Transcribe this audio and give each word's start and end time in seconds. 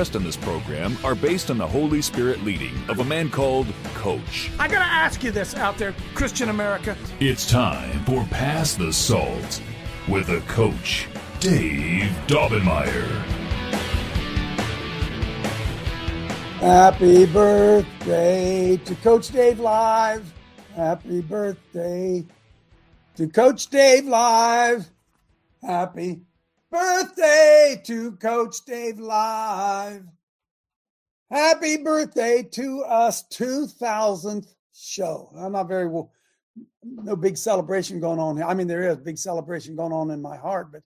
in 0.00 0.24
this 0.24 0.36
program 0.36 0.96
are 1.04 1.14
based 1.14 1.50
on 1.50 1.58
the 1.58 1.66
Holy 1.66 2.00
Spirit 2.00 2.42
leading 2.42 2.72
of 2.88 3.00
a 3.00 3.04
man 3.04 3.28
called 3.28 3.66
Coach. 3.92 4.50
I 4.58 4.66
gotta 4.66 4.90
ask 4.90 5.22
you 5.22 5.30
this 5.30 5.54
out 5.54 5.76
there, 5.76 5.94
Christian 6.14 6.48
America. 6.48 6.96
It's 7.20 7.46
time 7.46 8.02
for 8.06 8.24
Pass 8.30 8.74
the 8.74 8.94
Salt 8.94 9.60
with 10.08 10.30
a 10.30 10.40
coach, 10.48 11.06
Dave 11.40 12.10
Daubenmire. 12.26 13.08
Happy 16.60 17.26
birthday 17.26 18.78
to 18.78 18.94
Coach 18.96 19.28
Dave 19.28 19.60
Live. 19.60 20.32
Happy 20.74 21.20
birthday 21.20 22.24
to 23.16 23.28
Coach 23.28 23.66
Dave 23.66 24.06
Live. 24.06 24.88
Happy 25.62 26.22
birthday 26.70 27.80
to 27.84 28.12
Coach 28.12 28.64
Dave 28.64 28.98
Live. 28.98 30.04
Happy 31.30 31.76
birthday 31.78 32.42
to 32.52 32.82
us 32.82 33.24
2000th 33.32 34.54
show. 34.74 35.30
I'm 35.36 35.52
not 35.52 35.68
very 35.68 35.88
well, 35.88 36.12
no 36.82 37.16
big 37.16 37.36
celebration 37.36 38.00
going 38.00 38.18
on 38.18 38.36
here. 38.36 38.46
I 38.46 38.54
mean, 38.54 38.66
there 38.66 38.88
is 38.88 38.96
big 38.98 39.18
celebration 39.18 39.76
going 39.76 39.92
on 39.92 40.10
in 40.10 40.22
my 40.22 40.36
heart, 40.36 40.72
but 40.72 40.82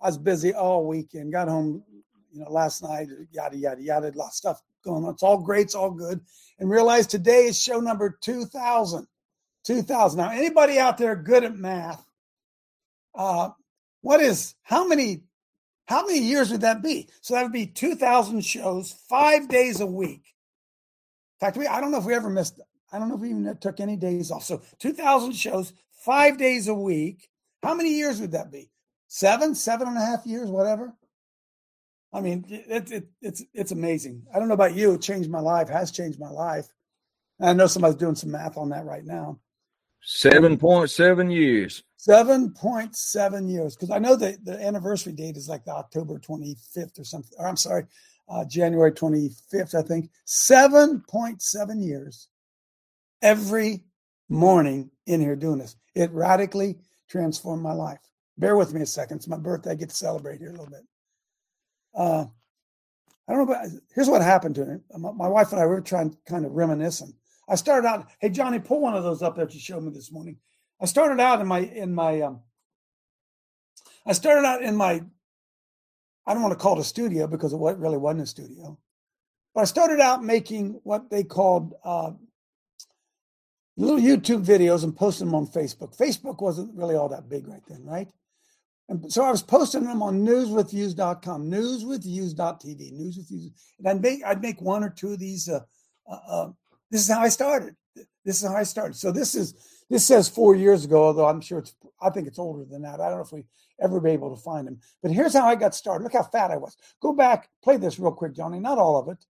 I 0.00 0.06
was 0.06 0.18
busy 0.18 0.52
all 0.52 0.86
weekend. 0.86 1.32
Got 1.32 1.48
home, 1.48 1.82
you 2.32 2.40
know, 2.40 2.50
last 2.50 2.82
night, 2.82 3.08
yada, 3.30 3.56
yada, 3.56 3.82
yada, 3.82 4.10
a 4.10 4.18
lot 4.18 4.28
of 4.28 4.32
stuff 4.34 4.60
going 4.84 5.04
on. 5.04 5.12
It's 5.12 5.22
all 5.22 5.38
great, 5.38 5.66
it's 5.66 5.74
all 5.74 5.90
good. 5.90 6.20
And 6.58 6.70
realize 6.70 7.06
today 7.06 7.46
is 7.46 7.60
show 7.60 7.80
number 7.80 8.18
2000. 8.20 9.06
2000. 9.64 10.18
Now, 10.18 10.30
anybody 10.30 10.78
out 10.78 10.98
there 10.98 11.16
good 11.16 11.42
at 11.42 11.56
math? 11.56 12.04
Uh, 13.14 13.50
what 14.04 14.20
is, 14.20 14.54
how 14.62 14.86
many, 14.86 15.22
how 15.86 16.06
many 16.06 16.18
years 16.18 16.50
would 16.50 16.60
that 16.60 16.82
be? 16.82 17.08
So 17.22 17.32
that 17.32 17.42
would 17.42 17.52
be 17.52 17.66
2000 17.66 18.44
shows, 18.44 18.92
five 19.08 19.48
days 19.48 19.80
a 19.80 19.86
week. 19.86 20.34
In 21.40 21.46
fact, 21.46 21.56
we, 21.56 21.66
I 21.66 21.80
don't 21.80 21.90
know 21.90 21.98
if 21.98 22.04
we 22.04 22.12
ever 22.12 22.28
missed, 22.28 22.60
I 22.92 22.98
don't 22.98 23.08
know 23.08 23.14
if 23.14 23.22
we 23.22 23.30
even 23.30 23.56
took 23.62 23.80
any 23.80 23.96
days 23.96 24.30
off. 24.30 24.44
So 24.44 24.60
2000 24.78 25.32
shows, 25.32 25.72
five 25.90 26.36
days 26.36 26.68
a 26.68 26.74
week. 26.74 27.30
How 27.62 27.74
many 27.74 27.94
years 27.94 28.20
would 28.20 28.32
that 28.32 28.52
be? 28.52 28.70
Seven, 29.08 29.54
seven 29.54 29.88
and 29.88 29.96
a 29.96 30.04
half 30.04 30.26
years, 30.26 30.50
whatever. 30.50 30.92
I 32.12 32.20
mean, 32.20 32.44
it, 32.48 32.92
it, 32.92 33.08
it's 33.22 33.42
it's 33.54 33.72
amazing. 33.72 34.24
I 34.32 34.38
don't 34.38 34.48
know 34.48 34.54
about 34.54 34.74
you, 34.74 34.92
it 34.92 35.00
changed 35.00 35.30
my 35.30 35.40
life, 35.40 35.70
has 35.70 35.90
changed 35.90 36.20
my 36.20 36.30
life. 36.30 36.68
And 37.40 37.48
I 37.48 37.52
know 37.54 37.66
somebody's 37.68 37.96
doing 37.96 38.16
some 38.16 38.32
math 38.32 38.58
on 38.58 38.68
that 38.68 38.84
right 38.84 39.04
now. 39.04 39.40
7.7 40.06 41.32
years. 41.34 41.82
7.7 42.08 43.50
years. 43.50 43.76
Because 43.76 43.90
I 43.90 43.98
know 43.98 44.16
that 44.16 44.44
the 44.44 44.60
anniversary 44.60 45.12
date 45.12 45.36
is 45.36 45.48
like 45.48 45.64
the 45.64 45.72
October 45.72 46.18
25th 46.18 46.98
or 46.98 47.04
something. 47.04 47.32
Or 47.38 47.48
I'm 47.48 47.56
sorry, 47.56 47.86
uh, 48.28 48.44
January 48.44 48.92
25th, 48.92 49.74
I 49.74 49.82
think. 49.82 50.10
7.7 50.26 51.84
years 51.84 52.28
every 53.22 53.84
morning 54.28 54.90
in 55.06 55.20
here 55.20 55.36
doing 55.36 55.58
this. 55.58 55.76
It 55.94 56.10
radically 56.12 56.78
transformed 57.08 57.62
my 57.62 57.72
life. 57.72 58.00
Bear 58.38 58.56
with 58.56 58.74
me 58.74 58.82
a 58.82 58.86
second. 58.86 59.18
It's 59.18 59.28
my 59.28 59.38
birthday. 59.38 59.70
I 59.70 59.74
get 59.74 59.90
to 59.90 59.94
celebrate 59.94 60.38
here 60.38 60.48
a 60.48 60.52
little 60.52 60.66
bit. 60.66 60.82
Uh, 61.94 62.24
I 63.28 63.32
don't 63.32 63.46
know, 63.46 63.54
but 63.54 63.66
here's 63.94 64.08
what 64.08 64.22
happened 64.22 64.56
to 64.56 64.66
me. 64.66 64.76
My, 64.98 65.28
wife 65.28 65.52
and 65.52 65.60
I 65.60 65.66
were 65.66 65.80
trying 65.80 66.16
kind 66.26 66.44
of 66.44 66.52
reminiscing. 66.52 67.14
I 67.48 67.54
started 67.54 67.86
out, 67.86 68.08
hey 68.18 68.28
Johnny, 68.28 68.58
pull 68.58 68.80
one 68.80 68.94
of 68.94 69.04
those 69.04 69.22
up 69.22 69.36
that 69.36 69.54
you 69.54 69.60
showed 69.60 69.82
me 69.82 69.92
this 69.92 70.12
morning. 70.12 70.36
I 70.84 70.86
started 70.86 71.18
out 71.18 71.40
in 71.40 71.46
my 71.46 71.60
in 71.60 71.94
my 71.94 72.20
um, 72.20 72.40
I 74.06 74.12
started 74.12 74.46
out 74.46 74.60
in 74.60 74.76
my 74.76 75.02
I 76.26 76.34
don't 76.34 76.42
want 76.42 76.52
to 76.52 76.62
call 76.62 76.76
it 76.76 76.82
a 76.82 76.84
studio 76.84 77.26
because 77.26 77.54
it 77.54 77.56
really 77.56 77.96
wasn't 77.96 78.24
a 78.24 78.26
studio. 78.26 78.78
But 79.54 79.62
I 79.62 79.64
started 79.64 79.98
out 79.98 80.22
making 80.22 80.78
what 80.82 81.08
they 81.08 81.24
called 81.24 81.72
uh, 81.86 82.10
little 83.78 83.98
YouTube 83.98 84.44
videos 84.44 84.84
and 84.84 84.94
posting 84.94 85.28
them 85.28 85.34
on 85.34 85.46
Facebook. 85.46 85.96
Facebook 85.96 86.42
wasn't 86.42 86.76
really 86.76 86.96
all 86.96 87.08
that 87.08 87.30
big 87.30 87.48
right 87.48 87.62
then, 87.66 87.82
right? 87.86 88.10
And 88.90 89.10
so 89.10 89.24
I 89.24 89.30
was 89.30 89.42
posting 89.42 89.84
them 89.84 90.02
on 90.02 90.22
newswithviews.com, 90.22 91.50
newswithviews.tv, 91.50 92.92
newswithviews. 92.92 93.52
And 93.78 93.88
I'd 93.88 94.02
make, 94.02 94.22
I'd 94.22 94.42
make 94.42 94.60
one 94.60 94.84
or 94.84 94.90
two 94.90 95.14
of 95.14 95.18
these. 95.18 95.48
Uh, 95.48 95.60
uh, 96.06 96.18
uh, 96.28 96.50
this 96.90 97.00
is 97.00 97.10
how 97.10 97.20
I 97.20 97.30
started. 97.30 97.74
This 98.26 98.42
is 98.42 98.46
how 98.46 98.54
I 98.54 98.64
started. 98.64 98.96
So 98.96 99.12
this 99.12 99.34
is, 99.34 99.54
this 99.90 100.06
says 100.06 100.28
four 100.28 100.54
years 100.54 100.84
ago, 100.84 101.04
although 101.04 101.26
I'm 101.26 101.40
sure 101.40 101.58
it's, 101.58 101.74
I 102.00 102.10
think 102.10 102.26
it's 102.26 102.38
older 102.38 102.64
than 102.64 102.82
that. 102.82 103.00
I 103.00 103.08
don't 103.08 103.18
know 103.18 103.24
if 103.24 103.32
we 103.32 103.44
ever 103.80 104.00
be 104.00 104.10
able 104.10 104.34
to 104.34 104.42
find 104.42 104.66
them. 104.66 104.78
But 105.02 105.12
here's 105.12 105.34
how 105.34 105.46
I 105.46 105.54
got 105.54 105.74
started. 105.74 106.04
Look 106.04 106.14
how 106.14 106.22
fat 106.22 106.50
I 106.50 106.56
was. 106.56 106.76
Go 107.00 107.12
back, 107.12 107.48
play 107.62 107.76
this 107.76 107.98
real 107.98 108.12
quick, 108.12 108.34
Johnny. 108.34 108.60
Not 108.60 108.78
all 108.78 108.96
of 108.96 109.08
it, 109.08 109.24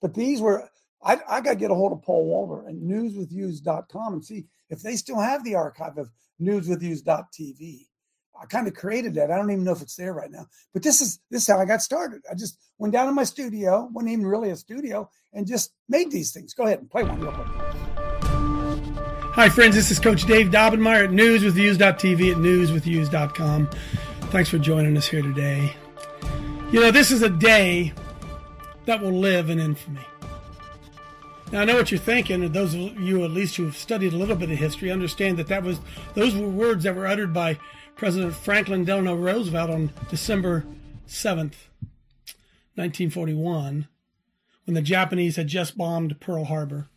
but 0.00 0.14
these 0.14 0.40
were, 0.40 0.68
I, 1.02 1.18
I 1.28 1.40
got 1.40 1.50
to 1.50 1.56
get 1.56 1.70
a 1.70 1.74
hold 1.74 1.92
of 1.92 2.02
Paul 2.02 2.26
Walter 2.26 2.68
and 2.68 2.82
newswithviews.com 2.82 4.14
and 4.14 4.24
see 4.24 4.46
if 4.70 4.82
they 4.82 4.96
still 4.96 5.20
have 5.20 5.44
the 5.44 5.54
archive 5.54 5.98
of 5.98 6.10
newswithviews.tv. 6.40 7.86
I 8.40 8.44
kind 8.46 8.68
of 8.68 8.74
created 8.74 9.14
that. 9.14 9.30
I 9.30 9.36
don't 9.36 9.50
even 9.50 9.64
know 9.64 9.72
if 9.72 9.80
it's 9.80 9.96
there 9.96 10.12
right 10.12 10.30
now. 10.30 10.46
But 10.74 10.82
this 10.82 11.00
is 11.00 11.20
this 11.30 11.42
is 11.42 11.48
how 11.48 11.58
I 11.58 11.64
got 11.64 11.80
started. 11.80 12.22
I 12.30 12.34
just 12.34 12.58
went 12.78 12.92
down 12.92 13.06
to 13.06 13.12
my 13.12 13.24
studio, 13.24 13.88
wasn't 13.92 14.12
even 14.12 14.26
really 14.26 14.50
a 14.50 14.56
studio, 14.56 15.08
and 15.32 15.46
just 15.46 15.72
made 15.88 16.10
these 16.10 16.32
things. 16.32 16.52
Go 16.52 16.64
ahead 16.64 16.80
and 16.80 16.90
play 16.90 17.02
one 17.02 17.20
real 17.20 17.32
quick. 17.32 17.65
Hi, 19.36 19.50
friends. 19.50 19.74
This 19.74 19.90
is 19.90 19.98
Coach 19.98 20.24
Dave 20.24 20.46
Daubenmire 20.46 21.04
at 21.04 21.10
newswithviews.tv 21.10 22.30
at 22.30 22.38
newswithviews.com. 22.38 23.68
Thanks 24.30 24.48
for 24.48 24.56
joining 24.56 24.96
us 24.96 25.08
here 25.08 25.20
today. 25.20 25.76
You 26.72 26.80
know, 26.80 26.90
this 26.90 27.10
is 27.10 27.20
a 27.20 27.28
day 27.28 27.92
that 28.86 29.02
will 29.02 29.12
live 29.12 29.50
in 29.50 29.60
infamy. 29.60 30.00
Now 31.52 31.60
I 31.60 31.64
know 31.66 31.76
what 31.76 31.90
you're 31.90 32.00
thinking, 32.00 32.42
and 32.42 32.54
those 32.54 32.72
of 32.72 32.98
you 32.98 33.24
at 33.24 33.30
least 33.30 33.56
who 33.56 33.66
have 33.66 33.76
studied 33.76 34.14
a 34.14 34.16
little 34.16 34.36
bit 34.36 34.50
of 34.50 34.56
history 34.56 34.90
understand 34.90 35.36
that 35.36 35.48
that 35.48 35.62
was 35.62 35.80
those 36.14 36.34
were 36.34 36.48
words 36.48 36.84
that 36.84 36.96
were 36.96 37.06
uttered 37.06 37.34
by 37.34 37.58
President 37.94 38.34
Franklin 38.34 38.86
Delano 38.86 39.14
Roosevelt 39.14 39.68
on 39.68 39.92
December 40.08 40.64
7th, 41.06 41.68
1941, 42.76 43.86
when 44.64 44.74
the 44.74 44.80
Japanese 44.80 45.36
had 45.36 45.48
just 45.48 45.76
bombed 45.76 46.20
Pearl 46.20 46.44
Harbor. 46.44 46.88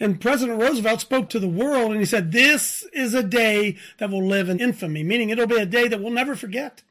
And 0.00 0.20
President 0.20 0.60
Roosevelt 0.60 1.00
spoke 1.00 1.30
to 1.30 1.38
the 1.38 1.48
world 1.48 1.92
and 1.92 2.00
he 2.00 2.06
said, 2.06 2.32
This 2.32 2.86
is 2.92 3.14
a 3.14 3.22
day 3.22 3.76
that 3.98 4.10
will 4.10 4.26
live 4.26 4.48
in 4.48 4.60
infamy, 4.60 5.02
meaning 5.02 5.30
it'll 5.30 5.46
be 5.46 5.56
a 5.56 5.66
day 5.66 5.88
that 5.88 6.00
we'll 6.00 6.12
never 6.12 6.34
forget. 6.34 6.82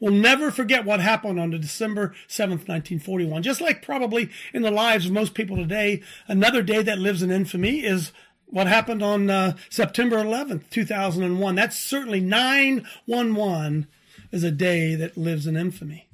We'll 0.00 0.12
never 0.12 0.50
forget 0.50 0.84
what 0.84 1.00
happened 1.00 1.40
on 1.40 1.50
December 1.50 2.14
7th, 2.28 2.68
1941. 2.68 3.42
Just 3.42 3.60
like 3.60 3.82
probably 3.82 4.30
in 4.52 4.62
the 4.62 4.70
lives 4.70 5.06
of 5.06 5.12
most 5.12 5.34
people 5.34 5.56
today, 5.56 6.02
another 6.28 6.62
day 6.62 6.82
that 6.82 6.98
lives 6.98 7.22
in 7.22 7.30
infamy 7.30 7.80
is 7.80 8.12
what 8.46 8.66
happened 8.66 9.02
on 9.02 9.30
uh, 9.30 9.56
September 9.70 10.16
11th, 10.16 10.68
2001. 10.70 11.54
That's 11.54 11.78
certainly 11.78 12.20
911 12.20 13.86
is 14.30 14.44
a 14.44 14.50
day 14.50 14.94
that 14.94 15.16
lives 15.16 15.46
in 15.46 15.56
infamy. 15.56 16.08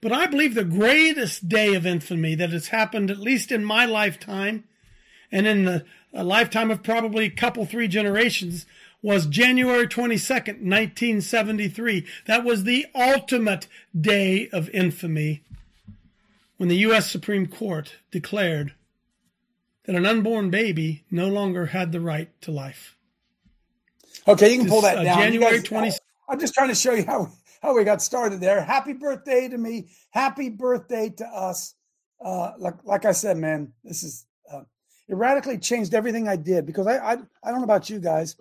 But 0.00 0.12
I 0.12 0.26
believe 0.26 0.54
the 0.54 0.64
greatest 0.64 1.48
day 1.48 1.74
of 1.74 1.86
infamy 1.86 2.34
that 2.34 2.50
has 2.50 2.68
happened, 2.68 3.10
at 3.10 3.18
least 3.18 3.52
in 3.52 3.64
my 3.64 3.86
lifetime, 3.86 4.64
and 5.32 5.46
in 5.46 5.64
the 5.64 5.84
lifetime 6.12 6.70
of 6.70 6.82
probably 6.82 7.24
a 7.24 7.30
couple, 7.30 7.64
three 7.64 7.88
generations, 7.88 8.66
was 9.00 9.26
January 9.26 9.88
22nd, 9.88 10.60
1973. 10.60 12.06
That 12.26 12.44
was 12.44 12.64
the 12.64 12.86
ultimate 12.94 13.66
day 13.98 14.48
of 14.50 14.68
infamy 14.70 15.42
when 16.58 16.68
the 16.68 16.76
U.S. 16.76 17.10
Supreme 17.10 17.46
Court 17.46 17.96
declared 18.12 18.74
that 19.84 19.96
an 19.96 20.06
unborn 20.06 20.50
baby 20.50 21.02
no 21.10 21.26
longer 21.26 21.66
had 21.66 21.90
the 21.90 22.00
right 22.00 22.28
to 22.42 22.52
life. 22.52 22.96
Okay, 24.28 24.52
you 24.52 24.60
can 24.60 24.68
pull 24.68 24.82
that 24.82 24.98
uh, 24.98 25.02
down. 25.02 25.18
January 25.18 25.56
guys, 25.56 25.64
20. 25.64 25.92
I'm 26.28 26.38
just 26.38 26.54
trying 26.54 26.68
to 26.68 26.74
show 26.76 26.92
you 26.92 27.04
how 27.04 27.32
how 27.60 27.76
we 27.76 27.82
got 27.82 28.02
started 28.02 28.40
there. 28.40 28.60
Happy 28.60 28.92
birthday 28.92 29.48
to 29.48 29.58
me. 29.58 29.88
Happy 30.10 30.48
birthday 30.48 31.08
to 31.16 31.26
us. 31.26 31.74
Uh, 32.24 32.52
like 32.58 32.74
like 32.84 33.04
I 33.04 33.12
said, 33.12 33.36
man, 33.38 33.72
this 33.82 34.04
is 34.04 34.26
it 35.12 35.16
radically 35.16 35.58
changed 35.58 35.92
everything 35.92 36.26
I 36.26 36.36
did 36.36 36.64
because 36.64 36.86
I, 36.86 36.96
I 36.96 37.12
I 37.12 37.50
don't 37.50 37.58
know 37.58 37.64
about 37.64 37.90
you 37.90 38.00
guys. 38.00 38.34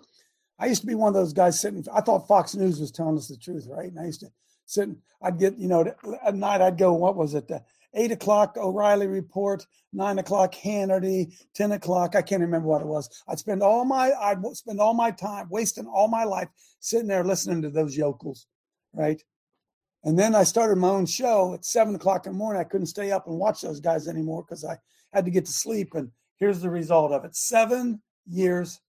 I 0.58 0.68
used 0.68 0.82
to 0.82 0.88
be 0.88 0.96
one 0.96 1.10
of 1.10 1.14
those 1.14 1.34
guys 1.34 1.60
sitting. 1.60 1.84
I 1.94 2.00
thought 2.00 2.28
Fox 2.30 2.56
News 2.56 2.80
was 2.80 2.92
telling 2.92 3.18
us 3.18 3.28
the 3.28 3.36
truth, 3.36 3.68
right? 3.70 3.90
And 3.90 4.00
I 4.00 4.06
used 4.06 4.22
to 4.22 4.32
sit. 4.66 4.90
I'd 5.22 5.38
get, 5.38 5.58
you 5.58 5.68
know, 5.68 5.94
at 6.26 6.36
night 6.36 6.62
I'd 6.62 6.78
go. 6.78 6.94
What 6.94 7.18
was 7.18 7.34
it? 7.34 7.52
Eight 7.94 8.14
o'clock 8.14 8.56
O'Reilly 8.56 9.08
report, 9.08 9.68
nine 9.92 10.18
o'clock 10.20 10.56
Hannity, 10.56 11.34
ten 11.54 11.74
o'clock. 11.74 12.16
I 12.16 12.22
can't 12.22 12.42
remember 12.42 12.70
what 12.70 12.82
it 12.82 12.88
was. 12.88 13.22
I'd 13.28 13.40
spend 13.40 13.62
all 13.62 13.84
my 13.84 14.14
I'd 14.14 14.42
spend 14.56 14.80
all 14.80 14.94
my 14.94 15.12
time 15.12 15.50
wasting 15.50 15.88
all 15.88 16.08
my 16.08 16.24
life 16.24 16.48
sitting 16.80 17.08
there 17.08 17.26
listening 17.26 17.64
to 17.64 17.70
those 17.70 17.98
yokels, 17.98 18.48
right? 18.94 19.22
And 20.06 20.18
then 20.18 20.36
I 20.36 20.44
started 20.44 20.78
my 20.78 20.88
own 20.88 21.06
show 21.06 21.54
at 21.54 21.66
seven 21.66 21.96
o'clock 21.96 22.28
in 22.28 22.32
the 22.32 22.38
morning. 22.38 22.62
I 22.62 22.64
couldn't 22.64 22.88
stay 22.88 23.12
up 23.12 23.28
and 23.28 23.38
watch 23.38 23.60
those 23.60 23.82
guys 23.82 24.08
anymore 24.08 24.46
because 24.48 24.64
I 24.64 24.78
had 25.12 25.26
to 25.26 25.32
get 25.32 25.46
to 25.48 25.52
sleep. 25.52 25.94
And 25.96 26.12
here's 26.42 26.60
the 26.60 26.70
result 26.70 27.14
of 27.14 27.24
it: 27.24 27.38
seven 27.38 28.02
years, 28.28 28.82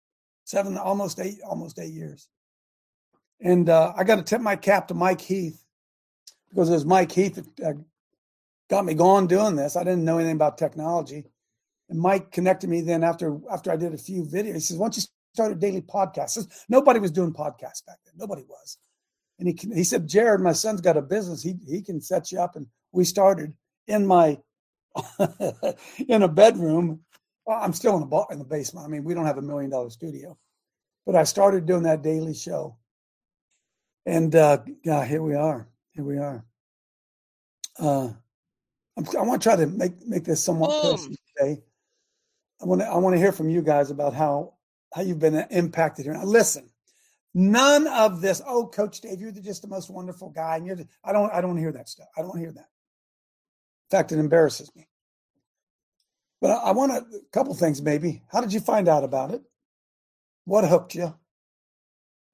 seven, 0.45 0.77
almost 0.77 1.21
eight, 1.21 1.39
almost 1.49 1.79
eight 1.79 1.93
years. 1.93 2.29
And 3.41 3.69
uh, 3.69 3.93
I 3.97 4.03
got 4.03 4.17
to 4.17 4.23
tip 4.23 4.41
my 4.41 4.57
cap 4.57 4.89
to 4.89 4.95
Mike 4.95 5.21
Heath 5.21 5.63
because 6.49 6.71
it 6.71 6.75
was 6.75 6.87
Mike 6.87 7.13
Heath 7.13 7.37
that 7.57 7.65
uh, 7.65 7.73
got 8.71 8.85
me 8.85 8.95
going 8.95 9.27
doing 9.27 9.55
this. 9.55 9.77
I 9.77 9.85
didn't 9.85 10.05
know 10.05 10.19
anything 10.19 10.37
about 10.37 10.59
technology. 10.59 11.25
And 11.89 12.01
Mike 12.01 12.33
connected 12.33 12.71
me 12.71 12.81
then 12.81 13.05
after 13.05 13.39
after 13.51 13.71
I 13.71 13.77
did 13.77 13.93
a 13.93 13.99
few 13.99 14.25
videos. 14.25 14.55
He 14.55 14.61
says, 14.61 14.79
"Why 14.79 14.87
don't 14.87 14.97
you 14.97 15.03
start 15.35 15.53
a 15.53 15.57
daily 15.57 15.83
podcast?" 15.83 16.31
Says, 16.31 16.49
Nobody 16.69 16.99
was 17.01 17.11
doing 17.11 17.33
podcasts 17.33 17.85
back 17.87 17.99
then. 18.05 18.15
Nobody 18.17 18.45
was. 18.49 18.79
And 19.39 19.49
he 19.49 19.75
he 19.75 19.85
said, 19.85 20.09
"Jared, 20.09 20.41
my 20.41 20.53
son's 20.53 20.81
got 20.81 20.97
a 20.97 21.03
business. 21.03 21.43
He 21.43 21.57
he 21.69 21.83
can 21.83 22.01
set 22.01 22.33
you 22.33 22.41
up." 22.41 22.57
And 22.57 22.67
we 22.93 23.05
started 23.05 23.53
in 23.89 24.07
my 24.07 24.39
in 26.09 26.23
a 26.23 26.29
bedroom. 26.29 27.01
Well, 27.47 27.59
I'm 27.61 27.73
still 27.73 27.97
in 27.97 28.09
the 28.09 28.27
in 28.31 28.39
the 28.39 28.45
basement. 28.45 28.87
I 28.87 28.89
mean, 28.89 29.05
we 29.05 29.15
don't 29.15 29.27
have 29.27 29.39
a 29.39 29.43
million 29.43 29.71
dollar 29.71 29.91
studio, 29.91 30.39
but 31.05 31.17
I 31.17 31.25
started 31.25 31.67
doing 31.67 31.83
that 31.85 32.03
daily 32.03 32.35
show. 32.35 32.77
And 34.07 34.35
uh, 34.35 34.59
yeah, 34.85 35.05
here 35.05 35.23
we 35.23 35.35
are. 35.35 35.69
Here 35.93 36.05
we 36.05 36.19
are. 36.19 36.45
Uh, 37.79 38.11
I'm, 38.97 39.07
i 39.19 39.23
want 39.23 39.43
to 39.43 39.49
try 39.49 39.57
to 39.57 39.67
make 39.67 40.07
make 40.07 40.25
this 40.25 40.43
somewhat 40.43 40.71
Boom. 40.71 40.93
personal 40.93 41.17
today. 41.37 41.63
I 42.61 42.67
want 42.67 42.81
to 42.81 42.87
I 42.87 42.97
want 42.99 43.15
to 43.15 43.21
hear 43.21 43.33
from 43.33 43.49
you 43.49 43.63
guys 43.63 43.91
about 43.91 44.15
how 44.15 44.55
how 44.95 45.03
you've 45.03 45.19
been 45.19 45.47
impacted 45.51 46.05
here. 46.05 46.15
Now, 46.15 46.25
listen, 46.25 46.69
none 47.35 47.87
of 47.89 48.21
this. 48.21 48.43
Oh, 48.47 48.67
Coach 48.67 49.01
Dave, 49.01 49.21
you're 49.21 49.33
just 49.33 49.63
the 49.63 49.69
most 49.69 49.91
wonderful 49.91 50.31
guy, 50.31 50.57
and 50.57 50.67
you're. 50.67 50.77
The, 50.77 50.87
I 51.05 51.13
don't 51.13 51.33
I 51.33 51.41
don't 51.41 51.57
hear 51.57 51.73
that 51.73 51.89
stuff. 51.89 52.09
I 52.17 52.23
don't 52.23 52.39
hear 52.39 52.53
that. 52.53 52.69
In 53.91 53.99
fact, 53.99 54.13
it 54.13 54.19
embarrasses 54.19 54.71
me. 54.77 54.87
But 56.43 56.51
I, 56.51 56.73
want 56.73 56.93
a 56.93 57.05
couple 57.33 57.55
things 57.55 57.81
maybe. 57.81 58.23
How 58.31 58.43
did 58.43 58.53
you 58.53 58.61
find 58.61 58.89
out 58.89 59.05
about 59.05 59.33
it? 59.33 59.41
What 60.45 60.69
hooked 60.69 60.95
you? 60.95 61.15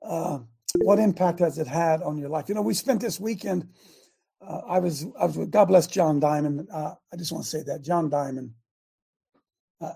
Uh, 0.03 0.41
what 0.79 0.99
impact 0.99 1.39
has 1.39 1.59
it 1.59 1.69
had 1.69 2.03
on 2.03 2.19
your 2.19 2.29
life? 2.29 2.49
You 2.49 2.57
know, 2.57 2.63
we 2.63 2.75
spent 2.75 3.01
this 3.01 3.21
weekend 3.21 3.69
uh, 4.47 4.61
I 4.69 4.79
was 4.79 5.07
I 5.19 5.27
was 5.27 5.37
with 5.37 5.51
God 5.51 5.67
bless 5.67 5.87
John 5.87 6.21
Diamond. 6.21 6.69
Uh, 6.73 6.95
I 7.13 7.17
just 7.17 7.33
want 7.33 7.45
to 7.45 7.51
say 7.51 7.63
that 7.65 7.83
John 7.83 8.09
Diamond, 8.09 8.53
uh, 9.81 9.95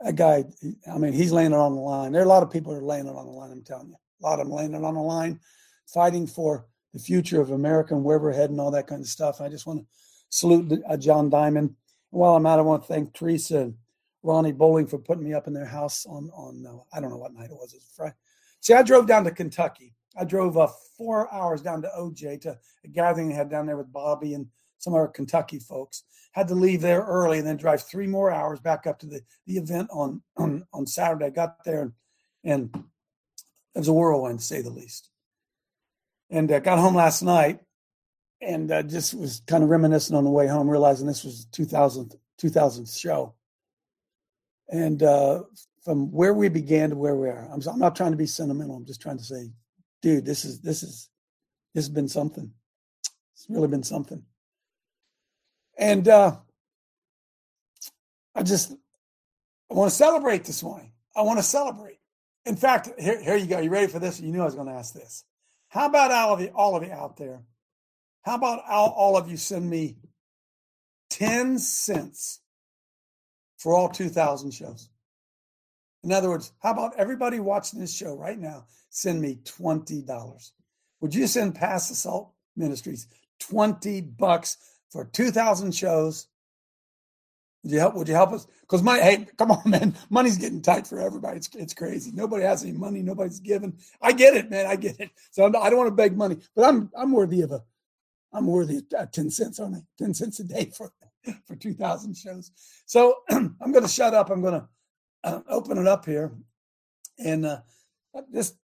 a 0.00 0.12
guy. 0.12 0.44
I 0.92 0.98
mean, 0.98 1.12
he's 1.12 1.32
laying 1.32 1.52
it 1.52 1.56
on 1.56 1.74
the 1.74 1.80
line. 1.80 2.12
There 2.12 2.22
are 2.22 2.24
a 2.24 2.28
lot 2.28 2.42
of 2.42 2.50
people 2.50 2.72
that 2.72 2.80
are 2.80 2.86
laying 2.86 3.06
it 3.06 3.14
on 3.14 3.26
the 3.26 3.32
line. 3.32 3.52
I'm 3.52 3.62
telling 3.62 3.88
you, 3.88 3.94
a 3.94 4.26
lot 4.26 4.40
of 4.40 4.46
them 4.46 4.56
laying 4.56 4.74
it 4.74 4.84
on 4.84 4.94
the 4.94 5.00
line, 5.00 5.40
fighting 5.86 6.26
for 6.26 6.66
the 6.92 6.98
future 6.98 7.40
of 7.40 7.50
America 7.50 7.94
and 7.94 8.04
where 8.04 8.18
we're 8.18 8.32
heading, 8.32 8.58
all 8.58 8.70
that 8.72 8.86
kind 8.86 9.00
of 9.00 9.08
stuff. 9.08 9.40
I 9.40 9.48
just 9.48 9.66
want 9.66 9.80
to 9.80 9.86
salute 10.30 10.80
uh, 10.88 10.96
John 10.96 11.30
Diamond. 11.30 11.74
While 12.10 12.36
I'm 12.36 12.46
out, 12.46 12.58
I 12.58 12.62
want 12.62 12.82
to 12.82 12.88
thank 12.88 13.12
Teresa 13.12 13.58
and 13.58 13.74
Ronnie 14.22 14.52
Bowling 14.52 14.86
for 14.86 14.98
putting 14.98 15.24
me 15.24 15.34
up 15.34 15.46
in 15.46 15.52
their 15.52 15.66
house 15.66 16.06
on 16.06 16.30
on 16.34 16.64
uh, 16.66 16.78
I 16.96 17.00
don't 17.00 17.10
know 17.10 17.18
what 17.18 17.34
night 17.34 17.50
it 17.50 17.56
was. 17.56 17.72
It 17.72 17.76
was 17.76 17.92
Friday. 17.94 18.14
See, 18.60 18.74
I 18.74 18.82
drove 18.82 19.06
down 19.06 19.24
to 19.24 19.30
Kentucky 19.30 19.96
I 20.16 20.24
drove 20.24 20.56
uh, 20.56 20.68
four 20.96 21.32
hours 21.32 21.60
down 21.60 21.82
to 21.82 21.90
OJ 21.98 22.40
to 22.42 22.58
a 22.84 22.88
gathering 22.88 23.32
I 23.32 23.36
had 23.36 23.50
down 23.50 23.66
there 23.66 23.76
with 23.76 23.92
Bobby 23.92 24.34
and 24.34 24.46
some 24.78 24.94
of 24.94 24.98
our 24.98 25.08
Kentucky 25.08 25.58
folks. 25.58 26.04
Had 26.32 26.48
to 26.48 26.54
leave 26.54 26.80
there 26.80 27.02
early 27.02 27.38
and 27.38 27.46
then 27.46 27.56
drive 27.56 27.82
three 27.82 28.06
more 28.06 28.30
hours 28.30 28.60
back 28.60 28.86
up 28.86 28.98
to 29.00 29.06
the, 29.06 29.20
the 29.46 29.56
event 29.56 29.88
on, 29.92 30.22
on, 30.36 30.66
on 30.72 30.86
Saturday. 30.86 31.26
I 31.26 31.30
got 31.30 31.64
there 31.64 31.82
and, 31.82 31.92
and 32.44 32.84
it 33.74 33.78
was 33.78 33.88
a 33.88 33.92
whirlwind, 33.92 34.40
to 34.40 34.44
say 34.44 34.62
the 34.62 34.70
least. 34.70 35.10
And 36.30 36.50
uh, 36.50 36.58
got 36.60 36.78
home 36.78 36.94
last 36.94 37.22
night 37.22 37.60
and 38.40 38.70
uh, 38.70 38.82
just 38.82 39.14
was 39.14 39.42
kind 39.46 39.64
of 39.64 39.70
reminiscing 39.70 40.16
on 40.16 40.24
the 40.24 40.30
way 40.30 40.46
home, 40.46 40.68
realizing 40.68 41.06
this 41.06 41.24
was 41.24 41.46
2000, 41.52 42.14
2000th 42.40 43.00
show. 43.00 43.34
And 44.68 45.02
uh, 45.02 45.42
from 45.84 46.10
where 46.12 46.34
we 46.34 46.48
began 46.48 46.90
to 46.90 46.96
where 46.96 47.14
we 47.14 47.28
are, 47.28 47.48
I'm, 47.52 47.60
I'm 47.68 47.78
not 47.78 47.96
trying 47.96 48.10
to 48.10 48.16
be 48.16 48.26
sentimental. 48.26 48.76
I'm 48.76 48.86
just 48.86 49.00
trying 49.00 49.18
to 49.18 49.24
say 49.24 49.50
dude, 50.02 50.24
this 50.24 50.44
is 50.44 50.60
this 50.60 50.82
is 50.82 51.08
this 51.74 51.84
has 51.86 51.88
been 51.88 52.08
something. 52.08 52.52
It's 53.34 53.46
really 53.48 53.68
been 53.68 53.82
something. 53.82 54.22
And 55.76 56.06
uh 56.08 56.36
I 58.34 58.42
just 58.42 58.72
I 59.70 59.74
want 59.74 59.90
to 59.90 59.96
celebrate 59.96 60.44
this 60.44 60.62
morning. 60.62 60.92
I 61.16 61.22
want 61.22 61.38
to 61.38 61.42
celebrate. 61.42 61.98
In 62.44 62.54
fact, 62.54 62.88
here, 62.98 63.20
here 63.20 63.36
you 63.36 63.46
go. 63.46 63.58
You 63.58 63.70
ready 63.70 63.88
for 63.88 63.98
this? 63.98 64.20
You 64.20 64.30
knew 64.30 64.42
I 64.42 64.44
was 64.44 64.54
going 64.54 64.68
to 64.68 64.74
ask 64.74 64.94
this. 64.94 65.24
How 65.68 65.86
about 65.86 66.12
all 66.12 66.34
of 66.34 66.40
you, 66.40 66.52
all 66.54 66.76
of 66.76 66.84
you 66.84 66.92
out 66.92 67.16
there? 67.16 67.42
How 68.26 68.34
about 68.34 68.62
all, 68.68 68.88
all 68.90 69.16
of 69.16 69.30
you 69.30 69.36
send 69.36 69.70
me 69.70 69.98
10 71.10 71.60
cents 71.60 72.40
for 73.56 73.72
all 73.72 73.88
2,000 73.88 74.50
shows? 74.50 74.90
In 76.02 76.10
other 76.10 76.28
words, 76.28 76.52
how 76.60 76.72
about 76.72 76.94
everybody 76.98 77.38
watching 77.38 77.78
this 77.78 77.94
show 77.94 78.16
right 78.16 78.38
now 78.38 78.66
send 78.90 79.22
me 79.22 79.38
$20? 79.44 80.50
Would 81.00 81.14
you 81.14 81.28
send 81.28 81.54
Pass 81.54 81.88
the 81.88 81.94
Salt 81.94 82.32
Ministries 82.56 83.06
20 83.40 84.00
bucks 84.00 84.56
for 84.90 85.04
2,000 85.04 85.72
shows? 85.72 86.26
Would 87.62 87.72
you 87.72 87.78
help? 87.78 87.94
Would 87.94 88.08
you 88.08 88.14
help 88.14 88.32
us? 88.32 88.48
Because 88.60 88.82
my 88.82 88.98
hey, 88.98 89.26
come 89.38 89.52
on, 89.52 89.62
man, 89.70 89.96
money's 90.10 90.36
getting 90.36 90.62
tight 90.62 90.86
for 90.86 91.00
everybody. 91.00 91.36
It's 91.36 91.48
it's 91.56 91.74
crazy. 91.74 92.12
Nobody 92.12 92.44
has 92.44 92.62
any 92.62 92.72
money. 92.72 93.02
Nobody's 93.02 93.40
giving. 93.40 93.76
I 94.00 94.12
get 94.12 94.36
it, 94.36 94.50
man. 94.50 94.66
I 94.66 94.76
get 94.76 95.00
it. 95.00 95.10
So 95.32 95.44
I'm, 95.44 95.56
I 95.56 95.70
do 95.70 95.76
not 95.76 95.78
want 95.78 95.88
to 95.88 95.94
beg 95.96 96.16
money, 96.16 96.36
but 96.54 96.64
I'm 96.64 96.90
I'm 96.96 97.10
worthy 97.10 97.42
of 97.42 97.50
a, 97.50 97.62
I'm 98.36 98.46
worthy 98.46 98.78
of 98.78 98.84
uh, 98.98 99.06
ten 99.06 99.30
cents 99.30 99.60
on 99.60 99.74
it. 99.74 99.84
Ten 99.98 100.14
cents 100.14 100.40
a 100.40 100.44
day 100.44 100.70
for 100.76 100.92
for 101.46 101.56
two 101.56 101.74
thousand 101.74 102.16
shows. 102.16 102.52
So 102.86 103.16
I'm 103.30 103.72
going 103.72 103.84
to 103.84 103.88
shut 103.88 104.14
up. 104.14 104.30
I'm 104.30 104.42
going 104.42 104.60
to 104.60 104.68
uh, 105.24 105.40
open 105.48 105.78
it 105.78 105.88
up 105.88 106.04
here 106.06 106.32
and 107.18 107.46
uh, 107.46 107.58
just 108.32 108.56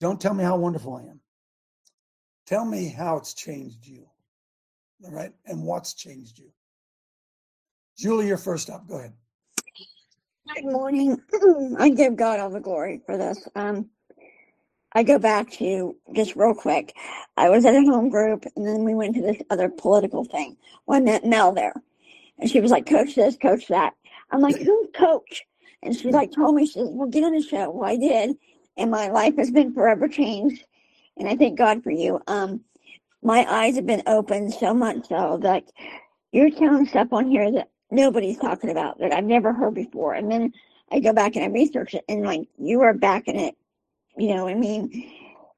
don't 0.00 0.20
tell 0.20 0.34
me 0.34 0.44
how 0.44 0.56
wonderful 0.56 0.96
I 0.96 1.02
am. 1.10 1.20
Tell 2.46 2.64
me 2.64 2.88
how 2.88 3.16
it's 3.16 3.34
changed 3.34 3.86
you. 3.86 4.06
All 5.04 5.12
right. 5.12 5.32
And 5.46 5.62
what's 5.64 5.94
changed 5.94 6.38
you. 6.38 6.50
Julie, 7.98 8.26
you're 8.28 8.36
first 8.38 8.70
up. 8.70 8.86
Go 8.88 8.98
ahead. 8.98 9.12
Good 10.54 10.64
morning. 10.64 11.20
I 11.78 11.90
give 11.90 12.16
God 12.16 12.40
all 12.40 12.50
the 12.50 12.60
glory 12.60 13.00
for 13.06 13.16
this. 13.16 13.48
Um, 13.56 13.90
I 14.94 15.02
go 15.02 15.18
back 15.18 15.50
to 15.52 15.96
just 16.12 16.36
real 16.36 16.54
quick. 16.54 16.94
I 17.36 17.48
was 17.48 17.64
at 17.64 17.74
a 17.74 17.80
home 17.80 18.10
group, 18.10 18.44
and 18.56 18.66
then 18.66 18.84
we 18.84 18.94
went 18.94 19.14
to 19.16 19.22
this 19.22 19.42
other 19.50 19.68
political 19.68 20.24
thing. 20.24 20.56
I 20.88 21.00
met 21.00 21.24
Mel 21.24 21.52
there, 21.52 21.74
and 22.38 22.50
she 22.50 22.60
was 22.60 22.70
like, 22.70 22.86
"Coach 22.86 23.14
this, 23.14 23.36
coach 23.36 23.68
that." 23.68 23.94
I'm 24.32 24.40
like, 24.40 24.56
who's 24.56 24.88
coach? 24.94 25.44
And 25.82 25.94
she 25.94 26.10
like 26.10 26.32
told 26.32 26.54
me, 26.54 26.66
she 26.66 26.72
says, 26.72 26.88
well, 26.90 27.08
get 27.08 27.24
on 27.24 27.32
the 27.32 27.42
show. 27.42 27.70
Well, 27.70 27.88
I 27.88 27.96
did. 27.96 28.36
And 28.76 28.90
my 28.90 29.08
life 29.08 29.36
has 29.36 29.50
been 29.50 29.74
forever 29.74 30.08
changed. 30.08 30.64
And 31.18 31.28
I 31.28 31.36
thank 31.36 31.58
God 31.58 31.84
for 31.84 31.90
you. 31.90 32.20
Um, 32.26 32.62
my 33.22 33.44
eyes 33.48 33.76
have 33.76 33.86
been 33.86 34.02
opened 34.06 34.54
so 34.54 34.72
much 34.72 35.08
so 35.08 35.38
that 35.42 35.64
you're 36.32 36.50
telling 36.50 36.86
stuff 36.86 37.12
on 37.12 37.28
here 37.28 37.52
that 37.52 37.68
nobody's 37.90 38.38
talking 38.38 38.70
about 38.70 38.98
that 39.00 39.12
I've 39.12 39.24
never 39.24 39.52
heard 39.52 39.74
before. 39.74 40.14
And 40.14 40.30
then 40.30 40.52
I 40.90 41.00
go 41.00 41.12
back 41.12 41.36
and 41.36 41.44
I 41.44 41.48
research 41.48 41.94
it 41.94 42.04
and 42.08 42.24
like 42.24 42.48
you 42.58 42.80
are 42.80 42.94
backing 42.94 43.38
it. 43.38 43.54
You 44.16 44.34
know 44.34 44.44
what 44.44 44.52
I 44.52 44.58
mean? 44.58 45.10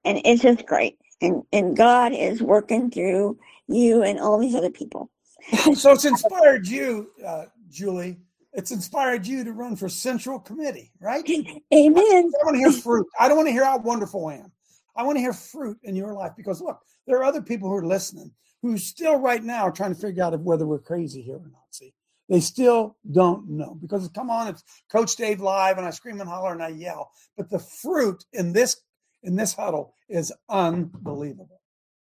And 0.04 0.20
it's 0.24 0.42
just 0.42 0.66
great. 0.66 0.98
And 1.20 1.42
and 1.52 1.76
God 1.76 2.12
is 2.12 2.42
working 2.42 2.90
through 2.90 3.38
you 3.68 4.02
and 4.02 4.18
all 4.20 4.38
these 4.38 4.54
other 4.54 4.70
people. 4.70 5.10
So 5.74 5.92
it's 5.92 6.06
inspired 6.06 6.66
you, 6.66 7.10
uh, 7.24 7.44
Julie, 7.70 8.16
it's 8.54 8.70
inspired 8.70 9.26
you 9.26 9.44
to 9.44 9.52
run 9.52 9.76
for 9.76 9.88
central 9.88 10.38
committee, 10.38 10.90
right? 11.00 11.22
Amen. 11.28 11.60
I 11.74 12.44
want 12.44 12.54
to 12.54 12.58
hear 12.58 12.72
fruit. 12.72 13.06
I 13.20 13.28
don't 13.28 13.36
want 13.36 13.48
to 13.48 13.52
hear 13.52 13.64
how 13.64 13.78
wonderful 13.78 14.26
I 14.28 14.36
am. 14.36 14.52
I 14.96 15.02
want 15.02 15.16
to 15.16 15.20
hear 15.20 15.32
fruit 15.32 15.76
in 15.82 15.96
your 15.96 16.14
life 16.14 16.32
because 16.36 16.60
look, 16.60 16.80
there 17.06 17.18
are 17.18 17.24
other 17.24 17.42
people 17.42 17.68
who 17.68 17.74
are 17.74 17.86
listening 17.86 18.30
who 18.62 18.78
still 18.78 19.16
right 19.16 19.44
now 19.44 19.64
are 19.64 19.70
trying 19.70 19.94
to 19.94 20.00
figure 20.00 20.22
out 20.22 20.40
whether 20.40 20.66
we're 20.66 20.78
crazy 20.78 21.20
here 21.20 21.36
or 21.36 21.50
not. 21.52 21.64
See, 21.70 21.92
they 22.28 22.40
still 22.40 22.96
don't 23.10 23.48
know 23.48 23.76
because 23.80 24.08
come 24.08 24.30
on, 24.30 24.48
it's 24.48 24.64
Coach 24.90 25.16
Dave 25.16 25.40
live 25.40 25.78
and 25.78 25.86
I 25.86 25.90
scream 25.90 26.20
and 26.20 26.28
holler 26.28 26.52
and 26.52 26.62
I 26.62 26.68
yell, 26.68 27.10
but 27.36 27.50
the 27.50 27.58
fruit 27.58 28.24
in 28.32 28.52
this 28.52 28.80
in 29.22 29.36
this 29.36 29.54
huddle 29.54 29.94
is 30.08 30.32
unbelievable. 30.48 31.60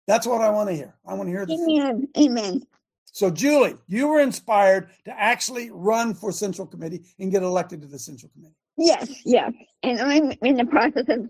That's 0.06 0.26
what 0.26 0.40
I 0.40 0.48
want 0.48 0.70
to 0.70 0.74
hear. 0.74 0.94
I 1.06 1.14
want 1.14 1.28
to 1.28 1.32
hear 1.32 1.44
the 1.44 1.54
Amen. 1.54 2.08
Fruit. 2.14 2.24
Amen. 2.24 2.66
So, 3.12 3.30
Julie, 3.30 3.74
you 3.88 4.08
were 4.08 4.20
inspired 4.20 4.90
to 5.04 5.20
actually 5.20 5.70
run 5.70 6.14
for 6.14 6.30
Central 6.30 6.66
Committee 6.66 7.02
and 7.18 7.32
get 7.32 7.42
elected 7.42 7.82
to 7.82 7.88
the 7.88 7.98
Central 7.98 8.30
Committee. 8.32 8.54
Yes, 8.76 9.22
yes. 9.24 9.52
And 9.82 10.00
I'm 10.00 10.32
in 10.42 10.56
the 10.56 10.64
process 10.64 11.08
of 11.08 11.28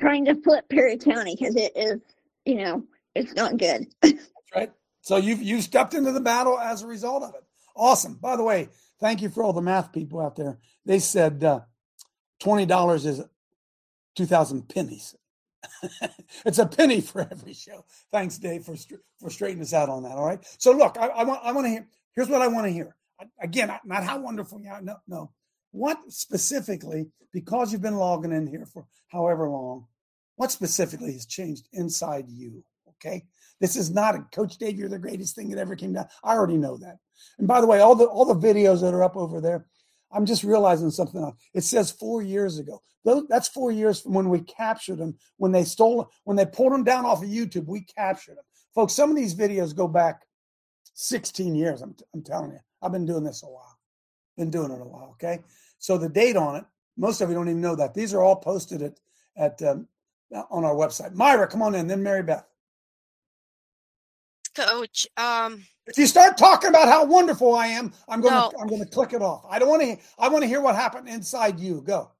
trying 0.00 0.24
to 0.24 0.34
flip 0.42 0.64
Perry 0.70 0.96
County 0.96 1.36
because 1.38 1.54
it 1.54 1.72
is, 1.76 2.00
you 2.46 2.56
know, 2.56 2.82
it's 3.14 3.34
not 3.34 3.58
good. 3.58 3.86
That's 4.02 4.30
right. 4.54 4.72
So 5.02 5.18
you've 5.18 5.42
you 5.42 5.60
stepped 5.60 5.94
into 5.94 6.10
the 6.10 6.20
battle 6.20 6.58
as 6.58 6.82
a 6.82 6.86
result 6.86 7.22
of 7.22 7.34
it. 7.34 7.44
Awesome. 7.76 8.14
By 8.14 8.36
the 8.36 8.42
way, 8.42 8.68
thank 9.00 9.22
you 9.22 9.28
for 9.28 9.42
all 9.42 9.52
the 9.52 9.60
math 9.60 9.92
people 9.92 10.20
out 10.20 10.36
there. 10.36 10.58
They 10.84 10.98
said 10.98 11.44
uh, 11.44 11.60
twenty 12.40 12.66
dollars 12.66 13.06
is 13.06 13.22
two 14.14 14.26
thousand 14.26 14.68
pennies. 14.68 15.14
it's 16.46 16.58
a 16.58 16.66
penny 16.66 17.00
for 17.00 17.22
every 17.30 17.52
show. 17.52 17.84
Thanks, 18.10 18.38
Dave, 18.38 18.64
for 18.64 18.76
for 19.20 19.30
straightening 19.30 19.62
us 19.62 19.74
out 19.74 19.88
on 19.88 20.02
that. 20.04 20.12
All 20.12 20.26
right. 20.26 20.42
So 20.58 20.72
look, 20.72 20.96
I, 20.98 21.08
I 21.08 21.24
want 21.24 21.40
I 21.42 21.52
want 21.52 21.66
to 21.66 21.70
hear. 21.70 21.86
Here's 22.14 22.28
what 22.28 22.42
I 22.42 22.48
want 22.48 22.66
to 22.66 22.72
hear. 22.72 22.96
Again, 23.40 23.70
not 23.84 24.04
how 24.04 24.18
wonderful 24.18 24.60
you 24.60 24.70
are. 24.70 24.80
No, 24.80 24.96
no. 25.06 25.30
What 25.70 25.98
specifically, 26.08 27.08
because 27.32 27.72
you've 27.72 27.82
been 27.82 27.96
logging 27.96 28.32
in 28.32 28.46
here 28.46 28.66
for 28.66 28.86
however 29.08 29.48
long, 29.48 29.86
what 30.36 30.52
specifically 30.52 31.12
has 31.12 31.26
changed 31.26 31.68
inside 31.72 32.26
you? 32.28 32.62
Okay. 32.98 33.24
This 33.60 33.76
is 33.76 33.90
not 33.90 34.14
a 34.14 34.26
Coach 34.32 34.58
Dave, 34.58 34.78
you're 34.78 34.88
the 34.88 34.98
greatest 34.98 35.34
thing 35.34 35.48
that 35.50 35.58
ever 35.58 35.76
came 35.76 35.92
down. 35.92 36.06
I 36.22 36.34
already 36.34 36.58
know 36.58 36.76
that. 36.78 36.98
And 37.38 37.48
by 37.48 37.60
the 37.60 37.66
way, 37.66 37.80
all 37.80 37.94
the 37.94 38.04
all 38.06 38.24
the 38.24 38.34
videos 38.34 38.80
that 38.82 38.94
are 38.94 39.02
up 39.02 39.16
over 39.16 39.40
there, 39.40 39.66
I'm 40.12 40.26
just 40.26 40.44
realizing 40.44 40.90
something 40.90 41.22
else. 41.22 41.36
It 41.54 41.64
says 41.64 41.90
four 41.90 42.22
years 42.22 42.58
ago. 42.58 42.82
That's 43.28 43.48
four 43.48 43.70
years 43.70 44.00
from 44.00 44.14
when 44.14 44.28
we 44.28 44.40
captured 44.40 44.98
them, 44.98 45.16
when 45.36 45.52
they 45.52 45.64
stole, 45.64 46.10
when 46.24 46.36
they 46.36 46.44
pulled 46.44 46.72
them 46.72 46.82
down 46.82 47.06
off 47.06 47.22
of 47.22 47.28
YouTube, 47.28 47.66
we 47.66 47.82
captured 47.82 48.36
them. 48.36 48.44
Folks, 48.74 48.94
some 48.94 49.10
of 49.10 49.16
these 49.16 49.34
videos 49.34 49.76
go 49.76 49.86
back 49.86 50.26
16 50.94 51.54
years. 51.54 51.82
I'm, 51.82 51.94
I'm 52.14 52.22
telling 52.22 52.50
you, 52.50 52.58
I've 52.82 52.92
been 52.92 53.06
doing 53.06 53.22
this 53.22 53.44
a 53.44 53.46
while. 53.46 53.78
Been 54.36 54.50
doing 54.50 54.72
it 54.72 54.80
a 54.80 54.84
while. 54.84 55.10
Okay. 55.12 55.40
So 55.78 55.96
the 55.96 56.08
date 56.08 56.36
on 56.36 56.56
it, 56.56 56.64
most 56.96 57.20
of 57.20 57.28
you 57.28 57.34
don't 57.34 57.48
even 57.48 57.60
know 57.60 57.76
that. 57.76 57.94
These 57.94 58.12
are 58.12 58.22
all 58.22 58.36
posted 58.36 58.82
at, 58.82 58.98
at 59.36 59.62
um, 59.62 59.86
on 60.50 60.64
our 60.64 60.74
website. 60.74 61.14
Myra, 61.14 61.46
come 61.46 61.62
on 61.62 61.74
in. 61.74 61.86
Then 61.86 62.02
Mary 62.02 62.22
Beth. 62.22 62.46
Coach, 64.56 65.06
um, 65.16 65.62
if 65.86 65.98
you 65.98 66.06
start 66.06 66.36
talking 66.36 66.70
about 66.70 66.88
how 66.88 67.04
wonderful 67.04 67.54
I 67.54 67.68
am, 67.68 67.92
I'm 68.08 68.20
going 68.20 68.32
to 68.32 68.40
no. 68.40 68.52
I'm 68.60 68.66
going 68.66 68.82
to 68.82 68.90
click 68.90 69.12
it 69.12 69.22
off. 69.22 69.44
I 69.48 69.58
don't 69.58 69.68
want 69.68 69.82
to. 69.82 69.96
I 70.18 70.28
want 70.28 70.42
to 70.42 70.48
hear 70.48 70.60
what 70.60 70.74
happened 70.74 71.08
inside 71.08 71.60
you. 71.60 71.82
Go. 71.82 72.10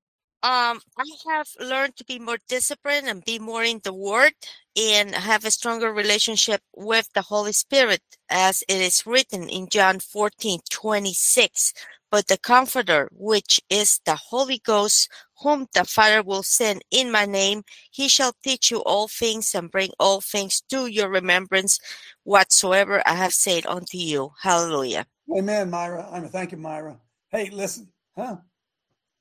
Um, 0.42 0.80
I 0.96 1.04
have 1.30 1.48
learned 1.58 1.96
to 1.96 2.04
be 2.04 2.18
more 2.18 2.38
disciplined 2.48 3.08
and 3.08 3.24
be 3.24 3.38
more 3.38 3.64
in 3.64 3.80
the 3.82 3.92
Word 3.94 4.34
and 4.76 5.14
have 5.14 5.44
a 5.44 5.50
stronger 5.50 5.92
relationship 5.92 6.60
with 6.76 7.10
the 7.14 7.22
Holy 7.22 7.52
Spirit, 7.52 8.02
as 8.30 8.62
it 8.68 8.80
is 8.80 9.06
written 9.06 9.48
in 9.48 9.68
John 9.68 9.98
14 9.98 10.60
26 10.70 11.72
but 12.10 12.28
the 12.28 12.38
Comforter, 12.38 13.08
which 13.12 13.60
is 13.68 14.00
the 14.04 14.16
Holy 14.16 14.58
Ghost, 14.64 15.10
whom 15.42 15.66
the 15.74 15.84
Father 15.84 16.22
will 16.22 16.42
send 16.42 16.82
in 16.90 17.10
my 17.10 17.26
name, 17.26 17.62
he 17.90 18.08
shall 18.08 18.32
teach 18.42 18.70
you 18.70 18.78
all 18.84 19.08
things 19.08 19.54
and 19.54 19.70
bring 19.70 19.90
all 19.98 20.20
things 20.20 20.62
to 20.70 20.86
your 20.86 21.08
remembrance 21.08 21.78
whatsoever 22.24 23.02
I 23.06 23.14
have 23.14 23.32
said 23.32 23.66
unto 23.66 23.98
you. 23.98 24.32
Hallelujah. 24.40 25.06
Amen, 25.36 25.70
Myra. 25.70 26.08
I'm 26.10 26.24
a 26.24 26.28
thank 26.28 26.52
you, 26.52 26.58
Myra. 26.58 26.98
Hey, 27.30 27.50
listen, 27.50 27.88
huh? 28.16 28.36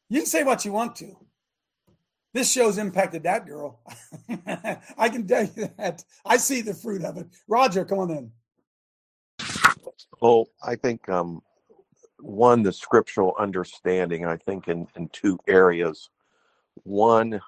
You 0.10 0.22
can 0.22 0.28
say 0.28 0.44
what 0.44 0.64
you 0.66 0.72
want 0.72 0.96
to. 0.98 1.18
This 2.34 2.52
show's 2.52 2.78
impacted 2.78 3.24
that 3.24 3.46
girl. 3.46 3.80
I 4.98 5.10
can 5.10 5.26
tell 5.26 5.46
you 5.46 5.70
that. 5.78 6.04
I 6.26 6.38
see 6.38 6.62
the 6.62 6.74
fruit 6.74 7.04
of 7.04 7.18
it. 7.18 7.28
Roger, 7.48 7.86
come 7.86 8.00
on 8.00 8.12
in. 8.12 8.32
Well, 10.20 10.48
I 10.62 10.76
think 10.76 11.08
um, 11.08 11.42
one 12.26 12.64
the 12.64 12.74
scriptural 12.74 13.36
understanding 13.38 14.26
i 14.26 14.36
think 14.36 14.68
in, 14.68 14.88
in 14.96 15.08
two 15.10 15.38
areas. 15.48 16.10
One 16.84 17.40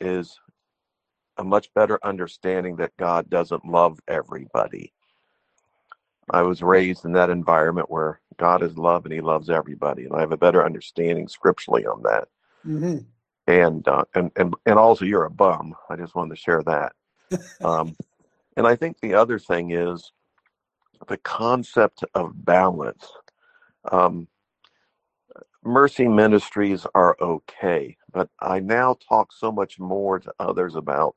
is 0.00 0.38
a 1.38 1.44
much 1.44 1.72
better 1.74 1.98
understanding 2.04 2.76
that 2.76 2.96
god 2.96 3.28
doesn't 3.30 3.64
love 3.64 3.98
everybody. 4.06 4.92
I 6.30 6.42
was 6.42 6.62
raised 6.62 7.04
in 7.04 7.12
that 7.12 7.30
environment 7.30 7.90
where 7.90 8.20
god 8.36 8.62
is 8.62 8.76
love 8.76 9.04
and 9.04 9.14
he 9.14 9.20
loves 9.20 9.48
everybody 9.48 10.04
and 10.04 10.14
i 10.14 10.20
have 10.20 10.32
a 10.32 10.36
better 10.36 10.64
understanding 10.64 11.28
scripturally 11.28 11.86
on 11.86 12.02
that. 12.02 12.28
Mm-hmm. 12.66 12.98
and, 13.46 13.88
uh, 13.88 14.04
and 14.14 14.30
and 14.36 14.54
and 14.66 14.78
also 14.78 15.04
you're 15.04 15.24
a 15.24 15.30
bum. 15.30 15.74
I 15.88 15.96
just 15.96 16.14
wanted 16.14 16.34
to 16.34 16.40
share 16.40 16.62
that. 16.64 16.92
Um, 17.64 17.96
and 18.56 18.66
i 18.66 18.76
think 18.76 19.00
the 19.00 19.14
other 19.14 19.38
thing 19.38 19.72
is 19.72 20.12
the 21.08 21.16
concept 21.18 22.04
of 22.14 22.44
balance 22.44 23.06
um, 23.92 24.28
mercy 25.64 26.08
ministries 26.08 26.86
are 26.94 27.16
okay, 27.20 27.96
but 28.12 28.28
I 28.40 28.60
now 28.60 28.96
talk 29.08 29.32
so 29.32 29.50
much 29.50 29.78
more 29.78 30.18
to 30.18 30.32
others 30.38 30.76
about 30.76 31.14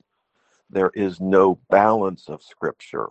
there 0.69 0.91
is 0.93 1.19
no 1.19 1.59
balance 1.69 2.29
of 2.29 2.43
scripture. 2.43 3.07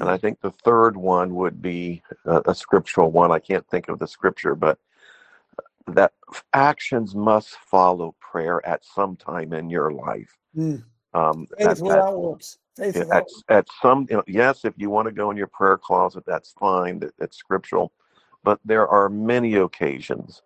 And 0.00 0.10
I 0.10 0.16
think 0.16 0.40
the 0.40 0.50
third 0.50 0.96
one 0.96 1.34
would 1.36 1.62
be 1.62 2.02
a, 2.26 2.42
a, 2.46 2.54
scriptural 2.54 3.12
one. 3.12 3.30
I 3.30 3.38
can't 3.38 3.66
think 3.68 3.88
of 3.88 4.00
the 4.00 4.08
scripture, 4.08 4.56
but 4.56 4.78
that 5.86 6.12
actions 6.52 7.14
must 7.14 7.50
follow 7.50 8.14
prayer 8.20 8.64
at 8.66 8.84
some 8.84 9.14
time 9.16 9.52
in 9.52 9.70
your 9.70 9.92
life. 9.92 10.36
Mm. 10.56 10.82
Um, 11.14 11.46
at, 11.58 11.78
at, 13.12 13.26
at 13.48 13.66
some, 13.80 14.06
you 14.10 14.16
know, 14.16 14.24
yes, 14.26 14.64
if 14.64 14.74
you 14.76 14.90
want 14.90 15.06
to 15.06 15.12
go 15.12 15.30
in 15.30 15.36
your 15.36 15.46
prayer 15.46 15.78
closet, 15.78 16.24
that's 16.26 16.52
fine. 16.58 16.98
That, 16.98 17.12
that's 17.18 17.36
scriptural 17.36 17.92
but 18.44 18.58
there 18.64 18.88
are 18.88 19.08
many 19.08 19.54
occasions 19.54 20.42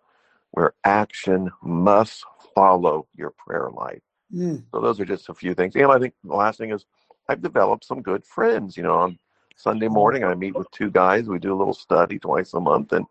where 0.51 0.75
action 0.85 1.51
must 1.63 2.25
follow 2.55 3.07
your 3.15 3.31
prayer 3.31 3.71
life. 3.71 4.03
Mm. 4.35 4.65
So 4.73 4.81
those 4.81 5.01
are 5.01 5.05
just 5.05 5.29
a 5.29 5.35
few 5.35 5.55
things. 5.55 5.75
And 5.77 5.87
I 5.87 5.99
think 5.99 6.15
the 6.25 6.35
last 6.35 6.59
thing 6.59 6.73
is 6.73 6.87
I've 7.29 7.43
developed 7.43 7.85
some 7.85 8.03
good 8.03 8.25
friends. 8.25 8.77
You 8.77 8.85
know, 8.85 8.95
on 8.95 9.19
Sunday 9.57 9.89
morning 9.89 10.25
I 10.25 10.35
meet 10.35 10.55
with 10.55 10.71
two 10.71 10.91
guys. 10.91 11.29
We 11.29 11.39
do 11.39 11.55
a 11.55 11.57
little 11.59 11.75
study 11.75 12.19
twice 12.19 12.55
a 12.55 12.61
month, 12.61 12.93
and 12.93 13.07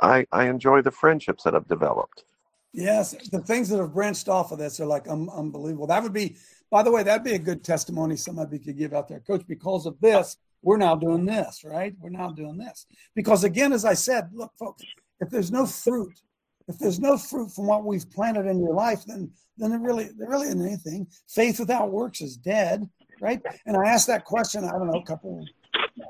I 0.00 0.26
I 0.32 0.48
enjoy 0.48 0.82
the 0.82 0.90
friendships 0.90 1.44
that 1.44 1.54
I've 1.54 1.68
developed. 1.68 2.24
Yes, 2.72 3.14
the 3.30 3.40
things 3.40 3.70
that 3.70 3.78
have 3.78 3.94
branched 3.94 4.28
off 4.28 4.52
of 4.52 4.58
this 4.58 4.80
are 4.80 4.86
like 4.86 5.08
um, 5.08 5.30
unbelievable. 5.30 5.86
That 5.86 6.02
would 6.02 6.12
be, 6.12 6.36
by 6.70 6.82
the 6.82 6.90
way, 6.90 7.02
that'd 7.02 7.24
be 7.24 7.32
a 7.32 7.38
good 7.38 7.64
testimony 7.64 8.16
somebody 8.16 8.58
could 8.58 8.76
give 8.76 8.92
out 8.92 9.08
there, 9.08 9.20
Coach. 9.20 9.46
Because 9.46 9.86
of 9.86 9.98
this, 9.98 10.36
we're 10.66 10.76
now 10.76 10.96
doing 10.96 11.24
this, 11.24 11.62
right? 11.64 11.94
We're 12.00 12.10
now 12.10 12.32
doing 12.32 12.58
this. 12.58 12.86
Because 13.14 13.44
again, 13.44 13.72
as 13.72 13.84
I 13.84 13.94
said, 13.94 14.30
look, 14.32 14.50
folks, 14.58 14.82
if 15.20 15.30
there's 15.30 15.52
no 15.52 15.64
fruit, 15.64 16.20
if 16.66 16.76
there's 16.80 16.98
no 16.98 17.16
fruit 17.16 17.52
from 17.52 17.68
what 17.68 17.84
we've 17.84 18.10
planted 18.10 18.46
in 18.46 18.58
your 18.58 18.74
life, 18.74 19.04
then 19.06 19.30
then 19.56 19.70
there 19.70 19.78
really 19.78 20.10
there 20.18 20.28
really 20.28 20.48
isn't 20.48 20.60
anything. 20.60 21.06
Faith 21.28 21.60
without 21.60 21.92
works 21.92 22.20
is 22.20 22.36
dead, 22.36 22.90
right? 23.20 23.40
And 23.64 23.76
I 23.76 23.88
asked 23.88 24.08
that 24.08 24.24
question, 24.24 24.64
I 24.64 24.72
don't 24.72 24.88
know, 24.88 24.98
a 24.98 25.04
couple 25.04 25.46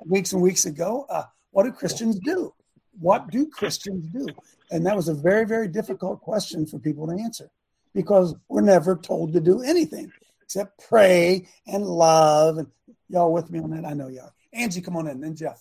weeks 0.07 0.33
and 0.33 0.41
weeks 0.41 0.65
ago. 0.65 1.05
Uh, 1.11 1.25
what 1.51 1.65
do 1.65 1.71
Christians 1.71 2.19
do? 2.19 2.55
What 2.99 3.29
do 3.29 3.47
Christians 3.49 4.07
do? 4.07 4.27
And 4.71 4.87
that 4.87 4.97
was 4.97 5.09
a 5.09 5.15
very, 5.15 5.45
very 5.45 5.69
difficult 5.69 6.23
question 6.23 6.65
for 6.65 6.79
people 6.79 7.07
to 7.09 7.23
answer 7.23 7.51
because 7.95 8.35
we're 8.49 8.63
never 8.63 8.97
told 8.97 9.35
to 9.35 9.41
do 9.41 9.61
anything 9.61 10.11
except 10.43 10.83
pray 10.89 11.47
and 11.67 11.85
love. 11.85 12.57
And 12.57 12.69
y'all 13.11 13.35
with 13.35 13.51
me 13.51 13.59
on 13.59 13.71
that? 13.71 13.85
I 13.85 13.93
know 13.93 14.09
y'all. 14.09 14.33
Angie, 14.57 14.81
come 14.81 14.97
on 14.97 15.07
in. 15.07 15.21
Then 15.21 15.37
Jeff. 15.37 15.61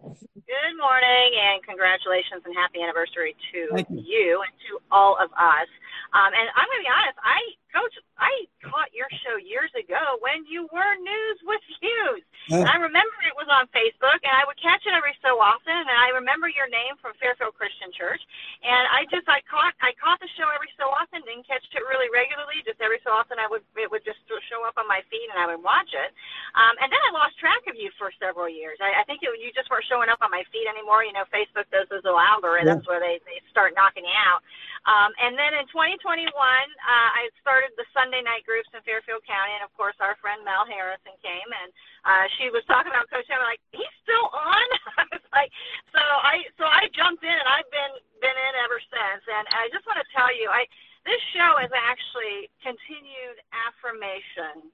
Good 0.00 0.74
morning 0.80 1.30
and 1.36 1.60
congratulations 1.66 2.40
and 2.46 2.54
happy 2.56 2.80
anniversary 2.80 3.36
to 3.52 3.58
you. 3.68 4.00
you. 4.00 4.40
and 4.40 4.54
to 4.70 4.80
all 4.88 5.18
of 5.20 5.28
us. 5.36 5.68
Um, 6.16 6.32
and 6.32 6.46
I'm 6.56 6.66
going 6.66 6.80
to 6.80 6.86
be 6.86 6.94
honest, 6.94 7.18
I, 7.20 7.38
Coach, 7.70 7.94
I 8.18 8.46
caught 8.62 8.90
your 8.92 9.08
show 9.24 9.38
years 9.38 9.70
ago 9.78 10.18
when 10.20 10.44
you 10.46 10.66
were 10.74 10.92
News 11.00 11.38
with 11.46 11.62
Views. 11.78 12.22
And 12.50 12.66
I 12.66 12.82
remember 12.82 13.14
it 13.22 13.36
was 13.38 13.46
on 13.46 13.70
Facebook, 13.70 14.18
and 14.26 14.34
I 14.34 14.42
would 14.42 14.58
catch 14.58 14.82
it 14.82 14.90
every 14.90 15.14
so 15.22 15.38
often. 15.38 15.70
And 15.70 15.94
I 15.94 16.10
remember 16.18 16.50
your 16.50 16.66
name 16.66 16.98
from 16.98 17.14
Fairfield 17.22 17.54
Christian 17.54 17.94
Church. 17.94 18.18
And 18.66 18.84
I 18.90 19.06
just, 19.06 19.30
I 19.30 19.38
caught, 19.46 19.70
I 19.78 19.94
caught 19.94 20.18
the 20.18 20.30
show 20.34 20.50
every 20.50 20.72
so 20.74 20.90
often. 20.90 21.22
Didn't 21.22 21.46
catch 21.46 21.62
it 21.62 21.84
really 21.86 22.10
regularly. 22.10 22.64
Just 22.66 22.82
every 22.82 22.98
so 23.06 23.14
often, 23.14 23.38
I 23.38 23.46
would, 23.46 23.62
it 23.78 23.86
would 23.86 24.02
just 24.02 24.18
show 24.50 24.66
up 24.66 24.74
on 24.80 24.90
my 24.90 25.04
feed, 25.06 25.30
and 25.30 25.38
I 25.38 25.46
would 25.46 25.62
watch 25.62 25.94
it. 25.94 26.10
Um, 26.58 26.74
and 26.82 26.90
then 26.90 26.98
I 27.06 27.10
lost 27.14 27.38
track 27.38 27.62
of 27.70 27.76
you 27.76 27.94
for 28.00 28.10
several 28.16 28.50
years. 28.50 28.80
I, 28.82 28.98
I 28.98 29.06
think 29.06 29.22
it, 29.22 29.30
you 29.38 29.54
just 29.54 29.70
weren't 29.70 29.86
showing 29.86 30.10
up 30.10 30.18
on 30.24 30.32
my 30.32 30.42
feed 30.50 30.66
anymore. 30.66 31.06
You 31.06 31.14
know, 31.14 31.28
Facebook 31.30 31.68
does 31.70 31.86
those 31.92 32.02
little 32.02 32.18
algorithms 32.18 32.82
yeah. 32.82 32.88
where 32.88 32.98
they, 32.98 33.22
they 33.28 33.38
start 33.52 33.78
knocking 33.78 34.02
you 34.02 34.16
out. 34.16 34.42
Um, 34.88 35.12
and 35.20 35.36
then 35.36 35.52
in 35.60 35.68
2021, 35.68 36.32
uh, 36.32 37.10
I 37.12 37.28
started 37.44 37.59
the 37.76 37.86
Sunday 37.92 38.24
night 38.24 38.44
groups 38.48 38.68
in 38.72 38.80
Fairfield 38.82 39.24
County, 39.28 39.52
and 39.56 39.64
of 39.64 39.72
course, 39.76 39.96
our 40.00 40.16
friend 40.18 40.40
Mel 40.46 40.64
Harrison 40.64 41.12
came, 41.20 41.50
and 41.50 41.68
uh, 42.08 42.24
she 42.40 42.48
was 42.48 42.64
talking 42.70 42.88
about 42.88 43.10
Coach 43.12 43.28
Evan. 43.28 43.44
Like, 43.44 43.62
he's 43.74 43.94
still 44.04 44.26
on. 44.32 44.66
I 45.00 45.04
was 45.12 45.24
like, 45.34 45.50
so 45.92 46.00
I 46.00 46.46
so 46.56 46.64
I 46.64 46.88
jumped 46.96 47.22
in, 47.22 47.36
and 47.36 47.48
I've 47.48 47.68
been 47.68 47.94
been 48.24 48.36
in 48.36 48.54
ever 48.64 48.80
since. 48.80 49.22
And 49.28 49.44
I 49.52 49.68
just 49.68 49.84
want 49.84 50.00
to 50.00 50.08
tell 50.16 50.32
you, 50.32 50.48
I 50.48 50.64
this 51.04 51.20
show 51.36 51.60
is 51.60 51.72
actually 51.72 52.48
continued 52.64 53.40
affirmation 53.52 54.72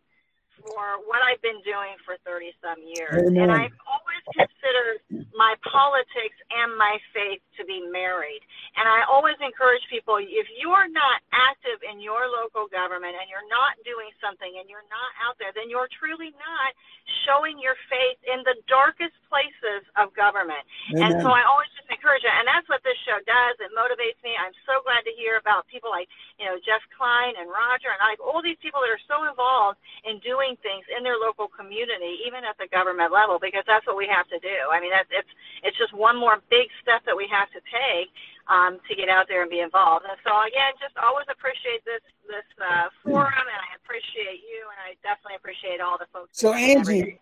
for 0.63 1.03
what 1.05 1.21
I've 1.23 1.43
been 1.45 1.61
doing 1.63 1.95
for 2.03 2.17
30 2.25 2.51
some 2.65 2.81
years. 2.83 3.29
Amen. 3.29 3.47
And 3.47 3.53
I've 3.53 3.77
always 3.87 4.06
considered 4.35 4.99
my 5.37 5.55
politics 5.63 6.39
and 6.51 6.75
my 6.75 6.99
faith 7.13 7.45
to 7.61 7.63
be 7.69 7.85
married. 7.93 8.41
And 8.75 8.89
I 8.89 9.05
always 9.07 9.37
encourage 9.39 9.85
people 9.93 10.17
if 10.19 10.49
you're 10.57 10.89
not 10.89 11.21
active 11.31 11.85
in 11.85 12.01
your 12.01 12.27
local 12.31 12.67
government 12.67 13.15
and 13.15 13.29
you're 13.29 13.47
not 13.53 13.77
doing 13.85 14.11
something 14.19 14.49
and 14.59 14.67
you're 14.67 14.87
not 14.89 15.11
out 15.21 15.37
there, 15.37 15.53
then 15.53 15.69
you're 15.69 15.91
truly 15.93 16.33
not 16.41 16.71
showing 17.29 17.61
your 17.61 17.77
faith 17.87 18.19
in 18.27 18.43
the 18.43 18.57
darkest 18.67 19.15
places 19.29 19.85
of 20.01 20.11
government. 20.17 20.65
Amen. 20.97 21.05
And 21.05 21.13
so 21.21 21.29
I 21.31 21.45
always 21.45 21.69
just 21.77 21.87
encourage 21.93 22.25
it. 22.25 22.33
And 22.33 22.49
that's 22.49 22.67
what 22.73 22.81
this 22.83 22.97
show 23.05 23.21
does. 23.29 23.55
It 23.61 23.71
motivates 23.77 24.19
me. 24.25 24.33
I'm 24.35 24.57
so 24.65 24.81
glad 24.83 25.05
to 25.05 25.13
hear 25.13 25.37
about 25.37 25.69
people 25.69 25.93
like, 25.93 26.09
you 26.41 26.49
know, 26.49 26.57
Jeff 26.65 26.81
Klein 26.97 27.37
and 27.37 27.53
Roger 27.53 27.93
and 27.93 28.01
like 28.01 28.19
all 28.19 28.41
these 28.41 28.59
people 28.65 28.81
that 28.81 28.89
are 28.89 29.05
so 29.05 29.29
involved 29.29 29.77
in 30.09 30.17
doing 30.25 30.57
things 30.65 30.89
in 30.97 31.05
their 31.05 31.21
local 31.21 31.53
community, 31.53 32.25
even 32.25 32.41
at 32.49 32.57
the 32.57 32.71
government 32.73 33.13
level, 33.13 33.37
because 33.37 33.69
that's 33.69 33.85
what 33.85 34.01
we 34.01 34.09
have 34.09 34.16
to 34.33 34.41
do. 34.41 34.73
I 34.73 34.81
mean, 34.81 34.97
that's, 34.97 35.13
it's, 35.13 35.29
it's 35.61 35.77
just 35.77 35.93
one 35.93 36.17
more 36.17 36.41
big 36.49 36.73
step 36.81 37.05
that 37.05 37.13
we 37.13 37.29
have 37.29 37.53
to 37.53 37.61
take 37.69 38.09
um, 38.49 38.79
to 38.89 38.95
get 38.97 39.09
out 39.09 39.27
there 39.29 39.43
and 39.43 39.51
be 39.51 39.61
involved. 39.61 40.07
And 40.09 40.17
so 40.25 40.31
again, 40.47 40.73
just 40.81 40.97
always 40.97 41.27
appreciate 41.29 41.85
this 41.85 42.01
this 42.27 42.49
uh, 42.59 42.89
forum, 43.05 43.47
and 43.47 43.61
I 43.63 43.71
appreciate 43.79 44.43
you, 44.43 44.67
and 44.67 44.79
I 44.83 44.99
definitely 45.03 45.37
appreciate 45.37 45.81
all 45.81 45.99
the 45.99 46.07
folks. 46.13 46.39
So 46.39 46.55
Angie, 46.55 47.21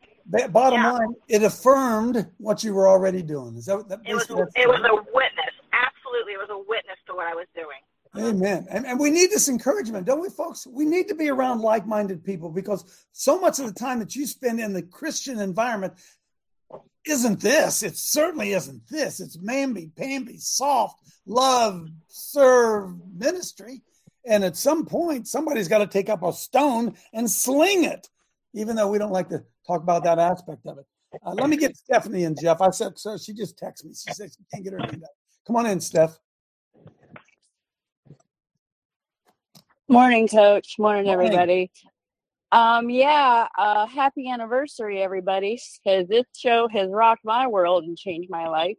bottom 0.48 0.80
yeah. 0.80 0.92
line, 0.92 1.14
it 1.28 1.42
affirmed 1.42 2.26
what 2.38 2.64
you 2.64 2.72
were 2.72 2.88
already 2.88 3.22
doing. 3.22 3.56
Is 3.56 3.66
that, 3.66 3.88
that 3.88 4.00
it 4.04 4.14
was? 4.14 4.24
It 4.56 4.68
was 4.68 4.80
a 4.80 4.94
witness. 5.12 5.54
Absolutely, 5.72 6.34
it 6.34 6.40
was 6.40 6.48
a 6.50 6.58
witness 6.58 6.96
to 7.08 7.14
what 7.14 7.26
I 7.26 7.34
was 7.34 7.46
doing. 7.54 7.80
Amen. 8.16 8.64
And, 8.70 8.86
and 8.86 9.00
we 9.00 9.10
need 9.10 9.30
this 9.30 9.48
encouragement, 9.48 10.06
don't 10.06 10.20
we, 10.20 10.28
folks? 10.28 10.68
We 10.68 10.84
need 10.84 11.08
to 11.08 11.16
be 11.16 11.30
around 11.30 11.62
like 11.62 11.84
minded 11.84 12.22
people 12.22 12.48
because 12.48 13.08
so 13.10 13.40
much 13.40 13.58
of 13.58 13.66
the 13.66 13.72
time 13.72 13.98
that 13.98 14.14
you 14.14 14.24
spend 14.24 14.60
in 14.60 14.72
the 14.72 14.82
Christian 14.82 15.40
environment 15.40 15.94
isn't 17.06 17.40
this. 17.40 17.82
It 17.82 17.96
certainly 17.96 18.52
isn't 18.52 18.88
this. 18.88 19.20
It's 19.20 19.36
mamby, 19.36 19.94
pamby, 19.94 20.38
soft, 20.38 21.00
love, 21.26 21.88
serve 22.08 22.94
ministry. 23.14 23.82
And 24.26 24.42
at 24.42 24.56
some 24.56 24.86
point, 24.86 25.28
somebody's 25.28 25.68
got 25.68 25.78
to 25.78 25.86
take 25.86 26.08
up 26.08 26.22
a 26.22 26.32
stone 26.32 26.96
and 27.12 27.30
sling 27.30 27.84
it, 27.84 28.08
even 28.54 28.74
though 28.76 28.88
we 28.88 28.98
don't 28.98 29.12
like 29.12 29.28
to 29.28 29.44
talk 29.66 29.82
about 29.82 30.04
that 30.04 30.18
aspect 30.18 30.66
of 30.66 30.78
it. 30.78 30.86
Uh, 31.24 31.34
let 31.34 31.48
me 31.48 31.56
get 31.56 31.76
Stephanie 31.76 32.24
and 32.24 32.38
Jeff. 32.40 32.60
I 32.60 32.70
said, 32.70 32.98
so 32.98 33.16
she 33.18 33.34
just 33.34 33.58
texted 33.60 33.84
me. 33.84 33.94
She 33.94 34.12
said 34.14 34.30
she 34.30 34.44
can't 34.52 34.64
get 34.64 34.72
her 34.72 34.80
hand 34.80 35.04
up. 35.04 35.10
Come 35.46 35.56
on 35.56 35.66
in, 35.66 35.80
Steph. 35.80 36.18
Morning, 39.88 40.26
Coach. 40.26 40.76
Morning, 40.78 41.04
Morning. 41.04 41.26
everybody. 41.26 41.70
Um, 42.54 42.88
yeah, 42.88 43.48
uh, 43.58 43.84
happy 43.84 44.30
anniversary, 44.30 45.02
everybody, 45.02 45.60
because 45.82 46.06
this 46.06 46.24
show 46.36 46.68
has 46.68 46.88
rocked 46.88 47.24
my 47.24 47.48
world 47.48 47.82
and 47.82 47.98
changed 47.98 48.30
my 48.30 48.46
life. 48.46 48.76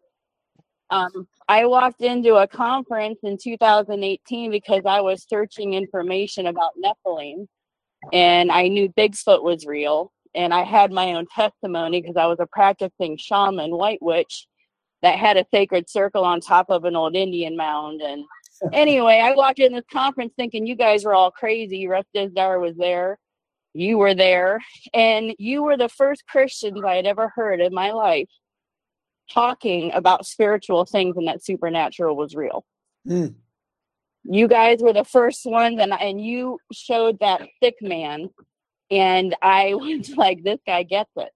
Um, 0.92 1.28
I 1.50 1.66
walked 1.66 2.00
into 2.00 2.36
a 2.36 2.48
conference 2.48 3.20
in 3.24 3.38
2018 3.38 4.50
because 4.50 4.84
I 4.86 5.02
was 5.02 5.26
searching 5.28 5.74
information 5.74 6.48
about 6.48 6.72
Nephilim, 6.82 7.48
and 8.14 8.50
I 8.50 8.70
knew 8.70 8.88
Bigfoot 8.88 9.44
was 9.44 9.66
real. 9.66 10.14
And 10.34 10.54
I 10.54 10.64
had 10.64 10.94
my 10.94 11.12
own 11.12 11.26
testimony 11.36 12.02
because 12.02 12.16
I 12.16 12.28
was 12.28 12.40
a 12.40 12.48
practicing 12.48 13.18
shaman, 13.18 13.76
white 13.76 14.02
witch, 14.02 14.48
that 15.02 15.20
had 15.20 15.36
a 15.36 15.46
sacred 15.54 15.90
circle 15.90 16.24
on 16.24 16.40
top 16.40 16.70
of 16.70 16.86
an 16.86 16.96
old 16.96 17.18
Indian 17.18 17.58
mound. 17.58 18.00
And 18.00 18.24
anyway, 18.72 19.20
I 19.22 19.34
walked 19.34 19.60
in 19.60 19.74
this 19.74 19.84
conference 19.92 20.32
thinking 20.38 20.66
you 20.66 20.78
guys 20.78 21.04
were 21.04 21.14
all 21.14 21.30
crazy. 21.30 21.90
Russ 21.90 22.06
Dizdar 22.16 22.62
was 22.62 22.78
there 22.78 23.20
you 23.76 23.98
were 23.98 24.14
there 24.14 24.62
and 24.94 25.36
you 25.38 25.62
were 25.62 25.76
the 25.76 25.90
first 25.90 26.26
Christians 26.28 26.82
I 26.86 26.96
had 26.96 27.06
ever 27.06 27.32
heard 27.36 27.60
in 27.60 27.74
my 27.74 27.92
life 27.92 28.30
talking 29.30 29.92
about 29.92 30.26
spiritual 30.26 30.86
things 30.86 31.18
and 31.18 31.28
that 31.28 31.44
supernatural 31.44 32.16
was 32.16 32.36
real. 32.36 32.64
Mm. 33.06 33.36
You 34.24 34.48
guys 34.48 34.80
were 34.82 34.94
the 34.94 35.04
first 35.04 35.46
ones 35.46 35.78
and 35.82 35.92
and 35.92 36.24
you 36.24 36.58
showed 36.72 37.20
that 37.20 37.42
sick 37.62 37.76
man 37.82 38.30
and 38.90 39.36
I 39.42 39.74
was 39.76 40.10
like 40.16 40.44
this 40.44 40.60
guy 40.66 40.84
gets 40.84 41.12
it. 41.18 41.32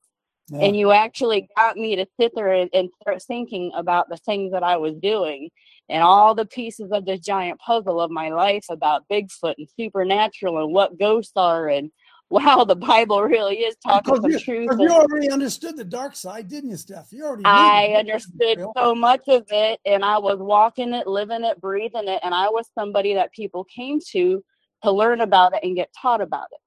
Yeah. 0.48 0.60
And 0.60 0.78
you 0.78 0.92
actually 0.92 1.50
got 1.58 1.76
me 1.76 1.98
to 1.98 2.08
sit 2.18 2.32
there 2.36 2.54
and, 2.54 2.70
and 2.74 2.90
start 3.02 3.22
thinking 3.22 3.72
about 3.76 4.10
the 4.10 4.18
things 4.18 4.54
that 4.54 4.64
I 4.64 4.78
was 4.78 4.96
doing 4.96 5.50
and 5.90 6.02
all 6.02 6.34
the 6.36 6.46
pieces 6.46 6.90
of 6.92 7.06
this 7.06 7.20
giant 7.20 7.60
puzzle 7.60 8.00
of 8.00 8.10
my 8.10 8.30
life 8.30 8.66
about 8.70 9.04
Bigfoot 9.12 9.56
and 9.58 9.68
supernatural 9.78 10.64
and 10.64 10.74
what 10.74 10.98
ghosts 10.98 11.34
are 11.36 11.68
and 11.68 11.92
wow, 12.30 12.64
the 12.64 12.76
Bible 12.76 13.22
really 13.24 13.58
is 13.58 13.76
talking 13.86 14.22
the 14.22 14.40
truth. 14.40 14.70
You 14.80 14.90
already 14.90 15.30
understood 15.32 15.78
the 15.78 15.84
dark 15.84 16.16
side, 16.16 16.48
didn't 16.48 16.70
you, 16.70 16.78
Steph? 16.78 17.12
You 17.12 17.26
already. 17.26 17.44
I 17.46 17.96
understood 17.98 18.64
so 18.78 18.96
much 18.96 19.24
of 19.28 19.46
it, 19.50 19.80
and 19.86 20.06
I 20.06 20.18
was 20.18 20.38
walking 20.40 20.94
it, 20.94 21.08
living 21.08 21.44
it, 21.44 21.60
breathing 21.60 22.08
it, 22.08 22.20
and 22.24 22.34
I 22.34 22.50
was 22.50 22.70
somebody 22.78 23.16
that 23.16 23.34
people 23.34 23.64
came 23.66 24.00
to 24.12 24.44
to 24.84 24.92
learn 24.92 25.22
about 25.22 25.54
it 25.54 25.64
and 25.64 25.76
get 25.76 25.90
taught 26.00 26.22
about 26.22 26.48
it. 26.52 26.60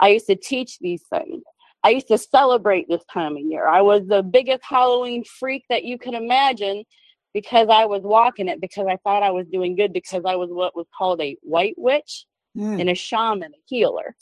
I 0.00 0.08
used 0.08 0.26
to 0.26 0.36
teach 0.36 0.78
these 0.78 1.04
things. 1.12 1.42
I 1.82 1.90
used 1.90 2.08
to 2.08 2.18
celebrate 2.18 2.88
this 2.88 3.04
time 3.12 3.36
of 3.36 3.42
year. 3.42 3.66
I 3.66 3.82
was 3.82 4.06
the 4.06 4.22
biggest 4.22 4.62
Halloween 4.64 5.24
freak 5.24 5.64
that 5.70 5.84
you 5.84 5.98
could 5.98 6.14
imagine 6.14 6.84
because 7.32 7.68
I 7.70 7.86
was 7.86 8.02
walking 8.02 8.48
it 8.48 8.60
because 8.60 8.86
I 8.88 8.96
thought 8.96 9.22
I 9.22 9.30
was 9.30 9.46
doing 9.46 9.76
good 9.76 9.92
because 9.92 10.24
I 10.26 10.36
was 10.36 10.50
what 10.50 10.76
was 10.76 10.86
called 10.96 11.20
a 11.20 11.36
white 11.42 11.74
witch 11.76 12.26
mm. 12.56 12.80
and 12.80 12.90
a 12.90 12.94
shaman, 12.94 13.52
a 13.52 13.60
healer. 13.66 14.16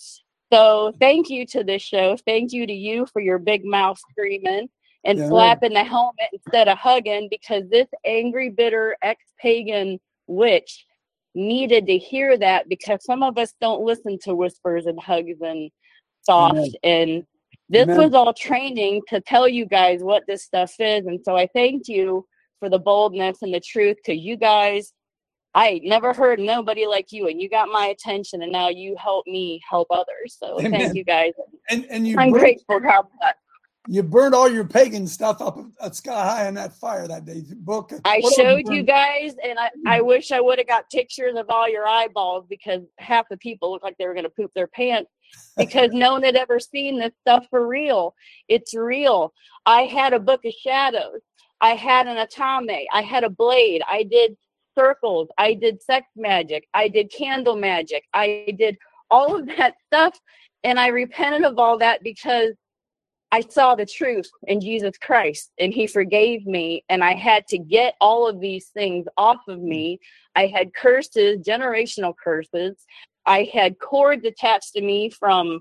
So 0.52 0.92
thank 0.98 1.28
you 1.28 1.46
to 1.46 1.62
this 1.62 1.82
show. 1.82 2.16
Thank 2.26 2.52
you 2.52 2.66
to 2.66 2.72
you 2.72 3.06
for 3.12 3.20
your 3.20 3.38
big 3.38 3.64
mouth 3.64 3.98
screaming 4.10 4.68
and 5.04 5.18
yeah. 5.18 5.28
slapping 5.28 5.74
the 5.74 5.84
helmet 5.84 6.28
instead 6.32 6.68
of 6.68 6.78
hugging 6.78 7.28
because 7.30 7.64
this 7.68 7.88
angry, 8.04 8.50
bitter 8.50 8.96
ex 9.02 9.22
pagan 9.40 10.00
witch 10.26 10.86
needed 11.34 11.86
to 11.86 11.98
hear 11.98 12.36
that 12.38 12.68
because 12.68 13.04
some 13.04 13.22
of 13.22 13.38
us 13.38 13.54
don't 13.60 13.82
listen 13.82 14.18
to 14.22 14.34
whispers 14.34 14.86
and 14.86 15.00
hugs 15.00 15.40
and 15.40 15.70
soft. 16.22 16.56
Amen. 16.56 16.72
And 16.82 17.26
this 17.68 17.84
Amen. 17.84 17.98
was 17.98 18.14
all 18.14 18.32
training 18.32 19.02
to 19.08 19.20
tell 19.20 19.46
you 19.46 19.66
guys 19.66 20.02
what 20.02 20.24
this 20.26 20.44
stuff 20.44 20.74
is. 20.78 21.06
And 21.06 21.20
so 21.22 21.36
I 21.36 21.46
thank 21.54 21.88
you 21.88 22.26
for 22.58 22.68
the 22.68 22.78
boldness 22.78 23.42
and 23.42 23.52
the 23.52 23.60
truth 23.60 23.96
because 23.96 24.20
you 24.20 24.36
guys 24.36 24.92
I 25.58 25.80
never 25.82 26.12
heard 26.12 26.38
nobody 26.38 26.86
like 26.86 27.10
you, 27.10 27.26
and 27.26 27.42
you 27.42 27.48
got 27.48 27.68
my 27.68 27.86
attention, 27.86 28.42
and 28.42 28.52
now 28.52 28.68
you 28.68 28.94
help 28.96 29.26
me 29.26 29.60
help 29.68 29.88
others. 29.90 30.36
So 30.38 30.60
Amen. 30.60 30.70
thank 30.70 30.94
you 30.94 31.02
guys. 31.02 31.32
And 31.68 31.84
and 31.86 32.06
you 32.06 32.16
I'm 32.16 32.30
grateful 32.30 32.78
God 32.78 33.06
that. 33.20 33.38
You 33.88 34.04
burned 34.04 34.36
all 34.36 34.48
your 34.48 34.64
pagan 34.64 35.08
stuff 35.08 35.42
up 35.42 35.58
at 35.82 35.96
sky 35.96 36.12
high 36.12 36.46
in 36.46 36.54
that 36.54 36.74
fire 36.74 37.08
that 37.08 37.24
day. 37.24 37.42
Book. 37.56 37.92
I 38.04 38.20
showed 38.36 38.68
you, 38.68 38.76
you 38.76 38.82
guys, 38.84 39.34
and 39.42 39.58
I, 39.58 39.70
I 39.84 39.98
mm. 39.98 40.06
wish 40.06 40.30
I 40.30 40.40
would 40.40 40.58
have 40.58 40.68
got 40.68 40.88
pictures 40.90 41.34
of 41.36 41.46
all 41.50 41.68
your 41.68 41.88
eyeballs 41.88 42.44
because 42.48 42.82
half 42.98 43.28
the 43.28 43.36
people 43.38 43.72
looked 43.72 43.82
like 43.82 43.96
they 43.98 44.06
were 44.06 44.14
going 44.14 44.24
to 44.24 44.30
poop 44.30 44.52
their 44.54 44.68
pants 44.68 45.10
because 45.56 45.90
no 45.92 46.12
one 46.12 46.22
had 46.22 46.36
ever 46.36 46.60
seen 46.60 47.00
this 47.00 47.12
stuff 47.22 47.46
for 47.50 47.66
real. 47.66 48.14
It's 48.46 48.74
real. 48.74 49.32
I 49.66 49.82
had 49.82 50.12
a 50.12 50.20
book 50.20 50.44
of 50.44 50.52
shadows. 50.52 51.20
I 51.60 51.70
had 51.70 52.06
an 52.06 52.24
athame. 52.24 52.84
I 52.92 53.02
had 53.02 53.24
a 53.24 53.30
blade. 53.30 53.82
I 53.88 54.04
did 54.04 54.36
circles. 54.78 55.28
I 55.38 55.54
did 55.54 55.82
sex 55.82 56.06
magic. 56.16 56.68
I 56.72 56.88
did 56.88 57.10
candle 57.10 57.56
magic. 57.56 58.04
I 58.14 58.54
did 58.56 58.78
all 59.10 59.36
of 59.36 59.46
that 59.56 59.74
stuff. 59.86 60.18
And 60.64 60.78
I 60.78 60.88
repented 60.88 61.44
of 61.44 61.58
all 61.58 61.78
that 61.78 62.02
because 62.02 62.52
I 63.30 63.40
saw 63.40 63.74
the 63.74 63.86
truth 63.86 64.30
in 64.46 64.60
Jesus 64.60 64.96
Christ 64.98 65.50
and 65.58 65.72
he 65.72 65.86
forgave 65.86 66.46
me. 66.46 66.84
And 66.88 67.02
I 67.04 67.14
had 67.14 67.46
to 67.48 67.58
get 67.58 67.94
all 68.00 68.26
of 68.28 68.40
these 68.40 68.68
things 68.68 69.06
off 69.16 69.40
of 69.48 69.60
me. 69.60 69.98
I 70.34 70.46
had 70.46 70.74
curses, 70.74 71.38
generational 71.38 72.14
curses. 72.22 72.76
I 73.26 73.50
had 73.52 73.78
cords 73.78 74.24
attached 74.24 74.72
to 74.74 74.80
me 74.80 75.10
from 75.10 75.60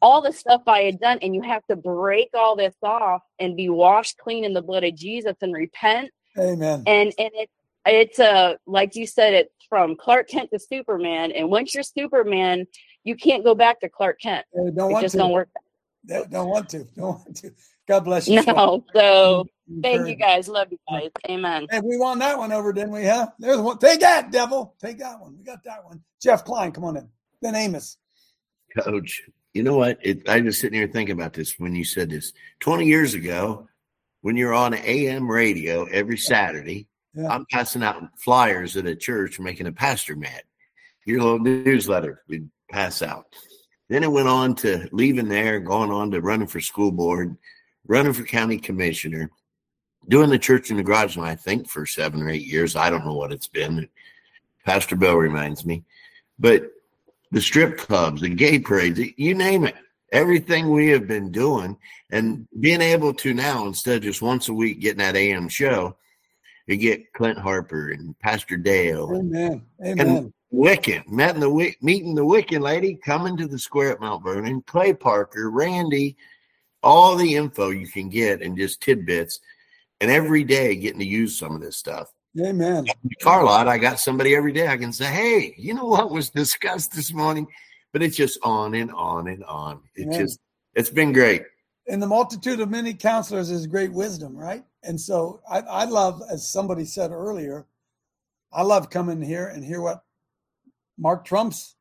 all 0.00 0.22
the 0.22 0.32
stuff 0.32 0.62
I 0.66 0.82
had 0.82 1.00
done. 1.00 1.18
And 1.20 1.34
you 1.34 1.42
have 1.42 1.66
to 1.68 1.76
break 1.76 2.30
all 2.34 2.56
this 2.56 2.76
off 2.82 3.22
and 3.38 3.56
be 3.56 3.68
washed 3.68 4.16
clean 4.18 4.44
in 4.44 4.54
the 4.54 4.62
blood 4.62 4.84
of 4.84 4.94
Jesus 4.94 5.36
and 5.42 5.52
repent. 5.52 6.10
Amen. 6.38 6.82
And 6.86 7.12
and 7.18 7.30
it 7.34 7.50
it's 7.86 8.18
uh 8.18 8.54
like 8.66 8.94
you 8.94 9.06
said 9.06 9.34
it's 9.34 9.52
from 9.68 9.96
clark 9.96 10.28
kent 10.28 10.50
to 10.52 10.58
superman 10.58 11.32
and 11.32 11.48
once 11.48 11.74
you're 11.74 11.82
superman 11.82 12.66
you 13.06 13.14
can't 13.14 13.44
go 13.44 13.54
back 13.54 13.80
to 13.80 13.88
clark 13.88 14.20
kent. 14.20 14.44
Uh, 14.52 14.70
don't 14.70 14.90
it 14.90 14.94
want 14.94 15.02
just 15.02 15.12
to. 15.12 15.18
don't 15.18 15.30
work. 15.30 15.48
Don't, 16.04 16.28
don't 16.28 16.48
want 16.48 16.68
to. 16.70 16.84
Don't 16.96 17.06
want 17.06 17.36
to. 17.36 17.52
God 17.88 18.00
bless 18.00 18.28
you. 18.28 18.42
No 18.42 18.84
so 18.92 19.46
thank 19.80 20.08
you 20.08 20.16
guys. 20.16 20.48
Love 20.48 20.68
you 20.72 20.78
guys. 20.90 21.10
Amen. 21.28 21.68
And 21.70 21.84
we 21.84 21.96
won 21.96 22.18
that 22.18 22.36
one 22.36 22.50
over 22.50 22.72
didn't 22.72 22.90
we 22.90 23.04
huh? 23.04 23.28
There's 23.38 23.60
one. 23.60 23.78
Take 23.78 24.00
that 24.00 24.32
devil. 24.32 24.74
Take 24.80 24.98
that 24.98 25.20
one. 25.20 25.36
We 25.38 25.44
got 25.44 25.62
that 25.64 25.84
one. 25.84 26.02
Jeff 26.20 26.44
klein 26.44 26.72
come 26.72 26.84
on 26.84 26.96
in. 26.96 27.08
Then 27.40 27.54
amos. 27.54 27.96
Coach 28.76 29.22
you 29.54 29.62
know 29.62 29.76
what? 29.76 29.98
It, 30.02 30.28
i 30.28 30.38
just 30.40 30.60
sitting 30.60 30.78
here 30.78 30.88
thinking 30.88 31.14
about 31.14 31.32
this 31.32 31.54
when 31.58 31.74
you 31.74 31.84
said 31.84 32.10
this. 32.10 32.32
20 32.60 32.84
years 32.84 33.14
ago 33.14 33.68
when 34.20 34.36
you're 34.36 34.52
on 34.52 34.74
am 34.74 35.30
radio 35.30 35.84
every 35.84 36.18
saturday 36.18 36.88
yeah. 37.16 37.28
I'm 37.28 37.46
passing 37.50 37.82
out 37.82 38.02
flyers 38.18 38.76
at 38.76 38.86
a 38.86 38.94
church, 38.94 39.40
making 39.40 39.66
a 39.66 39.72
pastor 39.72 40.14
mad. 40.14 40.42
Your 41.06 41.22
little 41.22 41.38
newsletter 41.38 42.22
we'd 42.28 42.48
pass 42.70 43.02
out. 43.02 43.26
Then 43.88 44.02
it 44.02 44.10
went 44.10 44.28
on 44.28 44.54
to 44.56 44.88
leaving 44.92 45.28
there, 45.28 45.60
going 45.60 45.90
on 45.90 46.10
to 46.10 46.20
running 46.20 46.48
for 46.48 46.60
school 46.60 46.90
board, 46.90 47.36
running 47.86 48.12
for 48.12 48.24
county 48.24 48.58
commissioner, 48.58 49.30
doing 50.08 50.30
the 50.30 50.38
church 50.38 50.70
in 50.70 50.76
the 50.76 50.82
garage, 50.82 51.16
and 51.16 51.24
I 51.24 51.36
think 51.36 51.68
for 51.68 51.86
seven 51.86 52.22
or 52.22 52.28
eight 52.28 52.46
years. 52.46 52.76
I 52.76 52.90
don't 52.90 53.06
know 53.06 53.14
what 53.14 53.32
it's 53.32 53.46
been. 53.46 53.88
Pastor 54.64 54.96
Bell 54.96 55.14
reminds 55.14 55.64
me, 55.64 55.84
but 56.38 56.64
the 57.30 57.40
strip 57.40 57.78
clubs, 57.78 58.20
the 58.20 58.28
gay 58.28 58.58
parades, 58.58 59.00
you 59.16 59.34
name 59.34 59.64
it, 59.64 59.76
everything 60.12 60.70
we 60.70 60.88
have 60.88 61.06
been 61.06 61.30
doing, 61.30 61.76
and 62.10 62.48
being 62.58 62.80
able 62.80 63.14
to 63.14 63.32
now 63.32 63.66
instead 63.66 63.98
of 63.98 64.02
just 64.02 64.22
once 64.22 64.48
a 64.48 64.52
week 64.52 64.80
getting 64.80 64.98
that 64.98 65.16
AM 65.16 65.48
show, 65.48 65.96
you 66.66 66.76
get 66.76 67.12
Clint 67.12 67.38
Harper 67.38 67.90
and 67.90 68.18
Pastor 68.18 68.56
Dale. 68.56 69.10
Amen. 69.14 69.64
Amen. 69.84 70.00
And 70.08 70.32
Wiccan, 70.52 71.06
meeting 71.08 71.40
the 71.40 71.74
meeting 71.80 72.14
the 72.14 72.24
Wiccan 72.24 72.60
lady 72.60 72.98
coming 73.04 73.36
to 73.36 73.46
the 73.46 73.58
square 73.58 73.92
at 73.92 74.00
Mount 74.00 74.24
Vernon, 74.24 74.62
Clay 74.62 74.92
Parker, 74.92 75.50
Randy, 75.50 76.16
all 76.82 77.16
the 77.16 77.34
info 77.34 77.70
you 77.70 77.86
can 77.86 78.08
get 78.08 78.42
and 78.42 78.56
just 78.56 78.80
tidbits, 78.80 79.40
and 80.00 80.10
every 80.10 80.44
day 80.44 80.76
getting 80.76 81.00
to 81.00 81.06
use 81.06 81.38
some 81.38 81.54
of 81.54 81.60
this 81.60 81.76
stuff. 81.76 82.12
Amen. 82.40 82.86
Car 83.22 83.44
lot, 83.44 83.66
I 83.66 83.78
got 83.78 83.98
somebody 83.98 84.36
every 84.36 84.52
day 84.52 84.68
I 84.68 84.76
can 84.76 84.92
say, 84.92 85.06
hey, 85.06 85.54
you 85.56 85.72
know 85.72 85.86
what 85.86 86.10
was 86.10 86.30
discussed 86.30 86.94
this 86.94 87.12
morning? 87.12 87.46
But 87.92 88.02
it's 88.02 88.16
just 88.16 88.38
on 88.42 88.74
and 88.74 88.92
on 88.92 89.28
and 89.28 89.42
on. 89.44 89.80
It 89.94 90.08
Amen. 90.08 90.20
just 90.20 90.40
it's 90.74 90.90
been 90.90 91.12
great. 91.12 91.44
And 91.88 92.02
the 92.02 92.06
multitude 92.06 92.60
of 92.60 92.68
many 92.68 92.92
counselors 92.92 93.50
is 93.50 93.66
great 93.66 93.92
wisdom, 93.92 94.36
right? 94.36 94.64
And 94.86 95.00
so 95.00 95.40
I, 95.50 95.60
I 95.60 95.84
love, 95.84 96.22
as 96.30 96.48
somebody 96.48 96.84
said 96.84 97.10
earlier, 97.10 97.66
I 98.52 98.62
love 98.62 98.88
coming 98.88 99.20
here 99.20 99.48
and 99.48 99.64
hear 99.64 99.80
what 99.80 100.04
Mark 100.96 101.24
Trump's 101.24 101.74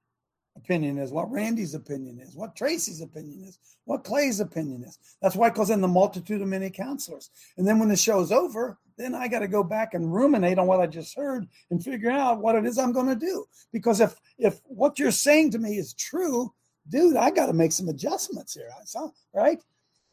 opinion 0.57 0.97
is, 0.97 1.11
what 1.11 1.31
Randy's 1.31 1.75
opinion 1.75 2.19
is, 2.19 2.35
what 2.35 2.55
Tracy's 2.55 3.01
opinion 3.01 3.43
is, 3.43 3.59
what 3.85 4.03
Clay's 4.03 4.39
opinion 4.39 4.83
is. 4.83 4.97
That's 5.21 5.35
why 5.35 5.47
it 5.47 5.53
goes 5.53 5.69
in 5.69 5.81
the 5.81 5.87
multitude 5.87 6.41
of 6.41 6.47
many 6.47 6.69
counselors. 6.69 7.29
And 7.57 7.67
then 7.67 7.77
when 7.77 7.89
the 7.89 7.95
show's 7.95 8.31
over, 8.31 8.77
then 8.97 9.13
I 9.13 9.27
got 9.27 9.39
to 9.39 9.47
go 9.47 9.63
back 9.63 9.93
and 9.93 10.13
ruminate 10.13 10.57
on 10.57 10.67
what 10.67 10.79
I 10.79 10.87
just 10.87 11.15
heard 11.15 11.47
and 11.69 11.83
figure 11.83 12.11
out 12.11 12.39
what 12.39 12.55
it 12.55 12.65
is 12.65 12.77
I'm 12.77 12.93
going 12.93 13.07
to 13.07 13.15
do. 13.15 13.45
Because 13.71 13.99
if 13.99 14.15
if 14.37 14.61
what 14.65 14.97
you're 14.97 15.11
saying 15.11 15.51
to 15.51 15.59
me 15.59 15.77
is 15.77 15.93
true, 15.93 16.53
dude, 16.89 17.17
I 17.17 17.29
got 17.29 17.47
to 17.47 17.53
make 17.53 17.73
some 17.73 17.89
adjustments 17.89 18.53
here. 18.53 18.69
So, 18.85 19.13
right? 19.33 19.61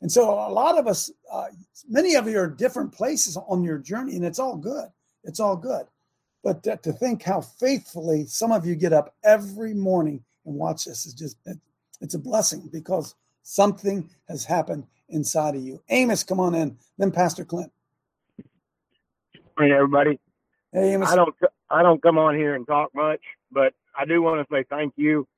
And 0.02 0.10
so 0.10 0.30
a 0.32 0.50
lot 0.50 0.78
of 0.78 0.88
us, 0.88 1.10
uh, 1.32 1.46
many 1.88 2.16
of 2.16 2.28
you 2.28 2.38
are 2.38 2.48
different 2.48 2.92
places 2.92 3.36
on 3.36 3.62
your 3.62 3.78
journey, 3.78 4.16
and 4.16 4.24
it's 4.24 4.40
all 4.40 4.56
good. 4.56 4.88
It's 5.24 5.40
all 5.40 5.56
good. 5.56 5.86
But 6.42 6.64
to, 6.64 6.76
to 6.78 6.92
think 6.92 7.22
how 7.22 7.40
faithfully 7.40 8.26
some 8.26 8.50
of 8.50 8.66
you 8.66 8.74
get 8.74 8.92
up 8.92 9.14
every 9.24 9.74
morning 9.74 10.24
and 10.44 10.56
watch 10.56 10.84
this 10.86 11.06
is 11.06 11.14
just, 11.14 11.36
it, 11.46 11.56
it's 12.00 12.14
a 12.14 12.18
blessing 12.18 12.68
because 12.72 13.14
something 13.44 14.10
has 14.28 14.44
happened 14.44 14.86
inside 15.08 15.54
of 15.54 15.62
you. 15.62 15.80
Amos, 15.88 16.24
come 16.24 16.40
on 16.40 16.56
in. 16.56 16.76
Then 16.98 17.12
Pastor 17.12 17.44
Clint. 17.44 17.70
morning, 19.56 19.74
everybody. 19.76 20.18
Hey, 20.72 20.94
Amos. 20.94 21.10
I 21.10 21.16
don't 21.16 21.34
I 21.70 21.82
don't 21.82 22.02
come 22.02 22.18
on 22.18 22.34
here 22.34 22.56
and 22.56 22.66
talk 22.66 22.90
much, 22.94 23.20
but 23.52 23.72
I 23.96 24.04
do 24.04 24.20
want 24.20 24.46
to 24.46 24.54
say 24.54 24.64
thank 24.68 24.94
you. 24.96 25.28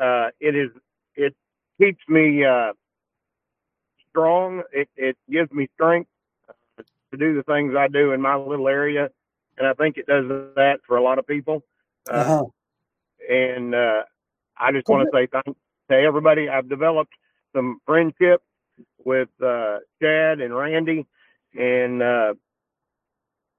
Uh, 0.00 0.28
it 0.40 0.56
is 0.56 0.70
it 1.14 1.34
keeps 1.80 2.00
me 2.08 2.44
uh, 2.44 2.72
strong. 4.10 4.62
It 4.72 4.88
it 4.96 5.16
gives 5.30 5.50
me 5.52 5.68
strength 5.74 6.10
uh, 6.48 6.82
to 7.12 7.16
do 7.16 7.34
the 7.34 7.42
things 7.44 7.74
I 7.76 7.88
do 7.88 8.12
in 8.12 8.20
my 8.20 8.36
little 8.36 8.68
area, 8.68 9.10
and 9.58 9.66
I 9.66 9.72
think 9.74 9.96
it 9.98 10.06
does 10.06 10.26
that 10.28 10.80
for 10.86 10.96
a 10.96 11.02
lot 11.02 11.18
of 11.18 11.26
people. 11.26 11.62
Uh, 12.08 12.14
Uh-huh. 12.14 12.44
And 13.28 13.74
uh, 13.74 14.02
I 14.58 14.72
just 14.72 14.88
want 14.88 15.08
to 15.08 15.16
say 15.16 15.26
thanks 15.26 15.58
to 15.90 15.96
everybody. 15.96 16.48
I've 16.48 16.68
developed 16.68 17.12
some 17.54 17.80
friendship 17.86 18.42
with 19.04 19.28
uh, 19.42 19.78
Chad 20.00 20.40
and 20.40 20.54
Randy, 20.54 21.06
and 21.58 22.02
uh, 22.02 22.34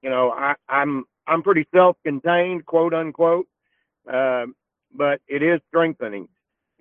you 0.02 0.10
know 0.10 0.30
I, 0.32 0.54
I'm 0.68 1.04
I'm 1.26 1.42
pretty 1.42 1.66
self-contained, 1.74 2.66
quote 2.66 2.94
unquote, 2.94 3.46
um, 4.12 4.54
but 4.94 5.20
it 5.28 5.42
is 5.42 5.60
strengthening. 5.68 6.28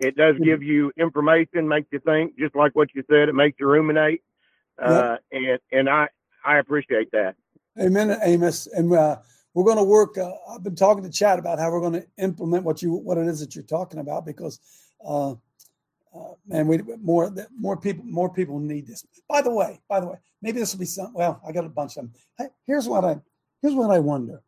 It 0.02 0.16
does 0.16 0.36
give 0.44 0.64
you 0.64 0.92
information, 0.98 1.68
makes 1.68 1.88
you 1.92 2.00
think, 2.00 2.38
just 2.38 2.56
like 2.56 2.76
what 2.76 2.90
you 2.96 3.04
said. 3.08 3.30
It 3.30 3.36
makes 3.36 3.60
you 3.60 3.68
ruminate, 3.68 4.22
uh, 4.82 5.18
and 5.32 5.60
and 5.72 5.88
I 5.88 6.08
I 6.44 6.58
appreciate 6.58 7.12
that. 7.12 7.36
Amen, 7.80 8.18
Amos. 8.24 8.66
And 8.66 8.92
uh, 8.92 9.18
we're 9.54 9.64
going 9.64 9.78
to 9.78 9.84
work. 9.84 10.18
Uh, 10.18 10.32
I've 10.50 10.64
been 10.64 10.76
talking 10.76 11.04
to 11.04 11.10
Chad 11.10 11.38
about 11.38 11.60
how 11.60 11.72
we're 11.72 11.82
going 11.82 12.02
to 12.02 12.08
implement 12.18 12.64
what 12.64 12.82
you 12.82 12.94
what 12.94 13.20
it 13.20 13.28
is 13.28 13.40
that 13.42 13.54
you're 13.54 13.64
talking 13.64 14.00
about 14.00 14.26
because, 14.26 14.60
uh, 15.06 15.32
uh, 15.32 16.34
man, 16.48 16.66
we 16.66 16.80
more 17.00 17.32
more 17.56 17.78
people 17.78 18.04
more 18.04 18.34
people 18.34 18.60
need 18.60 18.88
this. 18.88 19.06
By 19.30 19.44
the 19.44 19.52
way, 19.52 19.80
by 19.88 20.00
the 20.00 20.08
way, 20.08 20.18
maybe 20.42 20.60
this 20.60 20.74
will 20.74 20.80
be 20.80 20.86
some. 20.86 21.14
Well, 21.14 21.40
I 21.48 21.52
got 21.52 21.66
a 21.66 21.70
bunch 21.70 21.98
of 21.98 22.06
them. 22.06 22.14
Hey, 22.40 22.48
here's 22.66 22.88
what 22.88 23.06
I 23.06 23.18
here's 23.62 23.76
what 23.76 23.92
I 23.92 24.00
wonder. 24.00 24.42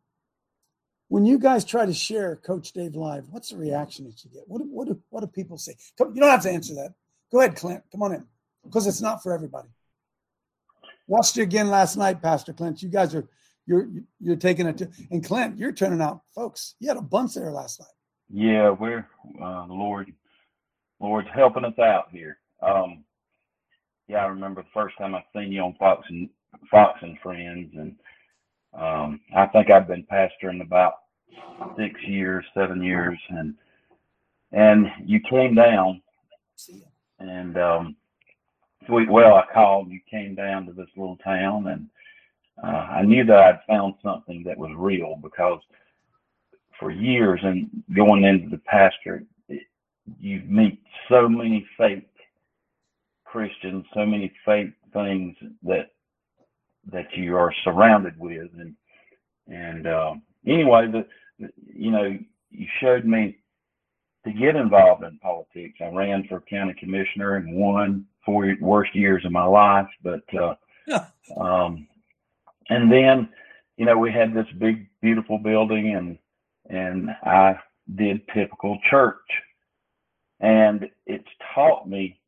When 1.13 1.28
you 1.28 1.38
guys 1.38 1.63
try 1.63 1.86
to 1.86 1.93
share 1.93 2.38
Coach 2.38 2.71
Dave 2.71 2.95
live, 2.95 3.26
what's 3.30 3.49
the 3.52 3.58
reaction 3.58 4.06
that 4.06 4.23
you 4.23 4.32
get? 4.32 4.45
What 4.47 4.63
do, 4.63 4.67
what 4.67 4.88
do, 4.88 4.99
what 5.12 5.21
do 5.21 5.28
people 5.28 5.60
say? 5.60 5.76
Come, 5.95 6.15
you 6.15 6.19
don't 6.19 6.32
have 6.32 6.41
to 6.41 6.49
answer 6.49 6.73
that. 6.73 6.95
Go 7.32 7.39
ahead, 7.39 7.56
Clint. 7.56 7.84
Come 7.91 8.02
on 8.02 8.15
in, 8.15 8.26
because 8.63 8.88
it's 8.88 8.99
not 8.99 9.21
for 9.21 9.32
everybody. 9.32 9.67
Watched 11.06 11.38
you 11.38 11.43
again 11.43 11.69
last 11.69 11.97
night, 11.97 12.19
Pastor 12.19 12.52
Clint. 12.52 12.82
You 12.82 12.89
guys 12.89 13.13
are 13.13 13.30
you're 13.67 13.89
you're 14.19 14.38
taking 14.38 14.65
it 14.65 14.76
to 14.80 14.89
and 15.12 15.23
Clint, 15.23 15.60
you're 15.60 15.71
turning 15.71 16.02
out 16.02 16.21
folks. 16.34 16.73
You 16.80 16.88
had 16.88 16.97
a 16.97 17.02
bunch 17.02 17.36
there 17.36 17.52
last 17.52 17.80
night. 17.80 17.93
Yeah, 18.34 18.71
we're 18.71 19.08
uh, 19.39 19.67
the 19.67 19.73
Lord, 19.73 20.12
Lord's 20.99 21.30
helping 21.32 21.63
us 21.63 21.78
out 21.78 22.06
here. 22.12 22.39
Um, 22.63 23.04
yeah, 24.08 24.23
I 24.23 24.26
remember 24.30 24.63
the 24.63 24.69
first 24.73 24.97
time 24.97 25.13
I 25.13 25.23
seen 25.32 25.52
you 25.52 25.62
on 25.62 25.76
Fox 25.76 26.08
and 26.10 26.28
Fox 26.71 26.97
and 27.04 27.19
Friends, 27.19 27.71
and 27.76 27.95
um, 28.73 29.19
I 29.36 29.45
think 29.45 29.69
I've 29.69 29.88
been 29.88 30.08
pastoring 30.12 30.63
about 30.63 30.93
six 31.78 32.02
years, 32.04 32.46
seven 32.54 32.82
years, 32.82 33.19
and 33.30 33.56
and 34.52 34.88
you 35.04 35.19
came 35.19 35.56
down, 35.56 36.02
and 37.19 37.58
um, 37.58 37.96
sweet 38.86 39.10
well, 39.10 39.36
I 39.36 39.46
called. 39.54 39.89
You 39.89 40.00
came 40.10 40.36
down 40.36 40.65
to 40.67 40.74
this 40.74 40.89
little 40.96 41.17
town, 41.17 41.67
and 41.67 41.89
uh, 42.63 42.67
I 42.67 43.02
knew 43.04 43.26
that 43.26 43.38
I'd 43.38 43.60
found 43.67 43.96
something 44.04 44.43
that 44.43 44.58
was 44.58 44.72
real 44.76 45.19
because 45.22 45.60
for 46.80 46.91
years 46.91 47.39
and 47.43 47.69
going 47.96 48.24
into 48.24 48.50
the 48.50 48.62
pastor, 48.65 49.24
it, 49.50 49.63
you 50.19 50.41
meet 50.48 50.80
so 51.10 51.28
many 51.28 51.65
fake 51.78 52.08
Christians, 53.26 53.86
so 53.93 54.06
many 54.06 54.32
fake 54.46 54.74
things 54.93 55.36
that 55.63 55.91
that 56.91 57.08
you 57.15 57.36
are 57.36 57.54
surrounded 57.63 58.19
with, 58.19 58.50
and 58.60 58.76
and 59.48 59.88
uh, 59.88 60.13
anyway, 60.46 60.88
the 60.91 61.06
you 61.38 61.91
know 61.91 62.17
you 62.52 62.67
showed 62.80 63.06
me 63.06 63.38
to 64.26 64.32
get 64.32 64.56
involved 64.56 65.04
in 65.04 65.17
politics. 65.19 65.80
I 65.82 65.88
ran 65.88 66.26
for 66.28 66.41
county 66.41 66.74
commissioner 66.80 67.36
and 67.36 67.56
won 67.56 68.06
four 68.26 68.56
worst 68.62 68.96
years 68.96 69.26
of 69.26 69.32
my 69.32 69.46
life, 69.46 69.88
but 70.02 70.24
uh, 70.36 70.56
um, 71.39 71.88
and 72.69 72.91
then 72.91 73.30
you 73.78 73.86
know 73.86 73.98
we 73.98 74.12
had 74.12 74.34
this 74.34 74.48
big 74.60 74.88
beautiful 75.02 75.38
building 75.38 75.96
and 75.96 76.17
and 76.69 77.10
I 77.24 77.60
did 77.96 78.22
typical 78.34 78.78
church. 78.89 79.17
And 80.39 80.89
it's 81.06 81.28
taught 81.54 81.88
me 81.88 82.19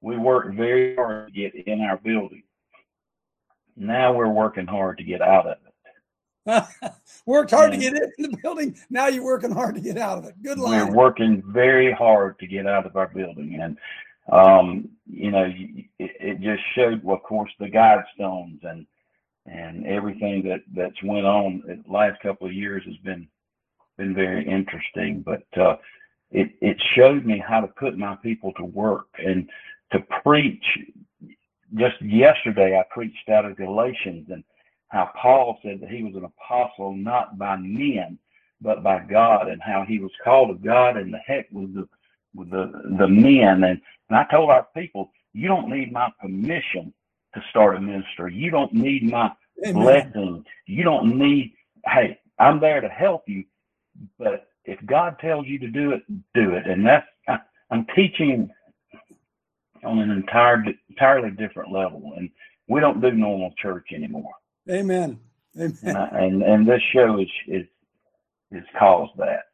we 0.00 0.18
worked 0.18 0.54
very 0.54 0.94
hard 0.96 1.28
to 1.28 1.32
get 1.32 1.54
in 1.66 1.80
our 1.80 1.96
building. 1.96 2.42
Now 3.76 4.12
we're 4.12 4.28
working 4.28 4.66
hard 4.66 4.98
to 4.98 5.04
get 5.04 5.22
out 5.22 5.46
of 5.46 5.56
it 5.64 5.73
Worked 7.26 7.50
hard 7.50 7.72
And- 7.72 7.82
to 7.82 7.90
get 7.90 8.02
in 8.18 8.30
the 8.30 8.36
building. 8.42 8.76
Now 8.90 9.08
you're 9.08 9.24
working 9.24 9.50
hard 9.50 9.74
to 9.76 9.80
get 9.80 9.96
out 9.98 10.18
of 10.18 10.24
it. 10.26 10.42
Good 10.42 10.58
we're 10.58 10.92
working 10.92 11.42
very 11.46 11.92
hard 11.92 12.38
to 12.40 12.46
get 12.46 12.66
out 12.66 12.86
of 12.86 12.96
our 12.96 13.08
building. 13.08 13.58
And 13.62 13.78
um 14.32 14.88
you 15.06 15.30
know 15.30 15.44
it, 15.44 15.86
it 15.98 16.40
just 16.40 16.62
showed 16.74 17.02
well, 17.04 17.16
of 17.16 17.22
course 17.22 17.50
the 17.60 17.66
guidestones 17.66 18.64
and 18.64 18.86
and 19.46 19.86
everything 19.86 20.42
that 20.44 20.60
that's 20.74 21.02
went 21.02 21.26
on 21.26 21.62
the 21.66 21.92
last 21.92 22.20
couple 22.22 22.46
of 22.46 22.52
years 22.52 22.82
has 22.86 22.96
been 22.98 23.28
been 23.96 24.14
very 24.14 24.46
interesting. 24.46 25.22
But 25.24 25.44
uh 25.60 25.76
it 26.30 26.50
it 26.60 26.76
showed 26.94 27.24
me 27.24 27.38
how 27.46 27.60
to 27.60 27.68
put 27.68 27.96
my 27.98 28.16
people 28.16 28.52
to 28.54 28.64
work 28.64 29.08
and 29.18 29.48
to 29.92 30.00
preach. 30.22 30.64
Just 31.74 32.00
yesterday 32.02 32.78
i 32.78 32.84
preached 32.94 33.28
out 33.30 33.44
of 33.46 33.56
galatians 33.56 34.28
and 34.30 34.44
how 34.94 35.10
paul 35.20 35.58
said 35.62 35.80
that 35.80 35.90
he 35.90 36.04
was 36.04 36.14
an 36.16 36.24
apostle 36.24 36.94
not 36.94 37.38
by 37.38 37.56
men 37.56 38.18
but 38.62 38.82
by 38.84 39.00
god 39.10 39.48
and 39.48 39.62
how 39.62 39.84
he 39.86 40.00
was 40.00 40.12
called 40.24 40.50
of 40.50 40.64
god 40.64 40.96
and 40.96 41.14
the 41.14 41.18
heck 41.26 41.46
with 41.52 41.74
the 41.74 41.88
with 42.34 42.50
the 42.50 42.72
the 42.98 43.08
men. 43.08 43.64
And, 43.64 43.80
and 44.10 44.18
i 44.18 44.24
told 44.32 44.50
our 44.50 44.68
people 44.76 45.12
you 45.34 45.48
don't 45.48 45.70
need 45.70 45.92
my 45.92 46.10
permission 46.20 46.94
to 47.34 47.42
start 47.50 47.76
a 47.76 47.80
ministry. 47.80 48.34
You 48.34 48.50
don't 48.52 48.72
need 48.72 49.10
my 49.10 49.32
Amen. 49.66 50.14
blessing. 50.14 50.44
You 50.66 50.84
don't 50.84 51.18
need 51.18 51.54
hey 51.86 52.18
i'm 52.40 52.60
there 52.60 52.80
to 52.80 52.88
help 52.88 53.24
you 53.28 53.44
but 54.18 54.48
if 54.64 54.78
god 54.86 55.18
tells 55.20 55.46
you 55.46 55.58
to 55.60 55.68
do 55.68 55.92
it 55.92 56.02
do 56.34 56.52
it. 56.52 56.66
And 56.66 56.86
that's 56.86 57.06
I, 57.28 57.38
i'm 57.70 57.86
teaching 57.96 58.50
on 59.84 59.98
an 59.98 60.10
entire 60.10 60.64
entirely 60.90 61.30
different 61.32 61.72
level 61.72 62.14
and 62.16 62.30
we 62.68 62.80
don't 62.80 63.02
do 63.02 63.12
normal 63.12 63.52
church 63.60 63.88
anymore 63.94 64.32
Amen. 64.70 65.18
Amen. 65.56 65.78
And, 65.82 65.96
I, 65.96 66.08
and 66.18 66.42
and 66.42 66.66
this 66.66 66.82
show 66.92 67.18
is 67.20 67.28
is 67.46 67.66
is 68.50 68.64
caused 68.78 69.12
that. 69.18 69.44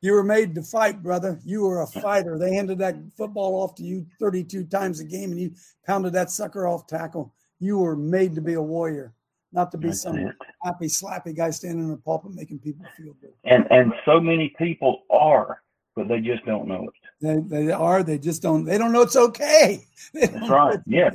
You 0.00 0.14
were 0.14 0.24
made 0.24 0.54
to 0.56 0.62
fight, 0.62 1.00
brother. 1.00 1.38
You 1.44 1.62
were 1.62 1.82
a 1.82 1.86
fighter. 1.86 2.36
They 2.36 2.54
handed 2.54 2.78
that 2.78 2.96
football 3.16 3.62
off 3.62 3.76
to 3.76 3.84
you 3.84 4.04
32 4.18 4.64
times 4.64 4.98
a 4.98 5.04
game 5.04 5.30
and 5.30 5.40
you 5.40 5.52
pounded 5.86 6.12
that 6.14 6.28
sucker 6.28 6.66
off 6.66 6.88
tackle. 6.88 7.32
You 7.60 7.78
were 7.78 7.94
made 7.94 8.34
to 8.34 8.40
be 8.40 8.54
a 8.54 8.60
warrior, 8.60 9.14
not 9.52 9.70
to 9.70 9.78
be 9.78 9.88
That's 9.88 10.02
some 10.02 10.18
it. 10.18 10.34
happy, 10.64 10.86
slappy 10.86 11.36
guy 11.36 11.50
standing 11.50 11.84
in 11.84 11.92
a 11.92 11.96
pulpit 11.96 12.34
making 12.34 12.58
people 12.58 12.84
feel 12.96 13.14
good. 13.20 13.32
And 13.44 13.70
and 13.70 13.92
so 14.04 14.20
many 14.20 14.52
people 14.58 15.02
are, 15.08 15.62
but 15.94 16.08
they 16.08 16.20
just 16.20 16.44
don't 16.46 16.66
know 16.66 16.88
it. 16.88 16.94
They, 17.20 17.62
they 17.66 17.70
are. 17.70 18.02
They 18.02 18.18
just 18.18 18.42
don't. 18.42 18.64
They 18.64 18.78
don't 18.78 18.90
know 18.90 19.02
it's 19.02 19.14
okay. 19.14 19.84
That's 20.14 20.50
right. 20.50 20.80
Yes. 20.84 21.14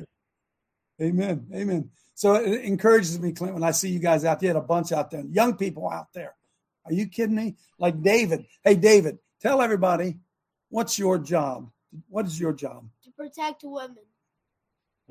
Amen. 1.02 1.46
Amen. 1.54 1.90
So 2.18 2.34
it 2.34 2.62
encourages 2.62 3.20
me, 3.20 3.32
Clint, 3.32 3.54
when 3.54 3.62
I 3.62 3.70
see 3.70 3.90
you 3.90 4.00
guys 4.00 4.26
out 4.26 4.40
there, 4.40 4.58
a 4.58 4.60
bunch 4.60 4.92
out 4.92 5.12
there, 5.12 5.24
young 5.30 5.56
people 5.56 5.88
out 5.88 6.12
there. 6.14 6.34
Are 6.86 6.92
you 6.92 7.06
kidding 7.06 7.36
me? 7.36 7.58
Like 7.78 8.02
David. 8.02 8.48
Hey, 8.64 8.74
David, 8.74 9.20
tell 9.40 9.62
everybody 9.62 10.18
what's 10.70 10.98
your 10.98 11.20
job? 11.20 11.70
What 12.10 12.26
is 12.26 12.40
your 12.40 12.54
job? 12.54 12.90
To 13.04 13.12
protect 13.12 13.62
women. 13.64 14.04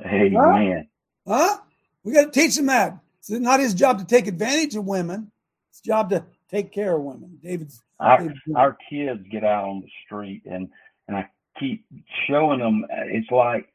Amen. 0.05 0.89
Huh? 1.25 1.59
We 2.03 2.13
got 2.13 2.33
to 2.33 2.41
teach 2.41 2.59
him 2.59 2.67
that. 2.67 2.99
It's 3.21 3.31
not 3.31 3.61
his 3.61 3.73
job 3.73 4.01
to 4.01 4.05
take 4.05 4.27
advantage 4.27 4.75
of 4.75 4.85
women. 4.85 5.31
It's 5.71 5.81
job 5.81 6.11
to 6.11 6.25
take 6.51 6.73
care 6.73 6.97
of 6.97 7.03
women. 7.03 7.39
David's. 7.41 7.85
Our 8.01 8.19
David's 8.19 8.41
our 8.57 8.77
kids 8.91 9.21
get 9.31 9.45
out 9.45 9.69
on 9.69 9.81
the 9.81 9.89
street, 10.05 10.43
and 10.45 10.69
and 11.07 11.17
I 11.17 11.31
keep 11.61 11.87
showing 12.29 12.59
them. 12.59 12.85
It's 12.91 13.31
like 13.31 13.69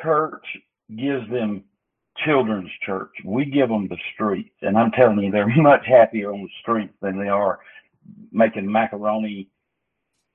church 0.00 0.44
gives 0.94 1.28
them 1.28 1.64
children's 2.24 2.70
church. 2.84 3.10
We 3.24 3.44
give 3.44 3.68
them 3.68 3.88
the 3.88 3.96
streets, 4.14 4.54
and 4.62 4.76
I'm 4.76 4.90
telling 4.92 5.18
you, 5.20 5.30
they're 5.30 5.48
much 5.56 5.84
happier 5.86 6.32
on 6.32 6.42
the 6.42 6.48
streets 6.60 6.94
than 7.00 7.18
they 7.18 7.28
are 7.28 7.60
making 8.32 8.70
macaroni 8.70 9.48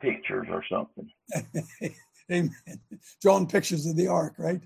pictures 0.02 0.48
or 0.50 0.64
something. 0.70 1.10
Amen. 2.32 2.54
Drawing 3.22 3.48
pictures 3.48 3.86
of 3.86 3.96
the 3.96 4.08
ark, 4.08 4.36
right? 4.38 4.62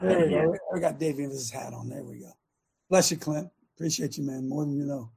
There 0.00 0.20
we 0.20 0.30
go. 0.30 0.56
I 0.74 0.78
got 0.78 0.98
Davey 0.98 1.22
with 1.22 1.32
his 1.32 1.50
hat 1.50 1.72
on. 1.72 1.88
There 1.88 2.04
we 2.04 2.20
go. 2.20 2.30
Bless 2.88 3.10
you, 3.10 3.16
Clint. 3.16 3.48
Appreciate 3.76 4.16
you, 4.16 4.24
man, 4.24 4.48
more 4.48 4.64
than 4.64 4.76
you 4.76 4.84
know. 4.84 5.10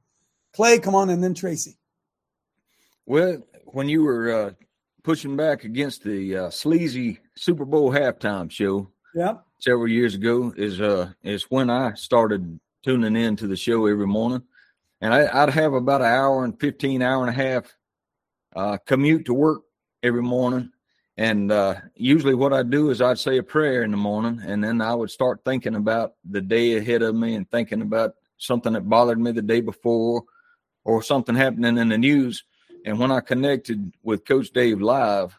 Clay, 0.54 0.78
come 0.78 0.94
on, 0.94 1.10
and 1.10 1.22
then 1.22 1.34
Tracy. 1.34 1.78
Well, 3.06 3.42
when 3.66 3.88
you 3.88 4.02
were 4.02 4.32
uh, 4.32 4.50
pushing 5.02 5.36
back 5.36 5.64
against 5.64 6.02
the 6.02 6.36
uh, 6.36 6.50
sleazy 6.50 7.20
Super 7.36 7.64
Bowl 7.64 7.92
halftime 7.92 8.50
show 8.50 8.92
Yep. 9.14 9.44
Several 9.62 9.88
years 9.88 10.14
ago, 10.16 10.52
is 10.56 10.80
uh 10.80 11.12
is 11.22 11.44
when 11.44 11.70
I 11.70 11.94
started 11.94 12.58
tuning 12.82 13.14
in 13.14 13.36
to 13.36 13.46
the 13.46 13.56
show 13.56 13.86
every 13.86 14.08
morning, 14.08 14.42
and 15.00 15.14
I, 15.14 15.42
I'd 15.42 15.50
have 15.50 15.72
about 15.72 16.00
an 16.00 16.08
hour 16.08 16.44
and 16.44 16.58
fifteen 16.58 17.00
hour 17.00 17.24
and 17.24 17.30
a 17.30 17.42
half 17.44 17.72
uh, 18.56 18.76
commute 18.84 19.24
to 19.26 19.34
work 19.34 19.62
every 20.02 20.22
morning. 20.22 20.70
And 21.16 21.52
uh, 21.52 21.74
usually, 21.94 22.34
what 22.34 22.52
I'd 22.52 22.70
do 22.70 22.90
is 22.90 23.00
I'd 23.00 23.18
say 23.18 23.38
a 23.38 23.42
prayer 23.42 23.84
in 23.84 23.92
the 23.92 23.96
morning, 23.96 24.40
and 24.44 24.64
then 24.64 24.80
I 24.80 24.94
would 24.94 25.10
start 25.10 25.44
thinking 25.44 25.76
about 25.76 26.14
the 26.28 26.40
day 26.40 26.76
ahead 26.76 27.02
of 27.02 27.14
me 27.14 27.36
and 27.36 27.48
thinking 27.48 27.82
about 27.82 28.14
something 28.38 28.72
that 28.72 28.88
bothered 28.88 29.20
me 29.20 29.30
the 29.30 29.42
day 29.42 29.60
before, 29.60 30.24
or 30.84 31.02
something 31.02 31.36
happening 31.36 31.78
in 31.78 31.88
the 31.88 31.98
news. 31.98 32.42
And 32.84 32.98
when 32.98 33.12
I 33.12 33.20
connected 33.20 33.94
with 34.02 34.24
Coach 34.24 34.50
Dave 34.50 34.80
live, 34.80 35.36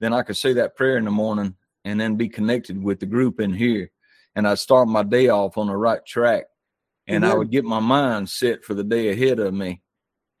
then 0.00 0.14
I 0.14 0.22
could 0.22 0.36
say 0.38 0.54
that 0.54 0.76
prayer 0.76 0.96
in 0.96 1.04
the 1.04 1.10
morning 1.10 1.56
and 1.86 2.00
then 2.00 2.16
be 2.16 2.28
connected 2.28 2.82
with 2.82 2.98
the 2.98 3.06
group 3.06 3.40
in 3.40 3.52
here. 3.54 3.90
And 4.34 4.46
I'd 4.46 4.58
start 4.58 4.88
my 4.88 5.04
day 5.04 5.28
off 5.28 5.56
on 5.56 5.68
the 5.68 5.76
right 5.76 6.04
track. 6.04 6.46
And 7.06 7.24
I 7.24 7.34
would 7.34 7.52
get 7.52 7.64
my 7.64 7.78
mind 7.78 8.28
set 8.28 8.64
for 8.64 8.74
the 8.74 8.82
day 8.82 9.10
ahead 9.10 9.38
of 9.38 9.54
me. 9.54 9.80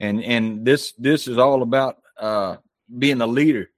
And 0.00 0.22
and 0.22 0.66
this 0.66 0.92
this 0.98 1.28
is 1.28 1.38
all 1.38 1.62
about 1.62 1.96
uh 2.20 2.56
being 2.98 3.20
a 3.20 3.26
leader, 3.26 3.70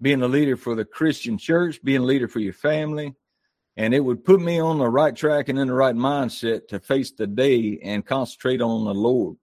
being 0.00 0.22
a 0.22 0.28
leader 0.28 0.56
for 0.56 0.76
the 0.76 0.84
Christian 0.84 1.36
church, 1.36 1.82
being 1.82 2.02
a 2.02 2.04
leader 2.04 2.28
for 2.28 2.38
your 2.38 2.52
family. 2.52 3.14
And 3.76 3.92
it 3.92 4.00
would 4.00 4.24
put 4.24 4.40
me 4.40 4.60
on 4.60 4.78
the 4.78 4.88
right 4.88 5.14
track 5.14 5.48
and 5.48 5.58
in 5.58 5.66
the 5.66 5.74
right 5.74 5.96
mindset 5.96 6.68
to 6.68 6.78
face 6.78 7.10
the 7.10 7.26
day 7.26 7.80
and 7.82 8.06
concentrate 8.06 8.62
on 8.62 8.84
the 8.84 8.94
Lord. 8.94 9.36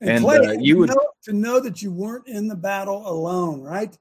And, 0.00 0.10
And, 0.10 0.24
Clay, 0.24 0.38
uh, 0.38 0.52
you 0.52 0.78
would- 0.78 0.90
know, 0.90 1.06
to 1.24 1.32
know 1.32 1.60
that 1.60 1.82
you 1.82 1.92
weren't 1.92 2.28
in 2.28 2.48
the 2.48 2.56
battle 2.56 3.06
alone, 3.06 3.60
right? 3.60 3.96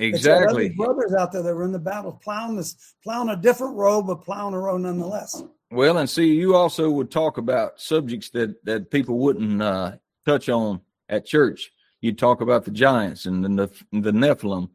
That 0.00 0.06
you 0.06 0.12
had 0.12 0.48
other 0.48 0.60
Exactly. 0.60 0.68
brothers 0.70 1.12
out 1.12 1.30
there 1.30 1.42
that 1.42 1.54
were 1.54 1.64
in 1.64 1.72
the 1.72 1.78
battle, 1.78 2.18
plowing 2.24 2.56
this, 2.56 2.94
plowing 3.04 3.28
a 3.28 3.36
different 3.36 3.76
road, 3.76 4.04
but 4.04 4.22
plowing 4.22 4.54
a 4.54 4.58
road 4.58 4.80
nonetheless. 4.80 5.42
Well, 5.70 5.98
and 5.98 6.08
see, 6.08 6.32
you 6.34 6.56
also 6.56 6.90
would 6.90 7.10
talk 7.10 7.36
about 7.36 7.80
subjects 7.80 8.30
that 8.30 8.64
that 8.64 8.90
people 8.90 9.18
wouldn't 9.18 9.60
uh, 9.60 9.92
touch 10.24 10.48
on 10.48 10.80
at 11.10 11.26
church. 11.26 11.70
You'd 12.00 12.18
talk 12.18 12.40
about 12.40 12.64
the 12.64 12.70
giants 12.70 13.26
and 13.26 13.44
the 13.44 13.70
the 13.92 14.10
Nephilim 14.10 14.70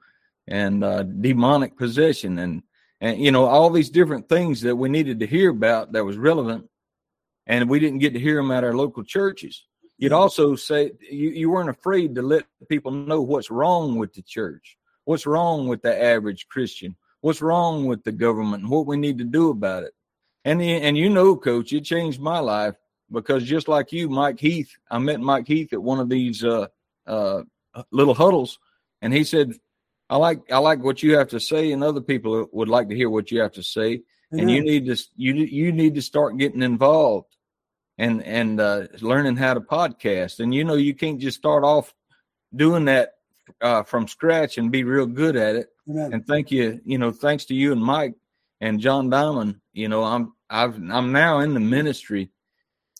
and 0.47 0.83
uh, 0.83 1.01
demonic 1.03 1.75
possession 1.75 2.37
and 2.37 2.61
and 3.01 3.19
you 3.19 3.31
know 3.31 3.45
all 3.45 3.71
these 3.71 3.89
different 3.89 4.29
things 4.29 4.61
that 4.61 4.75
we 4.75 4.89
needed 4.89 5.19
to 5.21 5.27
hear 5.27 5.49
about 5.49 5.91
that 5.93 6.05
was 6.05 6.17
relevant, 6.17 6.69
and 7.47 7.67
we 7.67 7.79
didn't 7.79 7.99
get 7.99 8.13
to 8.13 8.19
hear 8.19 8.35
them 8.35 8.51
at 8.51 8.63
our 8.63 8.75
local 8.75 9.03
churches. 9.03 9.65
You'd 9.97 10.13
also 10.13 10.55
say 10.55 10.91
you, 11.01 11.29
you 11.29 11.49
weren't 11.49 11.69
afraid 11.69 12.13
to 12.15 12.21
let 12.21 12.45
people 12.69 12.91
know 12.91 13.21
what's 13.21 13.49
wrong 13.49 13.97
with 13.97 14.13
the 14.13 14.21
church, 14.21 14.77
what's 15.05 15.25
wrong 15.25 15.67
with 15.67 15.81
the 15.81 16.03
average 16.03 16.47
Christian, 16.49 16.95
what's 17.21 17.41
wrong 17.41 17.85
with 17.85 18.03
the 18.03 18.11
government, 18.11 18.63
and 18.63 18.71
what 18.71 18.85
we 18.85 18.97
need 18.97 19.17
to 19.19 19.23
do 19.23 19.49
about 19.49 19.83
it. 19.83 19.93
And 20.43 20.59
the- 20.61 20.81
and 20.81 20.97
you 20.97 21.09
know, 21.09 21.35
Coach, 21.35 21.73
it 21.73 21.81
changed 21.85 22.19
my 22.19 22.39
life 22.39 22.75
because 23.11 23.43
just 23.43 23.67
like 23.67 23.91
you, 23.91 24.09
Mike 24.09 24.39
Heath, 24.39 24.71
I 24.91 24.99
met 24.99 25.19
Mike 25.21 25.47
Heath 25.47 25.73
at 25.73 25.81
one 25.81 25.99
of 25.99 26.09
these 26.09 26.43
uh, 26.43 26.67
uh, 27.07 27.43
little 27.91 28.13
huddles, 28.13 28.59
and 29.01 29.13
he 29.13 29.23
said, 29.23 29.53
"I 30.09 30.17
like 30.17 30.51
I 30.51 30.59
like 30.59 30.83
what 30.83 31.01
you 31.01 31.17
have 31.17 31.29
to 31.29 31.39
say, 31.39 31.71
and 31.71 31.83
other 31.83 32.01
people 32.01 32.47
would 32.51 32.69
like 32.69 32.89
to 32.89 32.95
hear 32.95 33.09
what 33.09 33.31
you 33.31 33.41
have 33.41 33.53
to 33.53 33.63
say, 33.63 34.01
and 34.31 34.49
you 34.51 34.61
need 34.61 34.85
to 34.87 34.97
you 35.15 35.33
you 35.33 35.71
need 35.71 35.95
to 35.95 36.01
start 36.01 36.37
getting 36.37 36.61
involved." 36.61 37.27
and 37.97 38.21
and 38.23 38.59
uh, 38.59 38.87
learning 38.99 39.37
how 39.37 39.53
to 39.53 39.61
podcast. 39.61 40.41
And 40.41 40.53
you 40.53 40.65
know, 40.65 40.75
you 40.75 40.93
can't 40.93 41.17
just 41.17 41.37
start 41.37 41.63
off 41.63 41.93
doing 42.53 42.85
that 42.85 43.13
uh, 43.61 43.83
from 43.83 44.07
scratch 44.07 44.57
and 44.57 44.71
be 44.71 44.83
real 44.83 45.05
good 45.05 45.35
at 45.35 45.55
it. 45.55 45.69
Amen. 45.89 46.13
And 46.13 46.27
thank 46.27 46.51
you, 46.51 46.79
you 46.85 46.97
know, 46.97 47.11
thanks 47.11 47.45
to 47.45 47.53
you 47.53 47.71
and 47.71 47.83
Mike 47.83 48.15
and 48.61 48.79
John 48.79 49.09
Diamond. 49.09 49.59
You 49.73 49.87
know, 49.87 50.03
I'm 50.03 50.33
I've 50.49 50.75
I'm 50.75 51.11
now 51.11 51.39
in 51.39 51.53
the 51.53 51.59
ministry, 51.59 52.31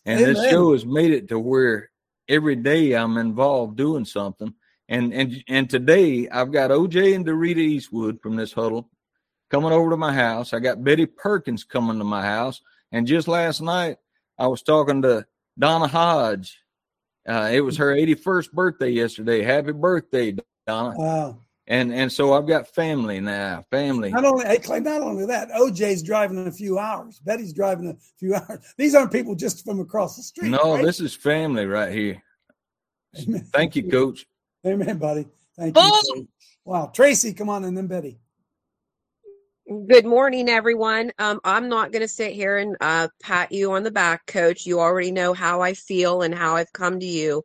and 0.06 0.20
this 0.20 0.50
show 0.50 0.74
has 0.74 0.86
made 0.86 1.12
it 1.12 1.28
to 1.30 1.40
where 1.40 1.90
every 2.28 2.56
day 2.56 2.94
I'm 2.94 3.18
involved 3.18 3.78
doing 3.78 4.06
something. 4.06 4.54
And 4.88 5.14
and 5.14 5.44
and 5.48 5.70
today 5.70 6.30
I've 6.30 6.52
got 6.52 6.72
OJ 6.72 7.16
and 7.16 7.26
Dorita 7.26 7.58
Eastwood 7.58 8.22
from 8.22 8.36
this 8.36 8.54
huddle 8.54 8.90
coming 9.50 9.72
over 9.72 9.90
to 9.90 9.98
my 9.98 10.14
house. 10.14 10.54
I 10.54 10.60
got 10.60 10.84
Betty 10.84 11.06
Perkins 11.06 11.64
coming 11.64 11.98
to 11.98 12.04
my 12.04 12.24
house, 12.24 12.62
and 12.92 13.08
just 13.08 13.28
last 13.28 13.62
night 13.62 13.98
I 14.38 14.48
was 14.48 14.62
talking 14.62 15.02
to 15.02 15.26
Donna 15.58 15.88
Hodge. 15.88 16.60
Uh, 17.28 17.50
it 17.52 17.62
was 17.62 17.78
her 17.78 17.96
81st 17.96 18.52
birthday 18.52 18.90
yesterday. 18.90 19.42
Happy 19.42 19.72
birthday, 19.72 20.36
Donna! 20.68 20.96
Wow. 20.98 21.40
And 21.68 21.92
and 21.92 22.12
so 22.12 22.34
I've 22.34 22.48
got 22.48 22.68
family 22.68 23.20
now. 23.20 23.66
Family. 23.72 24.12
Not 24.12 24.24
only, 24.24 24.46
hey, 24.46 24.60
Clay, 24.60 24.80
not 24.80 25.02
only 25.02 25.26
that, 25.26 25.50
OJ's 25.50 26.04
driving 26.04 26.38
in 26.38 26.48
a 26.48 26.52
few 26.52 26.78
hours. 26.78 27.20
Betty's 27.20 27.54
driving 27.54 27.90
a 27.90 27.96
few 28.20 28.36
hours. 28.36 28.60
These 28.78 28.94
aren't 28.94 29.12
people 29.12 29.34
just 29.34 29.66
from 29.66 29.80
across 29.80 30.16
the 30.16 30.22
street. 30.22 30.50
No, 30.50 30.76
right? 30.76 30.86
this 30.86 31.00
is 31.00 31.16
family 31.16 31.66
right 31.66 31.92
here. 31.92 32.22
Amen. 33.20 33.48
Thank 33.52 33.76
you, 33.76 33.90
Coach. 33.90 34.28
Amen, 34.66 34.98
buddy. 34.98 35.26
Thank 35.58 35.76
you. 35.76 36.28
Wow. 36.66 36.92
Tracy, 36.94 37.34
come 37.34 37.50
on, 37.50 37.64
and 37.64 37.76
then 37.76 37.88
Betty. 37.88 38.20
Good 39.68 40.06
morning, 40.06 40.48
everyone. 40.48 41.12
Um, 41.18 41.40
I'm 41.44 41.70
not 41.70 41.92
going 41.92 42.04
to 42.04 42.08
sit 42.08 42.34
here 42.34 42.58
and 42.58 42.78
uh, 42.80 43.08
pat 43.24 43.52
you 43.52 43.72
on 43.72 43.82
the 43.82 43.90
back, 43.90 44.28
coach. 44.28 44.68
You 44.68 44.80
already 44.80 45.12
know 45.12 45.34
how 45.34 45.62
I 45.62 45.74
feel 45.74 46.22
and 46.22 46.36
how 46.36 46.56
I've 46.56 46.72
come 46.72 47.00
to 47.00 47.06
you. 47.06 47.42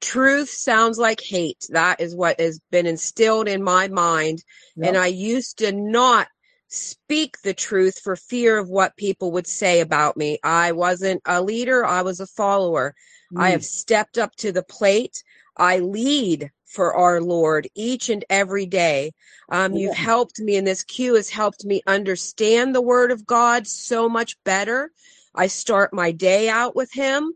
Truth 0.00 0.50
sounds 0.50 0.98
like 0.98 1.20
hate. 1.20 1.66
That 1.70 2.00
is 2.00 2.14
what 2.14 2.38
has 2.38 2.60
been 2.70 2.86
instilled 2.86 3.48
in 3.48 3.64
my 3.64 3.88
mind. 3.88 4.44
And 4.80 4.96
I 4.96 5.08
used 5.08 5.58
to 5.58 5.72
not 5.72 6.28
speak 6.68 7.38
the 7.42 7.54
truth 7.54 7.98
for 7.98 8.14
fear 8.14 8.56
of 8.56 8.68
what 8.68 8.96
people 8.96 9.32
would 9.32 9.48
say 9.48 9.80
about 9.80 10.16
me. 10.16 10.38
I 10.44 10.70
wasn't 10.72 11.22
a 11.26 11.42
leader, 11.42 11.84
I 11.84 12.02
was 12.02 12.20
a 12.20 12.26
follower. 12.28 12.94
I 13.34 13.48
Mm. 13.48 13.52
have 13.52 13.64
stepped 13.64 14.16
up 14.16 14.36
to 14.36 14.52
the 14.52 14.62
plate. 14.62 15.24
I 15.56 15.80
lead 15.80 16.52
for 16.66 16.94
our 16.94 17.20
Lord 17.20 17.68
each 17.74 18.08
and 18.08 18.24
every 18.30 18.66
day. 18.66 19.12
Um, 19.48 19.74
you've 19.74 19.94
helped 19.94 20.40
me, 20.40 20.56
and 20.56 20.66
this 20.66 20.84
Q 20.84 21.14
has 21.14 21.28
helped 21.28 21.64
me 21.64 21.82
understand 21.86 22.74
the 22.74 22.82
Word 22.82 23.10
of 23.10 23.26
God 23.26 23.66
so 23.66 24.08
much 24.08 24.36
better. 24.44 24.90
I 25.34 25.48
start 25.48 25.92
my 25.92 26.12
day 26.12 26.48
out 26.48 26.74
with 26.74 26.92
Him. 26.92 27.32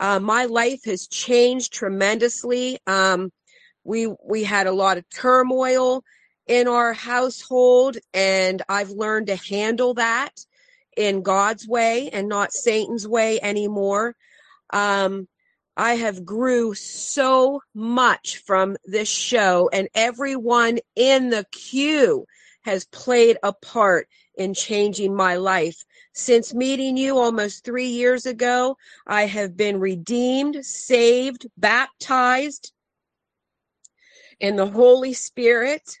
Uh, 0.00 0.18
my 0.18 0.46
life 0.46 0.84
has 0.84 1.06
changed 1.06 1.72
tremendously. 1.72 2.78
Um, 2.86 3.30
we 3.84 4.12
we 4.24 4.44
had 4.44 4.66
a 4.66 4.72
lot 4.72 4.98
of 4.98 5.08
turmoil 5.10 6.02
in 6.46 6.68
our 6.68 6.92
household, 6.92 7.96
and 8.12 8.62
I've 8.68 8.90
learned 8.90 9.28
to 9.28 9.36
handle 9.36 9.94
that. 9.94 10.32
in 10.96 11.22
God's 11.22 11.66
way 11.66 12.08
and 12.10 12.28
not 12.28 12.52
Satan's 12.52 13.06
way 13.06 13.40
anymore. 13.40 14.14
Um, 14.70 15.26
I 15.76 15.94
have 15.94 16.24
grew 16.24 16.74
so 16.74 17.60
much 17.74 18.38
from 18.38 18.76
this 18.84 19.08
show 19.08 19.68
and 19.72 19.88
everyone 19.94 20.78
in 20.94 21.30
the 21.30 21.44
queue 21.50 22.26
has 22.62 22.86
played 22.86 23.38
a 23.42 23.52
part 23.52 24.08
in 24.36 24.54
changing 24.54 25.14
my 25.14 25.36
life. 25.36 25.84
Since 26.12 26.54
meeting 26.54 26.96
you 26.96 27.18
almost 27.18 27.64
three 27.64 27.88
years 27.88 28.24
ago, 28.24 28.76
I 29.06 29.26
have 29.26 29.56
been 29.56 29.80
redeemed, 29.80 30.64
saved, 30.64 31.46
baptized 31.56 32.72
in 34.40 34.56
the 34.56 34.66
Holy 34.66 35.12
Spirit. 35.12 35.98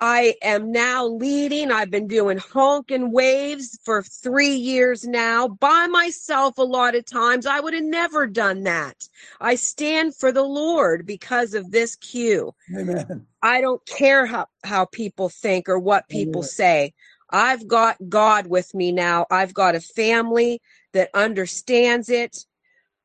I 0.00 0.34
am 0.42 0.72
now 0.72 1.06
leading. 1.06 1.70
I've 1.70 1.90
been 1.90 2.06
doing 2.08 2.38
honk 2.38 2.90
and 2.90 3.12
waves 3.12 3.78
for 3.84 4.02
three 4.02 4.54
years 4.54 5.04
now 5.06 5.48
by 5.48 5.86
myself 5.88 6.56
a 6.56 6.62
lot 6.62 6.94
of 6.94 7.04
times. 7.04 7.44
I 7.44 7.60
would 7.60 7.74
have 7.74 7.84
never 7.84 8.26
done 8.26 8.62
that. 8.62 9.08
I 9.40 9.56
stand 9.56 10.16
for 10.16 10.32
the 10.32 10.42
Lord 10.42 11.04
because 11.04 11.52
of 11.52 11.70
this 11.70 11.96
cue. 11.96 12.54
Amen. 12.74 13.26
I 13.42 13.60
don't 13.60 13.84
care 13.86 14.26
how, 14.26 14.46
how 14.64 14.86
people 14.86 15.28
think 15.28 15.68
or 15.68 15.78
what 15.78 16.08
people 16.08 16.42
say. 16.42 16.94
I've 17.30 17.66
got 17.68 17.96
God 18.08 18.46
with 18.46 18.74
me 18.74 18.92
now. 18.92 19.26
I've 19.30 19.54
got 19.54 19.74
a 19.74 19.80
family 19.80 20.60
that 20.92 21.10
understands 21.14 22.08
it. 22.08 22.44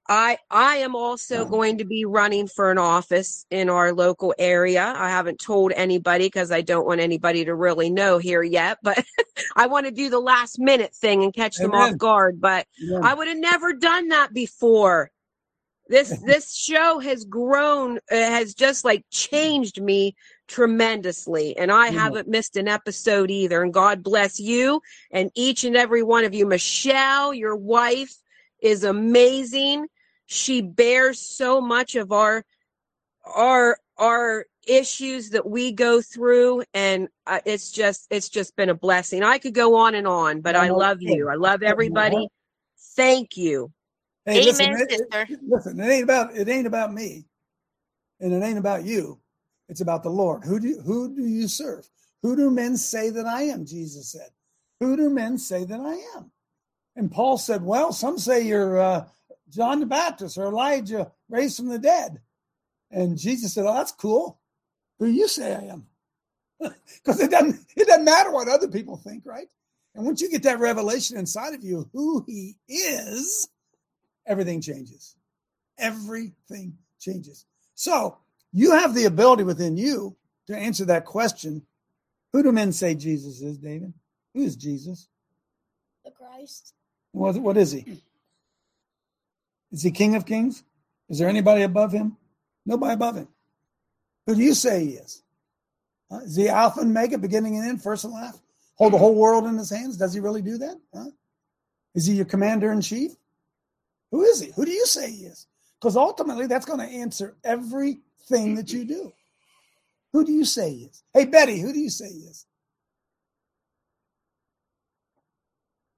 I 0.08 0.38
I 0.52 0.78
am 0.78 0.96
also 0.96 1.46
going 1.46 1.80
to 1.80 1.86
be 1.86 2.06
running 2.06 2.48
for 2.48 2.70
an 2.70 2.78
office 2.78 3.46
in 3.50 3.70
our 3.70 3.92
local 3.92 4.36
area. 4.38 4.94
I 4.96 5.10
haven't 5.10 5.40
told 5.40 5.72
anybody 5.72 6.26
because 6.28 6.52
I 6.52 6.62
don't 6.62 6.86
want 6.86 7.02
anybody 7.02 7.46
to 7.46 7.56
really 7.56 7.90
know 7.90 8.20
here 8.20 8.44
yet, 8.44 8.78
but 8.84 9.04
I 9.56 9.66
want 9.68 9.88
to 9.88 9.92
do 9.92 10.10
the 10.10 10.20
last 10.20 10.60
minute 10.60 10.94
thing 10.94 11.24
and 11.24 11.34
catch 11.34 11.58
them 11.58 11.74
Amen. 11.74 11.94
off 11.94 11.98
guard, 11.98 12.40
but 12.40 12.68
Amen. 12.84 13.04
I 13.04 13.14
would 13.16 13.28
have 13.28 13.38
never 13.38 13.74
done 13.74 14.10
that 14.10 14.32
before. 14.34 15.10
This 15.88 16.10
this 16.26 16.56
show 16.56 17.00
has 17.00 17.26
grown 17.26 17.98
uh, 17.98 18.16
has 18.16 18.54
just 18.54 18.86
like 18.86 19.04
changed 19.10 19.82
me 19.82 20.16
tremendously 20.48 21.58
and 21.58 21.72
I 21.72 21.88
Yeah. 21.88 22.04
haven't 22.04 22.28
missed 22.28 22.58
an 22.58 22.68
episode 22.68 23.32
either 23.32 23.64
and 23.64 23.74
God 23.74 24.04
bless 24.04 24.40
you 24.40 24.82
and 25.12 25.32
each 25.34 25.64
and 25.64 25.76
every 25.76 26.04
one 26.04 26.26
of 26.26 26.36
you. 26.36 26.46
Michelle, 26.46 27.34
your 27.34 27.56
wife 27.56 28.16
is 28.62 28.84
amazing. 28.84 29.88
She 30.28 30.62
bears 30.62 31.20
so 31.20 31.62
much 31.62 31.96
of 31.96 32.12
our 32.12 32.44
our 33.26 33.78
our 33.98 34.46
issues 34.68 35.30
that 35.30 35.48
we 35.48 35.72
go 35.72 36.02
through 36.02 36.64
and 36.74 37.08
uh, 37.28 37.40
it's 37.46 37.72
just 37.72 38.08
it's 38.10 38.30
just 38.30 38.56
been 38.56 38.70
a 38.70 38.76
blessing. 38.76 39.24
I 39.24 39.38
could 39.38 39.54
go 39.54 39.76
on 39.76 39.96
and 39.96 40.08
on, 40.08 40.42
but 40.42 40.56
I 40.56 40.70
love 40.70 41.02
you. 41.02 41.30
I 41.30 41.36
love 41.36 41.62
everybody. 41.64 42.28
Thank 42.96 43.38
you. 43.38 43.72
Hey, 44.26 44.44
listen, 44.44 44.66
Amen, 44.68 44.80
it- 44.82 44.92
it- 44.92 45.00
sister. 45.00 45.28
listen, 45.48 45.80
it 45.80 45.88
ain't 45.88 46.04
about 46.04 46.36
it 46.36 46.50
ain't 46.50 46.68
about 46.68 46.94
me, 46.94 47.26
and 48.20 48.34
it 48.34 48.44
ain't 48.44 48.58
about 48.58 48.84
you. 48.84 49.20
It's 49.70 49.82
about 49.82 50.04
the 50.04 50.10
Lord. 50.10 50.44
Who 50.44 50.60
do 50.60 50.80
who 50.82 51.16
do 51.16 51.26
you 51.26 51.48
serve? 51.48 51.88
Who 52.24 52.36
do 52.36 52.50
men 52.50 52.76
say 52.78 53.12
that 53.12 53.26
I 53.28 53.44
am? 53.44 53.66
Jesus 53.66 54.12
said. 54.12 54.30
Who 54.80 54.98
do 54.98 55.10
men 55.10 55.38
say 55.38 55.64
that 55.64 55.80
I 55.80 55.94
am? 56.18 56.32
And 56.96 57.12
Paul 57.12 57.38
said, 57.38 57.64
"Well, 57.64 57.94
some 57.94 58.18
say 58.18 58.42
you're 58.42 58.80
uh, 58.80 59.06
John 59.56 59.80
the 59.80 59.86
Baptist 59.86 60.38
or 60.38 60.46
Elijah 60.46 61.12
raised 61.30 61.58
from 61.58 61.70
the 61.70 61.80
dead." 61.80 62.22
And 62.92 63.18
Jesus 63.18 63.54
said, 63.54 63.66
"Oh, 63.66 63.74
that's 63.74 63.92
cool. 63.92 64.40
Who 65.00 65.08
you 65.08 65.28
say 65.28 65.56
I 65.56 65.64
am?" 65.74 65.88
Because 66.96 67.20
it 67.20 67.32
doesn't 67.32 67.60
it 67.76 67.88
doesn't 67.88 68.06
matter 68.06 68.32
what 68.32 68.48
other 68.48 68.68
people 68.68 68.98
think, 68.98 69.26
right? 69.26 69.48
And 69.96 70.06
once 70.06 70.22
you 70.22 70.30
get 70.30 70.44
that 70.44 70.60
revelation 70.60 71.18
inside 71.18 71.54
of 71.54 71.64
you, 71.64 71.90
who 71.94 72.24
He 72.28 72.58
is, 72.68 73.48
everything 74.26 74.62
changes. 74.62 75.16
Everything 75.78 76.78
changes. 77.00 77.46
So 77.76 78.18
you 78.52 78.72
have 78.72 78.94
the 78.94 79.06
ability 79.06 79.44
within 79.44 79.78
you 79.78 80.16
to 80.48 80.56
answer 80.56 80.86
that 80.86 81.06
question. 81.06 81.66
Who 82.32 82.44
do 82.44 82.52
men 82.52 82.72
say 82.72 82.96
Jesus 82.96 83.42
is, 83.42 83.58
David? 83.58 83.94
Who 84.34 84.44
is 84.44 84.56
Jesus? 84.56 85.08
The 86.04 86.12
Christ. 86.12 86.74
What, 87.12 87.36
what 87.38 87.58
is 87.58 87.72
he? 87.72 88.02
Is 89.72 89.84
he 89.84 89.92
King 89.92 90.16
of 90.16 90.26
Kings? 90.26 90.64
Is 91.10 91.20
there 91.20 91.30
anybody 91.30 91.64
above 91.64 91.92
him? 91.92 92.18
Nobody 92.66 92.94
above 92.94 93.16
him. 93.16 93.28
Who 94.26 94.36
do 94.36 94.42
you 94.42 94.54
say 94.54 94.86
he 94.86 94.92
is? 94.94 95.22
Is 96.24 96.36
he 96.36 96.50
Alpha 96.50 96.82
and 96.82 96.92
Omega, 96.92 97.18
beginning 97.18 97.58
and 97.58 97.68
end, 97.68 97.84
first 97.84 98.04
and 98.04 98.14
last? 98.14 98.42
Hold 98.76 98.94
the 98.94 98.98
whole 98.98 99.16
world 99.16 99.46
in 99.46 99.58
his 99.58 99.70
hands? 99.70 99.98
Does 99.98 100.14
he 100.14 100.20
really 100.20 100.42
do 100.42 100.58
that? 100.58 100.76
Huh? 100.94 101.10
Is 101.94 102.06
he 102.06 102.16
your 102.16 102.26
commander 102.26 102.72
in 102.72 102.82
chief? 102.82 103.12
Who 104.12 104.24
is 104.24 104.40
he? 104.40 104.52
Who 104.56 104.66
do 104.66 104.72
you 104.72 104.86
say 104.86 105.12
he 105.12 105.26
is? 105.26 105.48
Because 105.80 105.96
ultimately, 105.96 106.48
that's 106.48 106.66
going 106.66 106.80
to 106.80 106.86
answer 106.86 107.36
everything 107.44 108.56
that 108.56 108.72
you 108.72 108.86
do. 108.86 109.14
Who 110.14 110.26
do 110.26 110.32
you 110.32 110.46
say 110.46 110.72
he 110.72 110.86
is? 110.86 111.04
Hey, 111.14 111.26
Betty, 111.26 111.60
who 111.60 111.74
do 111.74 111.80
you 111.80 111.90
say 111.90 112.08
he 112.08 112.20
is? 112.20 112.46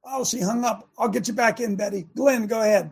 Oh, 0.04 0.24
she 0.24 0.40
hung 0.40 0.64
up. 0.64 0.90
I'll 0.98 1.10
get 1.10 1.28
you 1.28 1.34
back 1.34 1.60
in, 1.60 1.76
Betty. 1.76 2.08
Glenn, 2.16 2.48
go 2.48 2.62
ahead. 2.62 2.92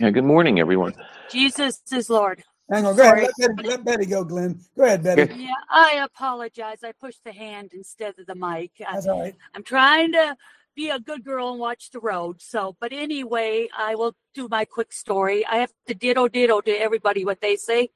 Yeah, 0.00 0.10
good 0.10 0.24
morning, 0.24 0.58
everyone. 0.58 0.94
Jesus 1.30 1.80
is 1.92 2.08
Lord. 2.10 2.42
Hang 2.70 2.86
on. 2.86 2.96
Go 2.96 3.02
ahead. 3.02 3.28
Let 3.38 3.56
Betty, 3.56 3.68
let 3.68 3.84
Betty 3.84 4.06
go, 4.06 4.24
Glenn. 4.24 4.58
Go 4.76 4.84
ahead, 4.84 5.02
Betty. 5.02 5.34
Yeah, 5.36 5.54
I 5.70 6.00
apologize. 6.02 6.78
I 6.82 6.92
pushed 6.92 7.22
the 7.24 7.32
hand 7.32 7.72
instead 7.74 8.18
of 8.18 8.26
the 8.26 8.34
mic. 8.34 8.72
I, 8.80 8.94
That's 8.94 9.06
all 9.06 9.20
right. 9.20 9.34
I'm 9.54 9.62
trying 9.62 10.12
to 10.12 10.36
be 10.74 10.88
a 10.88 10.98
good 10.98 11.24
girl 11.24 11.50
and 11.50 11.60
watch 11.60 11.90
the 11.90 12.00
road. 12.00 12.40
So, 12.40 12.74
but 12.80 12.92
anyway, 12.92 13.68
I 13.76 13.94
will 13.94 14.14
do 14.34 14.48
my 14.50 14.64
quick 14.64 14.92
story. 14.92 15.44
I 15.46 15.56
have 15.56 15.72
to 15.86 15.94
ditto 15.94 16.28
ditto 16.28 16.62
to 16.62 16.70
everybody 16.70 17.24
what 17.24 17.42
they 17.42 17.56
say. 17.56 17.90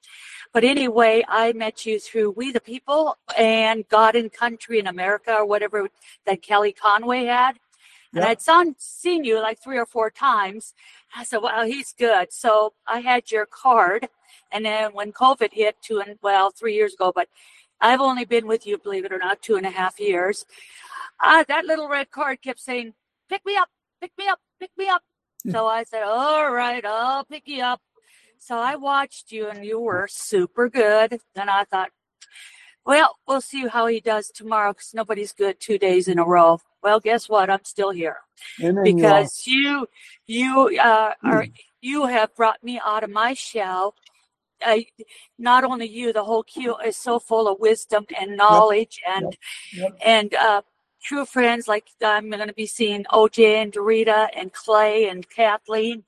But 0.53 0.63
anyway, 0.63 1.25
I 1.27 1.55
met 1.55 1.87
you 1.87 1.99
through 1.99 2.33
We 2.33 2.53
the 2.53 2.61
People 2.61 3.17
and 3.39 3.89
God 3.89 4.15
and 4.15 4.33
Country 4.33 4.79
in 4.79 4.87
America 4.87 5.35
or 5.35 5.47
whatever 5.47 5.89
that 6.27 6.43
Kelly 6.43 6.73
Conway 6.73 7.25
had. 7.25 7.59
And 8.17 8.25
Yep. 8.25 8.31
I'd 8.31 8.41
son, 8.41 8.75
seen 8.79 9.25
you 9.25 9.41
like 9.41 9.61
three 9.61 9.79
or 9.79 9.87
four 9.87 10.11
times. 10.11 10.75
I 11.15 11.23
said, 11.25 11.39
wow, 11.39 11.65
he's 11.65 11.93
good. 11.93 12.33
So 12.33 12.73
I 12.87 13.01
had 13.01 13.31
your 13.31 13.47
card. 13.47 14.09
And 14.51 14.65
then 14.65 14.93
when 14.95 15.13
COVID 15.13 15.53
hit 15.53 15.77
two 15.83 16.01
and 16.01 16.19
well, 16.23 16.51
three 16.51 16.75
years 16.75 16.95
ago, 16.95 17.13
but 17.15 17.29
I've 17.81 18.01
only 18.01 18.25
been 18.25 18.47
with 18.47 18.67
you, 18.67 18.79
believe 18.79 19.05
it 19.05 19.13
or 19.13 19.19
not, 19.19 19.43
two 19.43 19.57
and 19.57 19.67
a 19.67 19.71
half 19.71 20.01
years. 20.01 20.47
Uh, 21.23 21.45
that 21.49 21.67
little 21.67 21.89
red 21.89 22.11
card 22.11 22.41
kept 22.41 22.61
saying, 22.61 22.95
pick 23.29 23.45
me 23.45 23.57
up, 23.57 23.69
pick 24.01 24.13
me 24.17 24.29
up, 24.29 24.41
pick 24.59 24.71
me 24.79 24.89
up. 24.89 25.03
So 25.51 25.67
I 25.67 25.85
said, 25.85 26.03
all 26.03 26.51
right, 26.51 26.85
I'll 26.85 27.25
pick 27.25 27.47
you 27.47 27.63
up. 27.63 27.81
So 28.39 28.59
I 28.59 28.77
watched 28.77 29.31
you 29.31 29.49
and 29.49 29.65
you 29.65 29.79
were 29.79 30.09
super 30.11 30.69
good. 30.69 31.21
Then 31.35 31.49
I 31.49 31.65
thought, 31.65 31.91
well, 32.87 33.17
we'll 33.27 33.41
see 33.41 33.67
how 33.67 33.87
he 33.87 34.01
does 34.01 34.29
tomorrow 34.29 34.73
because 34.73 34.95
nobody's 34.95 35.33
good 35.33 35.61
two 35.61 35.79
days 35.79 36.09
in 36.09 36.19
a 36.19 36.25
row. 36.25 36.61
Well, 36.83 37.01
guess 37.01 37.29
what? 37.29 37.51
I'm 37.51 37.65
still 37.65 37.91
here 37.91 38.19
Amen, 38.63 38.85
because 38.85 39.43
you, 39.47 39.89
you 40.27 40.79
uh, 40.81 41.13
are, 41.25 41.47
you 41.81 42.07
have 42.07 42.35
brought 42.37 42.63
me 42.63 42.81
out 42.85 43.03
of 43.03 43.11
my 43.11 43.35
shell. 43.35 43.95
I, 44.63 44.87
not 45.39 45.65
only 45.65 45.87
you, 45.89 46.13
the 46.13 46.25
whole 46.25 46.43
queue 46.43 46.77
is 46.79 46.97
so 46.97 47.19
full 47.19 47.49
of 47.49 47.61
wisdom 47.61 48.07
and 48.19 48.37
knowledge 48.37 49.01
and 49.07 49.37
Yep. 49.73 49.99
and 50.05 50.35
uh, 50.35 50.63
true 51.03 51.25
friends 51.27 51.69
like 51.69 51.89
I'm 52.03 52.31
going 52.31 52.47
to 52.47 52.55
be 52.55 52.67
seeing 52.67 53.05
OJ 53.13 53.63
and 53.63 53.73
Dorita 53.73 54.29
and 54.35 54.53
Clay 54.53 55.09
and 55.09 55.29
Kathleen, 55.29 56.05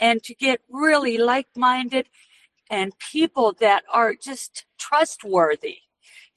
and 0.00 0.22
to 0.22 0.34
get 0.34 0.60
really 0.70 1.18
like-minded 1.18 2.08
and 2.70 2.98
people 2.98 3.54
that 3.60 3.84
are 3.92 4.14
just 4.14 4.64
trustworthy. 4.78 5.78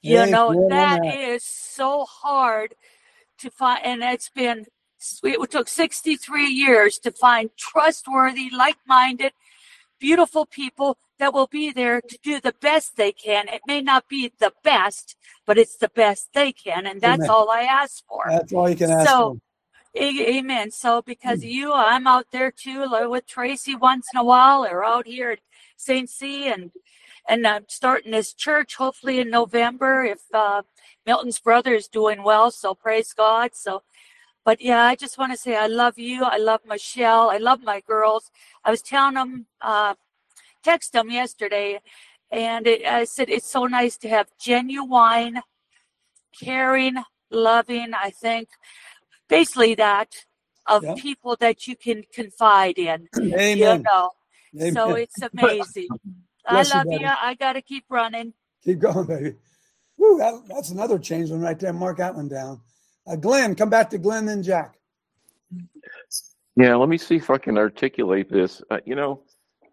You 0.02 0.26
know 0.30 0.52
Amen. 0.52 0.68
that 0.68 1.18
is 1.18 1.44
so 1.44 2.04
hard 2.04 2.74
to 3.38 3.50
find, 3.50 3.84
and 3.84 4.02
it's 4.02 4.28
been 4.28 4.66
it 5.22 5.50
took 5.50 5.68
63 5.68 6.46
years 6.46 6.98
to 6.98 7.10
find 7.12 7.50
trustworthy, 7.56 8.50
like-minded, 8.50 9.32
beautiful 10.00 10.44
people 10.46 10.98
that 11.18 11.32
will 11.32 11.46
be 11.46 11.70
there 11.70 12.00
to 12.00 12.18
do 12.22 12.40
the 12.40 12.54
best 12.60 12.96
they 12.96 13.12
can. 13.12 13.48
It 13.48 13.62
may 13.66 13.80
not 13.80 14.08
be 14.08 14.32
the 14.38 14.52
best, 14.64 15.16
but 15.46 15.58
it's 15.58 15.76
the 15.76 15.88
best 15.88 16.28
they 16.32 16.52
can, 16.52 16.86
and 16.86 17.00
that's 17.00 17.22
Amen. 17.22 17.30
all 17.30 17.50
I 17.50 17.62
ask 17.62 18.04
for. 18.06 18.24
That's 18.28 18.52
all 18.52 18.68
you 18.68 18.76
can 18.76 18.90
ask 18.90 19.08
So, 19.08 19.38
for. 19.96 20.00
amen. 20.00 20.70
So, 20.70 21.02
because 21.02 21.38
of 21.38 21.48
you, 21.48 21.72
I'm 21.72 22.06
out 22.06 22.26
there 22.32 22.50
too, 22.50 22.86
like 22.86 23.08
with 23.08 23.26
Tracy 23.26 23.74
once 23.74 24.06
in 24.12 24.18
a 24.20 24.24
while, 24.24 24.64
or 24.64 24.84
out 24.84 25.06
here 25.06 25.36
St. 25.78 26.10
C, 26.10 26.48
and 26.48 26.72
and 27.28 27.46
I'm 27.46 27.66
starting 27.68 28.12
this 28.12 28.34
church 28.34 28.76
hopefully 28.76 29.20
in 29.20 29.30
November 29.30 30.04
if 30.04 30.20
uh, 30.34 30.62
Milton's 31.06 31.40
brother 31.40 31.74
is 31.74 31.88
doing 31.88 32.24
well. 32.24 32.50
So 32.52 32.74
praise 32.74 33.14
God. 33.14 33.52
So, 33.54 33.82
but 34.44 34.62
yeah, 34.62 34.82
I 34.84 34.96
just 34.96 35.18
want 35.18 35.32
to 35.32 35.38
say 35.38 35.56
I 35.56 35.68
love 35.68 35.98
you. 35.98 36.24
I 36.24 36.38
love 36.38 36.62
Michelle. 36.68 37.30
I 37.30 37.38
love 37.38 37.62
my 37.64 37.80
girls. 37.82 38.30
I 38.64 38.72
was 38.72 38.82
telling 38.82 39.14
them, 39.16 39.46
uh, 39.62 39.94
text 40.64 40.94
them 40.94 41.10
yesterday, 41.10 41.80
and 42.32 42.66
it, 42.68 42.86
I 42.86 43.04
said 43.04 43.30
it's 43.30 43.50
so 43.50 43.66
nice 43.66 43.98
to 43.98 44.10
have 44.10 44.28
genuine, 44.40 45.42
caring, 46.40 46.96
loving. 47.30 47.94
I 47.94 48.10
think 48.10 48.50
basically 49.28 49.76
that 49.76 50.26
of 50.66 50.84
Yeah. 50.84 50.94
people 50.96 51.36
that 51.40 51.66
you 51.68 51.76
can 51.76 52.04
confide 52.12 52.78
in. 52.78 53.08
You 53.54 53.84
Amen. 54.56 54.74
so 54.74 54.94
it's 54.94 55.20
amazing. 55.32 55.88
I 56.46 56.52
Bless 56.52 56.72
you, 56.72 56.78
love 56.78 57.00
you. 57.00 57.06
I 57.06 57.34
got 57.34 57.54
to 57.54 57.62
keep 57.62 57.84
running. 57.88 58.32
Keep 58.64 58.80
going, 58.80 59.06
baby. 59.06 59.34
Woo, 59.98 60.18
that, 60.18 60.42
that's 60.48 60.70
another 60.70 60.98
change 60.98 61.30
one 61.30 61.40
right 61.40 61.58
there. 61.58 61.72
Mark 61.72 61.98
that 61.98 62.14
one 62.14 62.28
down. 62.28 62.60
Uh, 63.06 63.16
Glenn, 63.16 63.54
come 63.54 63.70
back 63.70 63.90
to 63.90 63.98
Glenn 63.98 64.28
and 64.28 64.44
Jack. 64.44 64.78
Yeah, 66.56 66.74
let 66.76 66.88
me 66.88 66.98
see 66.98 67.16
if 67.16 67.30
I 67.30 67.38
can 67.38 67.56
articulate 67.56 68.30
this. 68.30 68.62
Uh, 68.70 68.78
you 68.84 68.94
know, 68.94 69.22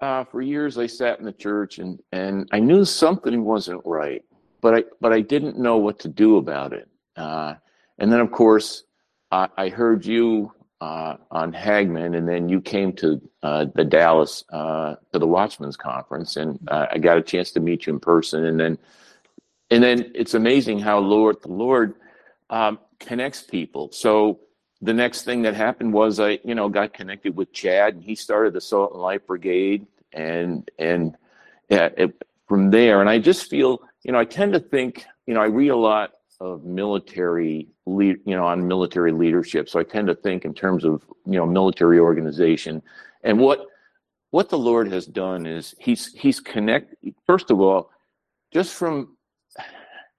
uh, 0.01 0.23
for 0.25 0.41
years 0.41 0.77
I 0.77 0.87
sat 0.87 1.19
in 1.19 1.25
the 1.25 1.33
church 1.33 1.79
and 1.79 1.99
and 2.11 2.47
I 2.51 2.59
knew 2.59 2.85
something 2.85 3.43
wasn't 3.43 3.81
right, 3.85 4.23
but 4.61 4.75
I 4.75 4.83
but 5.01 5.11
I 5.11 5.21
didn't 5.21 5.57
know 5.57 5.77
what 5.77 5.99
to 5.99 6.07
do 6.07 6.37
about 6.37 6.73
it. 6.73 6.87
Uh, 7.15 7.55
and 7.97 8.11
then 8.11 8.19
of 8.19 8.31
course 8.31 8.83
I, 9.31 9.49
I 9.57 9.69
heard 9.69 10.05
you 10.05 10.51
uh, 10.81 11.15
on 11.31 11.53
Hagmann, 11.53 12.15
and 12.15 12.27
then 12.27 12.49
you 12.49 12.61
came 12.61 12.93
to 12.93 13.21
uh, 13.43 13.65
the 13.75 13.85
Dallas 13.85 14.43
uh, 14.51 14.95
to 15.13 15.19
the 15.19 15.27
Watchmen's 15.27 15.77
Conference, 15.77 16.35
and 16.35 16.59
uh, 16.67 16.87
I 16.91 16.97
got 16.97 17.17
a 17.17 17.21
chance 17.21 17.51
to 17.51 17.59
meet 17.59 17.85
you 17.85 17.93
in 17.93 17.99
person, 17.99 18.45
and 18.45 18.59
then 18.59 18.77
and 19.71 19.83
then 19.83 20.11
it's 20.13 20.33
amazing 20.33 20.79
how 20.79 20.99
Lord 20.99 21.41
the 21.41 21.51
Lord 21.51 21.95
um, 22.49 22.79
connects 22.99 23.41
people. 23.43 23.91
So 23.91 24.39
the 24.81 24.93
next 24.93 25.23
thing 25.23 25.43
that 25.43 25.55
happened 25.55 25.93
was 25.93 26.19
I, 26.19 26.39
you 26.43 26.55
know, 26.55 26.69
got 26.69 26.93
connected 26.93 27.35
with 27.35 27.53
Chad, 27.53 27.95
and 27.95 28.03
he 28.03 28.15
started 28.15 28.53
the 28.53 28.61
Salt 28.61 28.93
and 28.93 29.01
Light 29.01 29.25
Brigade, 29.25 29.87
and 30.11 30.69
and 30.77 31.15
yeah, 31.69 31.89
it, 31.97 32.21
from 32.47 32.69
there, 32.69 33.01
and 33.01 33.09
I 33.09 33.19
just 33.19 33.49
feel, 33.49 33.81
you 34.03 34.11
know, 34.11 34.19
I 34.19 34.25
tend 34.25 34.53
to 34.53 34.59
think, 34.59 35.05
you 35.25 35.33
know, 35.33 35.41
I 35.41 35.47
read 35.47 35.69
a 35.69 35.75
lot 35.75 36.11
of 36.39 36.63
military 36.63 37.69
lead, 37.85 38.17
you 38.25 38.35
know, 38.35 38.45
on 38.45 38.67
military 38.67 39.11
leadership, 39.11 39.69
so 39.69 39.79
I 39.79 39.83
tend 39.83 40.07
to 40.07 40.15
think 40.15 40.45
in 40.45 40.53
terms 40.53 40.85
of, 40.85 41.03
you 41.25 41.37
know, 41.37 41.45
military 41.45 41.99
organization, 41.99 42.81
and 43.23 43.39
what 43.39 43.67
what 44.31 44.49
the 44.49 44.57
Lord 44.57 44.91
has 44.91 45.05
done 45.05 45.45
is 45.45 45.75
he's 45.79 46.13
he's 46.13 46.39
connect. 46.39 46.95
First 47.25 47.51
of 47.51 47.61
all, 47.61 47.91
just 48.51 48.73
from 48.73 49.15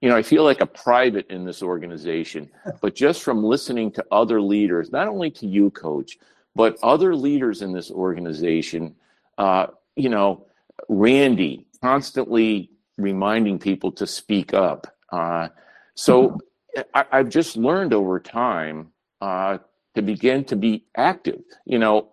you 0.01 0.09
know, 0.09 0.15
I 0.15 0.21
feel 0.21 0.43
like 0.43 0.61
a 0.61 0.65
private 0.65 1.29
in 1.29 1.43
this 1.43 1.61
organization, 1.61 2.49
but 2.81 2.95
just 2.95 3.23
from 3.23 3.43
listening 3.43 3.91
to 3.91 4.05
other 4.11 4.41
leaders, 4.41 4.91
not 4.91 5.07
only 5.07 5.31
to 5.31 5.47
you, 5.47 5.69
coach, 5.71 6.17
but 6.55 6.77
other 6.83 7.15
leaders 7.15 7.61
in 7.61 7.73
this 7.73 7.91
organization, 7.91 8.95
uh, 9.37 9.67
you 9.95 10.09
know, 10.09 10.45
Randy 10.89 11.67
constantly 11.81 12.71
reminding 12.97 13.59
people 13.59 13.91
to 13.91 14.07
speak 14.07 14.53
up. 14.53 14.95
Uh, 15.11 15.49
so 15.95 16.39
I, 16.93 17.05
I've 17.11 17.29
just 17.29 17.57
learned 17.57 17.93
over 17.93 18.19
time 18.19 18.91
uh, 19.21 19.57
to 19.95 20.01
begin 20.01 20.43
to 20.45 20.55
be 20.55 20.85
active. 20.95 21.41
You 21.65 21.79
know, 21.79 22.09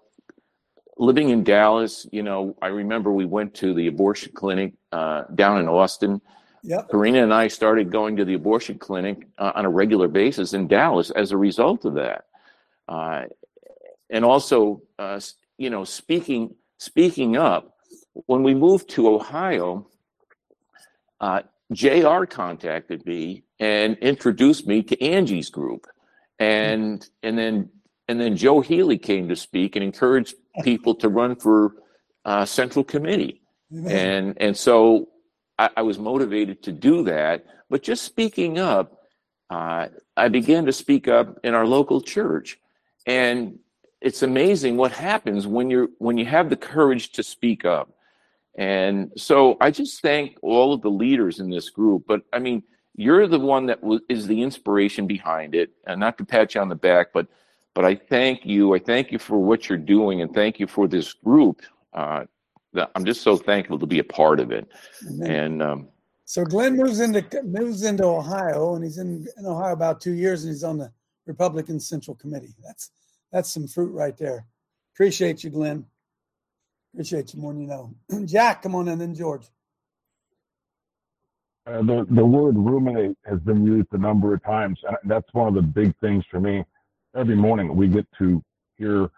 living 0.97 1.31
in 1.31 1.45
Dallas, 1.45 2.07
you 2.13 2.23
know, 2.23 2.57
I 2.63 2.69
remember 2.69 3.13
we 3.13 3.27
went 3.27 3.55
to 3.57 3.75
the 3.75 3.87
abortion 3.89 4.33
clinic 4.33 4.75
uh, 4.93 5.25
down 5.35 5.61
in 5.61 5.69
Austin. 5.69 6.21
Yep. 6.63 6.91
Karina 6.91 7.23
and 7.23 7.35
I 7.35 7.49
started 7.49 7.93
going 7.93 8.17
to 8.17 8.25
the 8.25 8.35
abortion 8.35 8.79
clinic 8.79 9.27
uh, 9.37 9.53
on 9.55 9.67
a 9.67 9.71
regular 9.71 10.09
basis 10.09 10.55
in 10.55 10.67
Dallas 10.67 11.11
as 11.11 11.31
a 11.31 11.37
result 11.37 11.85
of 11.85 11.95
that. 11.95 12.25
Uh, 12.89 13.25
and 14.09 14.25
also, 14.25 14.83
uh, 14.99 15.21
you 15.59 15.69
know, 15.71 15.85
speaking 15.85 16.55
speaking 16.79 17.37
up. 17.37 17.71
When 18.27 18.43
we 18.43 18.55
moved 18.55 18.91
to 18.91 19.09
Ohio, 19.09 19.89
uh, 21.21 21.43
Jr. 21.73 22.25
contacted 22.25 23.05
me 23.07 23.45
and 23.59 23.97
introduced 23.99 24.67
me 24.67 24.83
to 24.83 25.01
Angie's 25.03 25.51
group, 25.51 25.87
and 26.39 27.09
and 27.23 27.39
then 27.39 27.71
and 28.09 28.21
then 28.21 28.37
Joe 28.37 28.61
Healy 28.61 28.99
came 28.99 29.29
to 29.29 29.37
speak 29.37 29.77
and 29.77 29.85
encouraged 29.85 30.35
people 30.63 30.95
to 30.97 31.09
run 31.09 31.37
for 31.37 31.73
uh, 32.25 32.45
central 32.45 32.85
committee, 32.85 33.43
and 33.89 34.37
and 34.41 34.57
so 34.57 35.09
I, 35.59 35.71
I 35.79 35.83
was 35.83 35.99
motivated 35.99 36.63
to 36.65 36.73
do 36.73 37.05
that. 37.05 37.47
But 37.71 37.83
just 37.83 38.05
speaking 38.05 38.59
up, 38.59 39.01
uh, 39.51 39.89
I 40.17 40.29
began 40.29 40.67
to 40.67 40.73
speak 40.73 41.09
up 41.09 41.39
in 41.45 41.55
our 41.55 41.67
local 41.67 42.01
church, 42.01 42.59
and 43.07 43.59
it's 44.01 44.23
amazing 44.23 44.77
what 44.77 44.93
happens 44.93 45.47
when 45.47 45.71
you're 45.71 45.89
when 45.99 46.19
you 46.19 46.27
have 46.27 46.51
the 46.51 46.57
courage 46.57 47.13
to 47.13 47.23
speak 47.23 47.65
up. 47.65 47.94
And 48.57 49.13
so 49.17 49.57
I 49.61 49.71
just 49.71 50.01
thank 50.01 50.37
all 50.43 50.73
of 50.73 50.83
the 50.83 50.91
leaders 50.91 51.41
in 51.41 51.51
this 51.51 51.71
group. 51.71 52.05
But 52.07 52.23
I 52.33 52.39
mean, 52.39 52.63
you're 52.95 53.27
the 53.27 53.41
one 53.41 53.67
that 53.67 53.83
was, 53.83 54.01
is 54.09 54.27
the 54.27 54.43
inspiration 54.43 55.07
behind 55.07 55.55
it. 55.55 55.71
And 55.87 55.99
not 55.99 56.19
to 56.19 56.25
pat 56.25 56.55
you 56.55 56.61
on 56.61 56.69
the 56.69 56.77
back, 56.77 57.09
but 57.13 57.27
but 57.75 57.85
I 57.85 57.97
thank 57.97 58.47
you. 58.47 58.75
I 58.75 58.79
thank 58.79 59.11
you 59.11 59.19
for 59.19 59.39
what 59.39 59.69
you're 59.69 59.79
doing, 59.79 60.23
and 60.23 60.33
thank 60.33 60.61
you 60.61 60.67
for 60.69 60.87
this 60.87 61.13
group. 61.13 61.63
Uh, 61.93 62.25
I'm 62.95 63.05
just 63.05 63.23
so 63.23 63.37
thankful 63.37 63.79
to 63.81 63.87
be 63.87 63.99
a 63.99 64.05
part 64.05 64.41
of 64.41 64.53
it. 64.53 64.71
Amen. 65.09 65.31
And 65.31 65.63
um, 65.63 65.89
So 66.25 66.45
Glenn 66.45 66.77
moves 66.77 67.01
into 67.01 67.25
moves 67.43 67.85
into 67.85 68.05
Ohio, 68.05 68.77
and 68.77 68.85
he's 68.85 68.99
in, 68.99 69.27
in 69.37 69.47
Ohio 69.47 69.73
about 69.73 70.01
two 70.01 70.13
years, 70.13 70.45
and 70.45 70.53
he's 70.53 70.65
on 70.65 70.79
the 70.79 70.93
Republican 71.27 71.81
Central 71.81 72.15
Committee. 72.15 72.55
That's 72.63 72.91
that's 73.33 73.53
some 73.53 73.67
fruit 73.67 73.93
right 73.93 74.17
there. 74.17 74.47
Appreciate 74.95 75.43
you, 75.43 75.51
Glenn. 75.51 75.85
Appreciate 76.95 77.35
you 77.35 77.41
more 77.41 77.53
than 77.53 77.63
you 77.63 77.69
know. 77.69 77.95
Jack, 78.25 78.63
come 78.63 78.77
on 78.77 78.89
in, 78.89 79.01
then 79.01 79.15
George. 79.17 79.47
Uh, 81.67 81.83
the 81.83 82.07
the 82.11 82.25
word 82.25 82.57
ruminate 82.57 83.17
has 83.25 83.41
been 83.41 83.67
used 83.67 83.89
a 83.93 83.99
number 83.99 84.35
of 84.35 84.45
times, 84.45 84.79
and 84.87 84.97
that's 85.07 85.27
one 85.33 85.49
of 85.49 85.55
the 85.55 85.63
big 85.63 85.95
things 86.01 86.25
for 86.31 86.41
me. 86.41 86.65
Every 87.17 87.37
morning 87.37 87.75
we 87.75 87.89
get 87.89 88.07
to 88.19 88.43
hear 88.77 89.11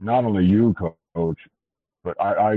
not 0.00 0.24
only 0.24 0.44
you, 0.46 0.74
coach, 1.14 1.38
but 2.02 2.20
I 2.20 2.54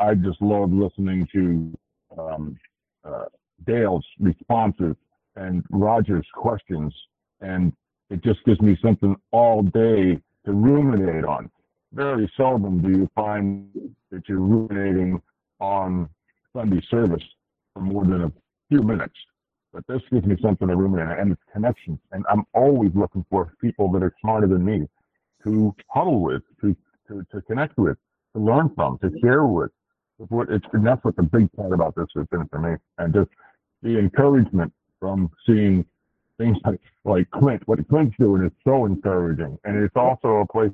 I, 0.00 0.08
I 0.10 0.14
just 0.16 0.42
love 0.42 0.72
listening 0.72 1.28
to 1.32 1.78
um, 2.18 2.58
uh, 3.04 3.26
Dale's 3.66 4.06
responses 4.18 4.96
and 5.36 5.64
Roger's 5.70 6.26
questions, 6.34 6.94
and 7.40 7.72
it 8.10 8.24
just 8.24 8.44
gives 8.44 8.60
me 8.60 8.76
something 8.82 9.14
all 9.30 9.62
day 9.62 10.18
to 10.46 10.52
ruminate 10.52 11.24
on. 11.24 11.50
Very 11.92 12.30
seldom 12.36 12.80
do 12.80 12.90
you 12.90 13.10
find 13.14 13.68
that 14.10 14.28
you're 14.28 14.38
ruminating 14.38 15.20
on 15.60 16.08
Sunday 16.54 16.80
service 16.90 17.22
for 17.74 17.80
more 17.80 18.04
than 18.04 18.22
a 18.24 18.32
few 18.68 18.82
minutes. 18.82 19.14
But 19.72 19.84
this 19.88 20.02
gives 20.10 20.26
me 20.26 20.36
something 20.42 20.68
to 20.68 20.76
ruminate 20.76 21.18
and 21.18 21.32
it's 21.32 21.42
connections. 21.52 21.98
And 22.12 22.24
I'm 22.30 22.44
always 22.54 22.90
looking 22.94 23.24
for 23.30 23.52
people 23.60 23.90
that 23.92 24.02
are 24.02 24.14
smarter 24.20 24.46
than 24.46 24.64
me 24.64 24.88
to 25.44 25.74
huddle 25.88 26.20
with, 26.20 26.42
to, 26.60 26.76
to, 27.08 27.24
to 27.32 27.42
connect 27.42 27.78
with, 27.78 27.96
to 28.34 28.42
learn 28.42 28.70
from, 28.74 28.98
to 28.98 29.10
share 29.22 29.44
with. 29.44 29.70
What 30.28 30.50
it's, 30.50 30.66
and 30.72 30.86
that's 30.86 31.02
what 31.02 31.16
the 31.16 31.22
big 31.22 31.50
part 31.52 31.72
about 31.72 31.94
this 31.94 32.08
has 32.14 32.26
been 32.26 32.46
for 32.48 32.60
me. 32.60 32.76
And 32.98 33.14
just 33.14 33.30
the 33.82 33.98
encouragement 33.98 34.72
from 34.98 35.30
seeing 35.46 35.84
things 36.36 36.58
like, 36.64 36.80
like 37.04 37.30
Clint, 37.30 37.66
what 37.66 37.86
Clint's 37.88 38.16
doing 38.18 38.44
is 38.44 38.52
so 38.64 38.84
encouraging. 38.84 39.58
And 39.64 39.82
it's 39.82 39.96
also 39.96 40.38
a 40.38 40.46
place 40.46 40.72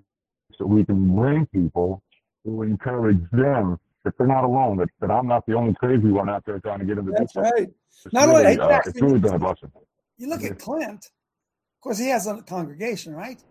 that 0.58 0.66
we 0.66 0.84
can 0.84 1.14
bring 1.14 1.46
people 1.46 2.02
who 2.44 2.62
encourage 2.62 3.20
them 3.32 3.78
that 4.04 4.16
they're 4.16 4.26
not 4.26 4.44
alone, 4.44 4.76
that, 4.76 4.88
that 5.00 5.10
I'm 5.10 5.26
not 5.26 5.44
the 5.46 5.54
only 5.54 5.74
crazy 5.74 6.08
one 6.08 6.30
out 6.30 6.44
there 6.46 6.60
trying 6.60 6.78
to 6.78 6.84
get 6.84 6.98
into 6.98 7.12
That's 7.12 7.32
this. 7.32 7.42
right. 7.52 7.68
It's 8.04 8.12
Not 8.12 8.28
really, 8.28 8.46
only 8.46 8.60
uh, 8.60 8.68
Jack, 8.68 8.86
it's 8.86 9.00
really 9.00 9.18
been 9.18 9.34
a 9.34 9.38
blessing. 9.38 9.72
You 10.16 10.28
look 10.28 10.44
at 10.44 10.58
Clint. 10.58 11.06
Of 11.06 11.80
course, 11.82 11.98
he 11.98 12.08
has 12.08 12.26
a 12.26 12.40
congregation, 12.42 13.14
right? 13.14 13.42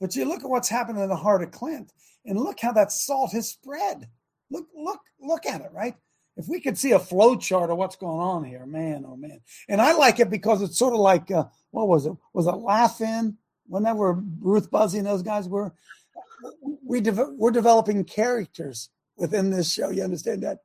But 0.00 0.14
you 0.14 0.24
look 0.24 0.44
at 0.44 0.50
what's 0.50 0.68
happened 0.68 0.98
in 0.98 1.08
the 1.08 1.16
heart 1.16 1.42
of 1.42 1.50
Clint, 1.50 1.92
and 2.24 2.38
look 2.38 2.60
how 2.60 2.72
that 2.72 2.92
salt 2.92 3.32
has 3.32 3.48
spread. 3.48 4.08
Look, 4.50 4.66
look, 4.76 5.00
look 5.20 5.46
at 5.46 5.60
it, 5.60 5.70
right? 5.72 5.96
If 6.36 6.48
we 6.48 6.60
could 6.60 6.76
see 6.76 6.92
a 6.92 6.98
flow 6.98 7.36
chart 7.36 7.70
of 7.70 7.78
what's 7.78 7.96
going 7.96 8.20
on 8.20 8.44
here, 8.44 8.66
man, 8.66 9.04
oh 9.08 9.16
man. 9.16 9.40
And 9.68 9.80
I 9.80 9.92
like 9.92 10.20
it 10.20 10.30
because 10.30 10.62
it's 10.62 10.78
sort 10.78 10.92
of 10.92 11.00
like 11.00 11.30
uh, 11.30 11.46
what 11.70 11.88
was 11.88 12.06
it? 12.06 12.12
Was 12.32 12.46
it 12.46 12.52
Laugh-In? 12.52 13.38
Whenever 13.68 14.22
Ruth 14.40 14.70
Buzzi 14.70 14.98
and 14.98 15.06
those 15.06 15.22
guys 15.22 15.48
were, 15.48 15.74
we 16.84 17.00
de- 17.00 17.34
we're 17.36 17.50
developing 17.50 18.04
characters 18.04 18.90
within 19.16 19.50
this 19.50 19.72
show. 19.72 19.90
You 19.90 20.02
understand 20.02 20.42
that? 20.42 20.58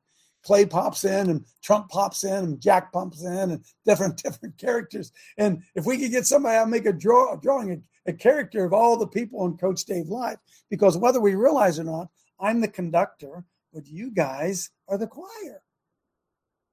Clay 0.44 0.66
pops 0.66 1.04
in 1.04 1.30
and 1.30 1.44
Trump 1.62 1.88
pops 1.88 2.24
in 2.24 2.32
and 2.32 2.60
Jack 2.60 2.92
pops 2.92 3.22
in 3.22 3.50
and 3.52 3.64
different 3.84 4.16
different 4.22 4.58
characters. 4.58 5.12
And 5.38 5.62
if 5.74 5.86
we 5.86 5.98
could 5.98 6.10
get 6.10 6.26
somebody, 6.26 6.56
I'll 6.56 6.66
make 6.66 6.86
a 6.86 6.92
draw 6.92 7.34
a 7.34 7.40
drawing 7.40 7.72
a, 8.06 8.10
a 8.10 8.12
character 8.12 8.64
of 8.64 8.72
all 8.72 8.96
the 8.96 9.06
people 9.06 9.40
on 9.40 9.56
Coach 9.56 9.84
Dave 9.84 10.08
Live. 10.08 10.38
Because 10.70 10.96
whether 10.96 11.20
we 11.20 11.34
realize 11.34 11.78
or 11.78 11.84
not, 11.84 12.08
I'm 12.40 12.60
the 12.60 12.68
conductor, 12.68 13.44
but 13.72 13.86
you 13.86 14.10
guys 14.10 14.70
are 14.88 14.98
the 14.98 15.06
choir, 15.06 15.62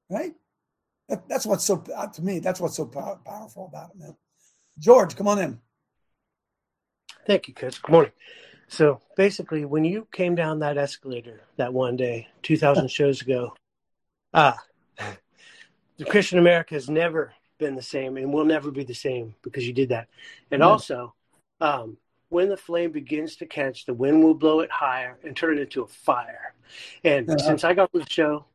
right? 0.10 0.34
That, 1.08 1.28
that's 1.28 1.46
what's 1.46 1.64
so 1.64 1.84
uh, 1.96 2.08
to 2.08 2.22
me. 2.24 2.40
That's 2.40 2.60
what's 2.60 2.78
so 2.78 2.86
pow- 2.86 3.20
powerful 3.26 3.68
about 3.68 3.92
it, 3.92 4.00
man. 4.00 4.16
George, 4.78 5.16
come 5.16 5.28
on 5.28 5.40
in. 5.40 5.60
Thank 7.28 7.48
you, 7.48 7.54
Coach. 7.54 7.82
Good 7.82 7.92
morning. 7.92 8.12
So 8.70 9.02
basically, 9.18 9.66
when 9.66 9.84
you 9.84 10.08
came 10.12 10.36
down 10.36 10.60
that 10.60 10.78
escalator 10.78 11.42
that 11.58 11.74
one 11.74 11.98
day, 11.98 12.28
2,000 12.44 12.88
shows 12.92 13.22
ago, 13.22 13.56
ah, 14.34 14.58
the 15.98 16.06
Christian 16.06 16.40
America 16.40 16.76
has 16.76 16.90
never 16.90 17.34
been 17.58 17.76
the 17.76 17.82
same 17.82 18.16
and 18.16 18.32
will 18.32 18.46
never 18.46 18.72
be 18.72 18.84
the 18.84 18.94
same 18.94 19.36
because 19.42 19.68
you 19.68 19.74
did 19.74 19.90
that. 19.90 20.08
And 20.52 20.62
Yeah. 20.62 20.68
also, 20.68 21.14
um, 21.60 21.98
when 22.30 22.48
the 22.48 22.56
flame 22.56 22.92
begins 22.92 23.36
to 23.38 23.48
catch, 23.48 23.86
the 23.86 23.94
wind 23.94 24.24
will 24.24 24.36
blow 24.36 24.60
it 24.60 24.72
higher 24.72 25.18
and 25.24 25.36
turn 25.36 25.58
it 25.58 25.62
into 25.62 25.82
a 25.82 25.88
fire. 25.88 26.54
And 27.04 27.42
since 27.42 27.64
I 27.64 27.74
got 27.74 27.92
the 27.92 28.06
show, 28.08 28.46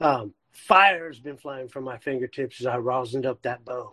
um, 0.00 0.34
fire 0.50 1.06
has 1.06 1.20
been 1.20 1.36
flying 1.36 1.68
from 1.68 1.84
my 1.84 1.96
fingertips 1.96 2.60
as 2.60 2.66
I 2.66 2.76
rosined 2.76 3.24
up 3.24 3.40
that 3.42 3.64
bow. 3.64 3.92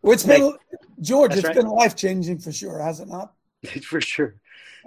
Well, 0.00 0.12
it's 0.12 0.22
been 0.22 0.56
George. 1.00 1.34
It's 1.34 1.42
right. 1.44 1.56
been 1.56 1.66
life 1.66 1.96
changing 1.96 2.38
for 2.38 2.52
sure, 2.52 2.78
has 2.80 3.00
it 3.00 3.08
not? 3.08 3.34
for 3.82 4.00
sure. 4.00 4.34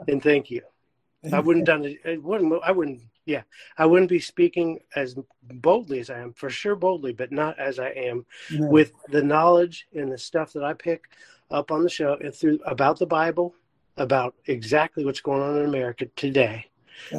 And 0.08 0.22
thank 0.22 0.50
you. 0.52 0.62
I 1.34 1.40
wouldn't 1.40 1.66
done 1.66 1.86
it. 1.86 2.00
it 2.06 2.22
wouldn't. 2.22 2.54
I 2.64 2.72
wouldn't. 2.72 3.02
Yeah, 3.26 3.42
I 3.78 3.88
wouldn't 3.88 4.10
be 4.10 4.20
speaking 4.20 4.82
as 4.96 5.16
boldly 5.42 6.00
as 6.00 6.12
I 6.12 6.20
am, 6.20 6.34
for 6.34 6.52
sure, 6.52 6.76
boldly, 6.76 7.12
but 7.12 7.32
not 7.32 7.58
as 7.58 7.80
I 7.80 7.90
am 7.90 8.24
No. 8.52 8.68
with 8.68 8.92
the 9.10 9.24
knowledge 9.24 9.88
and 9.96 10.12
the 10.12 10.18
stuff 10.18 10.54
that 10.54 10.64
I 10.64 10.74
pick 10.74 11.06
up 11.50 11.72
on 11.72 11.82
the 11.82 11.90
show 11.90 12.18
and 12.22 12.34
through 12.34 12.60
about 12.68 13.00
the 13.00 13.08
Bible, 13.08 13.56
about 13.98 14.36
exactly 14.46 15.04
what's 15.06 15.22
going 15.22 15.42
on 15.42 15.58
in 15.58 15.66
America 15.66 16.06
today. 16.16 16.66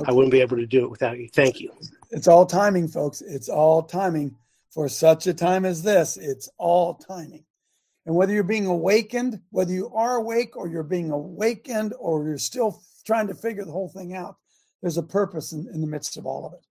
I 0.07 0.13
wouldn't 0.13 0.31
be 0.33 0.41
able 0.41 0.57
to 0.59 0.67
do 0.67 0.85
it 0.85 0.91
without 0.91 1.19
you. 1.19 1.29
Thank 1.29 1.61
you. 1.61 1.73
It's 2.11 2.29
all 2.29 2.47
timing, 2.47 2.87
folks. 2.89 3.21
It's 3.21 3.49
all 3.49 3.83
timing 3.83 4.37
for 4.71 4.89
such 4.89 5.27
a 5.27 5.35
time 5.35 5.65
as 5.65 5.83
this. 5.83 6.17
It's 6.17 6.49
all 6.57 6.95
timing. 6.95 7.45
And 8.07 8.15
whether 8.15 8.33
you're 8.33 8.45
being 8.45 8.67
awakened, 8.67 9.41
whether 9.51 9.73
you 9.73 9.91
are 9.93 10.17
awake 10.17 10.57
or 10.57 10.69
you're 10.69 10.85
being 10.85 11.11
awakened 11.11 11.93
or 11.99 12.25
you're 12.25 12.39
still 12.39 12.81
trying 13.05 13.27
to 13.27 13.35
figure 13.35 13.65
the 13.65 13.73
whole 13.73 13.89
thing 13.89 14.15
out, 14.15 14.37
there's 14.81 14.97
a 14.97 15.03
purpose 15.03 15.53
in, 15.53 15.69
in 15.75 15.81
the 15.81 15.87
midst 15.87 16.17
of 16.17 16.25
all 16.25 16.47
of 16.47 16.53
it. 16.53 16.65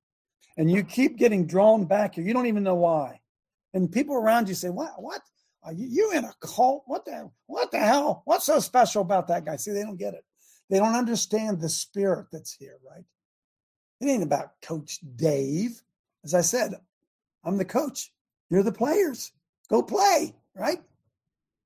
And 0.58 0.72
you 0.72 0.84
keep 0.84 1.18
getting 1.18 1.46
drawn 1.46 1.86
back 1.86 2.16
here. 2.16 2.24
You 2.24 2.34
don't 2.34 2.48
even 2.48 2.64
know 2.64 2.76
why. 2.76 3.20
And 3.74 3.92
people 3.92 4.16
around 4.16 4.48
you 4.48 4.56
say, 4.56 4.70
What? 4.70 4.94
What? 5.02 5.22
Are 5.64 5.74
you, 5.74 5.88
you 5.90 6.12
in 6.14 6.24
a 6.24 6.34
cult? 6.40 6.84
What 6.86 7.06
the 7.06 7.30
what 7.48 7.72
the 7.72 7.80
hell? 7.80 8.22
What's 8.26 8.46
so 8.46 8.60
special 8.60 9.02
about 9.02 9.28
that 9.28 9.46
guy? 9.46 9.58
See, 9.58 9.72
they 9.72 9.82
don't 9.82 9.98
get 9.98 10.14
it. 10.14 10.24
They 10.70 10.78
don't 10.78 10.96
understand 10.96 11.60
the 11.60 11.70
spirit 11.70 12.28
that's 12.32 12.54
here, 12.54 12.78
right? 12.90 13.04
It 14.00 14.06
ain't 14.06 14.24
about 14.24 14.62
Coach 14.62 15.00
Dave. 15.16 15.82
As 16.24 16.34
I 16.34 16.42
said, 16.42 16.76
I'm 17.44 17.58
the 17.58 17.66
coach. 17.66 18.12
You're 18.50 18.64
the 18.64 18.72
players. 18.72 19.32
Go 19.70 19.82
play, 19.82 20.36
right? 20.56 20.82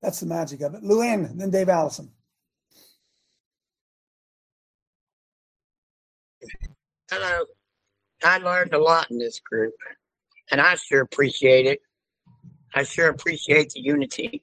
That's 0.02 0.20
the 0.20 0.26
magic 0.26 0.62
of 0.62 0.74
it. 0.74 0.82
Luann, 0.82 1.36
then 1.36 1.50
Dave 1.50 1.68
Allison. 1.68 2.10
Hello. 7.10 7.44
I 8.22 8.38
learned 8.38 8.72
a 8.72 8.78
lot 8.78 9.10
in 9.10 9.18
this 9.18 9.40
group, 9.40 9.74
and 10.50 10.60
I 10.60 10.74
sure 10.76 11.00
appreciate 11.00 11.66
it. 11.66 11.80
I 12.74 12.84
sure 12.84 13.08
appreciate 13.08 13.70
the 13.70 13.80
unity. 13.80 14.42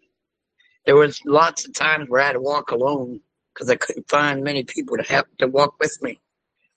There 0.85 0.95
was 0.95 1.21
lots 1.25 1.65
of 1.67 1.73
times 1.73 2.09
where 2.09 2.21
I 2.21 2.27
had 2.27 2.33
to 2.33 2.41
walk 2.41 2.71
alone 2.71 3.21
because 3.53 3.69
I 3.69 3.75
couldn't 3.75 4.09
find 4.09 4.43
many 4.43 4.63
people 4.63 4.97
to 4.97 5.03
help 5.03 5.27
to 5.39 5.47
walk 5.47 5.75
with 5.79 5.97
me, 6.01 6.19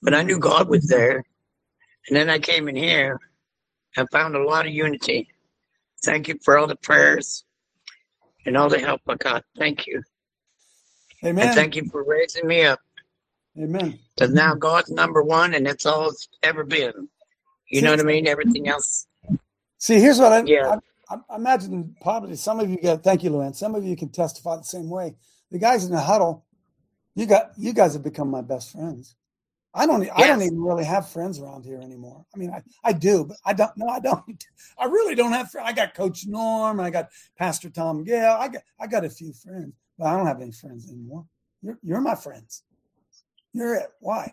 but 0.03 0.15
I 0.15 0.23
knew 0.23 0.39
God 0.39 0.69
was 0.69 0.87
there. 0.87 1.25
And 2.09 2.17
then 2.17 2.31
I 2.31 2.39
came 2.39 2.69
in 2.69 2.77
here 2.77 3.19
and 3.97 4.09
found 4.11 4.37
a 4.37 4.43
lot 4.43 4.67
of 4.67 4.73
unity. 4.73 5.29
Thank 6.05 6.29
you 6.29 6.39
for 6.43 6.57
all 6.57 6.67
the 6.67 6.77
prayers 6.77 7.45
and 8.47 8.57
all 8.57 8.69
the 8.69 8.79
help 8.79 9.01
I 9.09 9.15
got. 9.17 9.45
Thank 9.59 9.87
you. 9.87 10.03
Amen. 11.25 11.49
And 11.49 11.55
thank 11.55 11.77
you 11.77 11.85
for 11.87 12.05
raising 12.05 12.47
me 12.47 12.65
up. 12.65 12.81
Amen. 13.59 13.99
Because 14.15 14.33
now 14.33 14.55
God's 14.55 14.91
number 14.91 15.23
one, 15.23 15.55
and 15.55 15.67
it's 15.67 15.85
all 15.85 16.09
it's 16.09 16.29
ever 16.43 16.65
been. 16.65 17.09
You 17.69 17.83
know 17.83 17.91
what 17.91 18.01
I 18.01 18.05
mean? 18.05 18.27
Everything 18.27 18.69
else. 18.69 19.07
See, 19.79 20.01
here's 20.01 20.19
what 20.19 20.33
I, 20.33 20.43
Yeah. 20.45 20.77
I, 21.11 21.17
I 21.29 21.37
imagine 21.37 21.95
probably 22.01 22.37
some 22.37 22.61
of 22.61 22.71
you 22.71 22.77
get, 22.77 23.03
thank 23.03 23.23
you, 23.23 23.31
Luann. 23.31 23.55
Some 23.55 23.75
of 23.75 23.85
you 23.85 23.97
can 23.97 24.09
testify 24.09 24.57
the 24.57 24.63
same 24.65 24.89
way. 24.89 25.15
The 25.51 25.59
guys 25.59 25.85
in 25.85 25.91
the 25.91 26.01
huddle, 26.01 26.45
you 27.15 27.27
got, 27.27 27.53
you 27.57 27.73
guys 27.73 27.95
have 27.95 28.03
become 28.03 28.31
my 28.31 28.41
best 28.41 28.73
friends. 28.73 29.15
I 29.73 29.87
don't, 29.87 30.09
I 30.17 30.27
don't 30.27 30.43
even 30.43 30.61
really 30.61 30.85
have 30.85 31.09
friends 31.09 31.39
around 31.39 31.65
here 31.65 31.79
anymore. 31.79 32.25
I 32.35 32.39
mean, 32.39 32.51
I, 32.51 32.63
I 32.83 32.93
do, 32.93 33.25
but 33.25 33.37
I 33.45 33.53
don't, 33.53 33.71
no, 33.77 33.87
I 33.87 34.01
don't. 34.01 34.45
I 34.79 34.87
really 34.87 35.15
don't 35.15 35.33
have, 35.33 35.51
fr- 35.51 35.61
I 35.61 35.73
got 35.73 35.95
Coach 35.95 36.27
Norm, 36.27 36.81
I 36.81 36.91
got 36.91 37.11
Pastor 37.39 37.71
Tom 37.71 38.03
Gale, 38.03 38.37
I 38.39 38.49
got, 38.49 38.63
I 38.81 38.87
got 38.89 39.05
a 39.05 39.11
few 39.11 39.33
friends, 39.33 39.73
but 39.97 40.07
I 40.07 40.17
don't 40.17 40.27
have 40.27 40.41
any 40.41 40.51
friends 40.51 40.91
anymore. 40.91 41.25
You're, 41.63 41.79
you're 41.83 42.01
my 42.01 42.17
friends. 42.17 42.65
You're 43.53 43.75
it. 43.75 43.91
Why? 44.01 44.33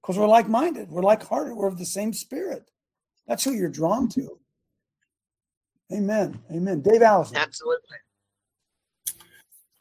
Because 0.00 0.18
we're 0.18 0.26
like 0.26 0.48
minded. 0.48 0.88
We're 0.90 1.02
like 1.02 1.22
hearted. 1.22 1.54
We're 1.54 1.68
of 1.68 1.78
the 1.78 1.84
same 1.84 2.12
spirit. 2.12 2.70
That's 3.26 3.44
who 3.44 3.52
you're 3.52 3.68
drawn 3.68 4.08
to. 4.10 4.38
Amen. 5.92 6.38
Amen. 6.50 6.80
Dave 6.80 7.02
Allison. 7.02 7.36
Absolutely. 7.36 7.96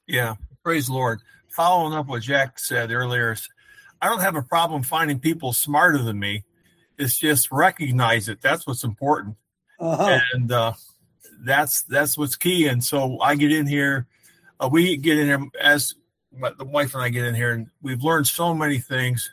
Yeah, 0.07 0.35
praise 0.63 0.87
the 0.87 0.93
Lord. 0.93 1.19
Following 1.49 1.93
up 1.93 2.07
what 2.07 2.21
Jack 2.21 2.59
said 2.59 2.91
earlier, 2.91 3.35
I 4.01 4.09
don't 4.09 4.21
have 4.21 4.35
a 4.35 4.41
problem 4.41 4.83
finding 4.83 5.19
people 5.19 5.53
smarter 5.53 6.01
than 6.01 6.19
me. 6.19 6.43
It's 6.97 7.17
just 7.17 7.51
recognize 7.51 8.27
it. 8.27 8.41
That's 8.41 8.65
what's 8.65 8.83
important, 8.83 9.35
Uh-huh. 9.79 10.19
and 10.33 10.51
uh, 10.51 10.73
that's 11.39 11.83
that's 11.83 12.17
what's 12.17 12.35
key. 12.35 12.67
And 12.67 12.83
so 12.83 13.19
I 13.21 13.35
get 13.35 13.51
in 13.51 13.67
here, 13.67 14.07
uh, 14.59 14.69
we 14.71 14.97
get 14.97 15.17
in 15.19 15.27
here 15.27 15.47
as 15.61 15.93
my, 16.35 16.51
the 16.57 16.65
wife 16.65 16.93
and 16.93 17.03
I 17.03 17.09
get 17.09 17.25
in 17.25 17.35
here, 17.35 17.53
and 17.53 17.67
we've 17.81 18.03
learned 18.03 18.27
so 18.27 18.53
many 18.53 18.79
things 18.79 19.29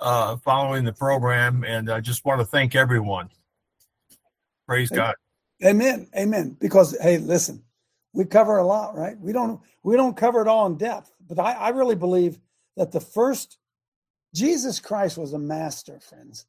uh, 0.00 0.36
following 0.36 0.84
the 0.84 0.92
program. 0.92 1.64
And 1.64 1.90
I 1.90 2.00
just 2.00 2.24
want 2.24 2.40
to 2.40 2.46
thank 2.46 2.74
everyone. 2.74 3.28
Praise 4.66 4.88
God. 4.88 5.14
Amen. 5.64 6.08
Amen. 6.16 6.56
Because 6.60 6.96
hey, 7.00 7.18
listen, 7.18 7.62
we 8.12 8.24
cover 8.24 8.56
a 8.58 8.66
lot, 8.66 8.96
right? 8.96 9.18
We 9.20 9.32
don't 9.32 9.60
we 9.82 9.96
don't 9.96 10.16
cover 10.16 10.40
it 10.40 10.48
all 10.48 10.66
in 10.66 10.76
depth, 10.76 11.12
but 11.28 11.38
I, 11.38 11.52
I 11.52 11.68
really 11.70 11.96
believe 11.96 12.38
that 12.76 12.92
the 12.92 13.00
first 13.00 13.58
Jesus 14.34 14.80
Christ 14.80 15.16
was 15.16 15.32
a 15.32 15.38
master, 15.38 16.00
friends, 16.00 16.46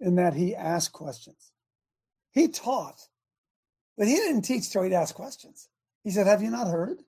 in 0.00 0.14
that 0.14 0.34
he 0.34 0.54
asked 0.54 0.92
questions. 0.92 1.52
He 2.30 2.46
taught, 2.46 3.00
but 3.96 4.06
he 4.06 4.14
didn't 4.14 4.42
teach 4.42 4.70
till 4.70 4.82
he'd 4.82 4.92
ask 4.92 5.14
questions. 5.14 5.68
He 6.04 6.10
said, 6.10 6.28
Have 6.28 6.42
you 6.42 6.50
not 6.50 6.68
heard? 6.68 7.02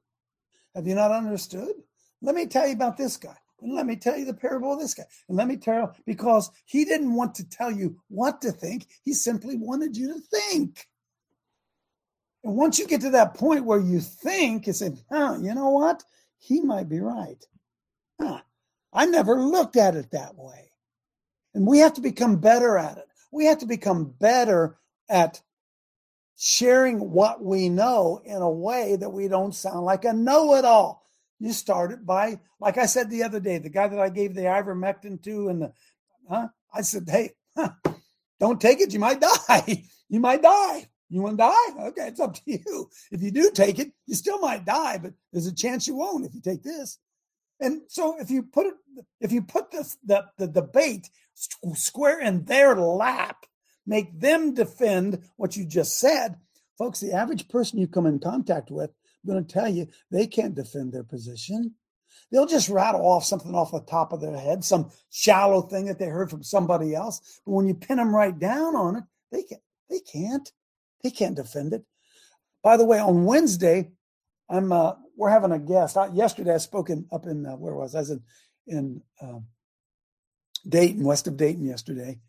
Have 0.74 0.86
you 0.86 0.96
not 0.96 1.12
understood? 1.12 1.74
Let 2.22 2.34
me 2.34 2.46
tell 2.46 2.66
you 2.66 2.74
about 2.74 2.96
this 2.96 3.16
guy. 3.16 3.36
And 3.62 3.74
let 3.74 3.86
me 3.86 3.94
tell 3.94 4.16
you 4.16 4.24
the 4.24 4.34
parable 4.34 4.72
of 4.72 4.80
this 4.80 4.94
guy. 4.94 5.04
And 5.28 5.36
let 5.36 5.46
me 5.46 5.56
tell 5.56 5.80
you, 5.80 5.90
because 6.06 6.50
he 6.64 6.84
didn't 6.84 7.14
want 7.14 7.34
to 7.36 7.48
tell 7.48 7.70
you 7.70 7.96
what 8.08 8.40
to 8.42 8.50
think, 8.50 8.88
he 9.02 9.12
simply 9.12 9.56
wanted 9.56 9.96
you 9.96 10.14
to 10.14 10.20
think. 10.20 10.86
And 12.42 12.56
once 12.56 12.78
you 12.78 12.86
get 12.86 13.02
to 13.02 13.10
that 13.10 13.34
point 13.34 13.64
where 13.64 13.80
you 13.80 14.00
think 14.00 14.66
and 14.66 14.74
say, 14.74 14.92
huh, 15.10 15.36
you 15.40 15.54
know 15.54 15.70
what? 15.70 16.02
He 16.38 16.60
might 16.60 16.88
be 16.88 17.00
right. 17.00 17.44
Huh, 18.20 18.40
I 18.92 19.06
never 19.06 19.40
looked 19.40 19.76
at 19.76 19.94
it 19.94 20.10
that 20.10 20.36
way. 20.36 20.70
And 21.54 21.66
we 21.66 21.78
have 21.78 21.94
to 21.94 22.00
become 22.00 22.36
better 22.36 22.78
at 22.78 22.98
it. 22.98 23.06
We 23.32 23.46
have 23.46 23.58
to 23.58 23.66
become 23.66 24.14
better 24.18 24.78
at 25.08 25.40
sharing 26.36 27.10
what 27.10 27.44
we 27.44 27.68
know 27.68 28.20
in 28.24 28.40
a 28.40 28.50
way 28.50 28.96
that 28.96 29.10
we 29.10 29.28
don't 29.28 29.54
sound 29.54 29.84
like 29.84 30.04
a 30.04 30.12
know 30.12 30.54
it 30.54 30.64
all. 30.64 31.06
You 31.38 31.52
start 31.52 31.92
it 31.92 32.04
by, 32.04 32.40
like 32.60 32.78
I 32.78 32.86
said 32.86 33.10
the 33.10 33.22
other 33.22 33.40
day, 33.40 33.58
the 33.58 33.68
guy 33.68 33.88
that 33.88 33.98
I 33.98 34.08
gave 34.08 34.34
the 34.34 34.42
ivermectin 34.42 35.22
to 35.24 35.48
and 35.48 35.62
the, 35.62 35.72
huh? 36.28 36.48
I 36.72 36.82
said, 36.82 37.08
hey, 37.08 37.32
don't 38.40 38.60
take 38.60 38.80
it. 38.80 38.92
You 38.92 38.98
might 38.98 39.20
die. 39.48 39.84
You 40.08 40.20
might 40.20 40.42
die. 40.42 40.88
You 41.08 41.22
want 41.22 41.38
to 41.38 41.44
die? 41.44 41.86
Okay, 41.88 42.06
it's 42.06 42.20
up 42.20 42.34
to 42.34 42.40
you. 42.46 42.88
If 43.10 43.20
you 43.20 43.32
do 43.32 43.50
take 43.50 43.78
it, 43.80 43.92
you 44.06 44.14
still 44.14 44.38
might 44.38 44.64
die, 44.64 44.98
but 44.98 45.12
there's 45.32 45.48
a 45.48 45.54
chance 45.54 45.86
you 45.86 45.96
won't 45.96 46.24
if 46.24 46.34
you 46.34 46.40
take 46.40 46.62
this. 46.62 46.98
And 47.60 47.82
so 47.88 48.18
if 48.18 48.30
you 48.30 48.42
put 48.42 48.74
if 49.20 49.32
you 49.32 49.42
put 49.42 49.70
this 49.70 49.96
the 50.04 50.24
the 50.38 50.48
debate 50.48 51.10
square 51.74 52.20
in 52.20 52.44
their 52.44 52.74
lap, 52.74 53.44
make 53.86 54.18
them 54.18 54.54
defend 54.54 55.22
what 55.36 55.56
you 55.56 55.64
just 55.66 55.98
said, 55.98 56.36
folks. 56.78 57.00
The 57.00 57.12
average 57.12 57.48
person 57.48 57.78
you 57.78 57.86
come 57.86 58.06
in 58.06 58.18
contact 58.18 58.70
with, 58.70 58.90
I'm 58.90 59.30
going 59.30 59.44
to 59.44 59.52
tell 59.52 59.68
you, 59.68 59.88
they 60.10 60.26
can't 60.26 60.54
defend 60.54 60.92
their 60.92 61.04
position. 61.04 61.74
They'll 62.30 62.46
just 62.46 62.68
rattle 62.68 63.06
off 63.06 63.24
something 63.24 63.54
off 63.54 63.72
the 63.72 63.80
top 63.80 64.12
of 64.12 64.20
their 64.20 64.36
head, 64.36 64.64
some 64.64 64.90
shallow 65.10 65.62
thing 65.62 65.86
that 65.86 65.98
they 65.98 66.06
heard 66.06 66.30
from 66.30 66.42
somebody 66.42 66.94
else. 66.94 67.40
But 67.44 67.52
when 67.52 67.66
you 67.66 67.74
pin 67.74 67.96
them 67.96 68.14
right 68.14 68.38
down 68.38 68.76
on 68.76 68.96
it, 68.96 69.04
they 69.32 69.42
can't. 69.42 69.62
they 69.88 70.00
can't. 70.00 70.52
They 71.02 71.10
can't 71.10 71.36
defend 71.36 71.72
it. 71.72 71.84
By 72.62 72.76
the 72.76 72.84
way, 72.84 72.98
on 72.98 73.24
Wednesday, 73.24 73.90
I'm 74.50 74.72
uh, 74.72 74.92
we're 75.16 75.30
having 75.30 75.52
a 75.52 75.58
guest. 75.58 75.96
I, 75.96 76.08
yesterday, 76.08 76.54
I 76.54 76.58
spoke 76.58 76.90
in 76.90 77.06
up 77.12 77.26
in 77.26 77.46
uh, 77.46 77.52
where 77.56 77.74
was 77.74 77.94
I? 77.94 77.98
I 77.98 78.00
was 78.02 78.10
in 78.10 78.22
in 78.66 79.02
um, 79.22 79.46
Dayton, 80.68 81.04
west 81.04 81.26
of 81.28 81.36
Dayton, 81.36 81.64
yesterday, 81.66 82.20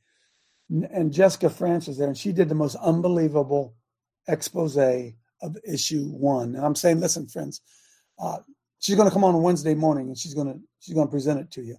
N- 0.71 0.89
and 0.91 1.13
Jessica 1.13 1.49
France 1.49 1.87
was 1.87 1.97
there, 1.97 2.07
and 2.07 2.17
she 2.17 2.31
did 2.31 2.49
the 2.49 2.55
most 2.55 2.75
unbelievable 2.75 3.75
expose 4.27 4.77
of 4.77 5.57
issue 5.67 6.05
one. 6.05 6.55
And 6.55 6.65
I'm 6.65 6.75
saying, 6.75 6.99
listen, 6.99 7.27
friends, 7.27 7.61
uh, 8.21 8.39
she's 8.79 8.95
going 8.95 9.09
to 9.09 9.13
come 9.13 9.23
on 9.23 9.41
Wednesday 9.41 9.73
morning, 9.73 10.07
and 10.07 10.17
she's 10.17 10.33
going 10.33 10.47
to 10.47 10.59
she's 10.79 10.93
going 10.95 11.07
to 11.07 11.11
present 11.11 11.39
it 11.39 11.51
to 11.51 11.63
you. 11.63 11.77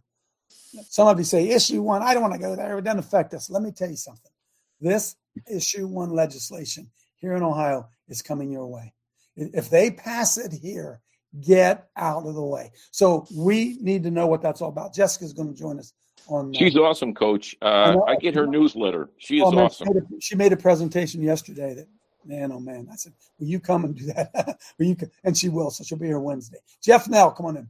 Some 0.89 1.09
of 1.09 1.19
you 1.19 1.25
say 1.25 1.49
issue 1.51 1.83
one. 1.83 2.03
I 2.03 2.15
don't 2.15 2.23
want 2.23 2.35
to 2.35 2.41
go 2.41 2.57
there. 2.57 2.79
It 2.79 2.83
doesn't 2.85 2.99
affect 3.01 3.35
us. 3.35 3.51
Let 3.51 3.63
me 3.63 3.73
tell 3.73 3.91
you 3.91 3.97
something. 3.97 4.33
This 4.81 5.17
issue 5.51 5.87
one 5.87 6.11
legislation 6.11 6.91
here 7.17 7.35
in 7.35 7.43
Ohio 7.43 7.89
is 8.09 8.23
coming 8.23 8.51
your 8.51 8.67
way. 8.67 8.93
If 9.37 9.71
they 9.71 9.91
pass 9.91 10.37
it 10.37 10.53
here, 10.53 11.01
get 11.41 11.89
out 11.97 12.27
of 12.27 12.35
the 12.35 12.43
way. 12.43 12.73
So 12.91 13.27
we 13.35 13.79
need 13.81 14.03
to 14.03 14.11
know 14.11 14.27
what 14.27 14.43
that's 14.43 14.61
all 14.61 14.69
about. 14.69 14.95
Jessica's 14.95 15.33
going 15.33 15.49
to 15.49 15.59
join 15.59 15.79
us 15.79 15.93
on. 16.29 16.53
She's 16.53 16.77
uh, 16.77 16.83
awesome, 16.83 17.15
Coach. 17.15 17.57
Uh, 17.63 17.97
I, 18.07 18.13
I, 18.13 18.17
get 18.17 18.35
her 18.35 18.47
newsletter. 18.47 19.09
She 19.19 19.39
is 19.39 19.45
oh, 19.47 19.53
man, 19.53 19.65
awesome. 19.65 19.87
She 19.87 19.93
made, 19.93 20.03
a, 20.03 20.21
she 20.21 20.35
made, 20.35 20.53
a, 20.53 20.57
presentation 20.57 21.23
yesterday 21.23 21.75
that, 21.75 21.89
man, 22.25 22.53
oh 22.53 22.61
man, 22.61 22.89
I 22.93 22.97
said, 22.97 23.13
will 23.39 23.47
you 23.47 23.61
come 23.61 23.85
and 23.85 23.97
do 23.97 24.07
that? 24.07 24.59
will 24.79 24.87
you? 24.87 24.97
Come? 24.97 25.11
And 25.25 25.37
she 25.37 25.49
will. 25.49 25.71
So 25.71 25.85
she'll 25.85 25.99
be 25.99 26.07
here 26.07 26.21
Wednesday. 26.21 26.59
Jeff 26.83 27.09
Nell, 27.09 27.31
come 27.31 27.47
on 27.47 27.57
in. 27.57 27.69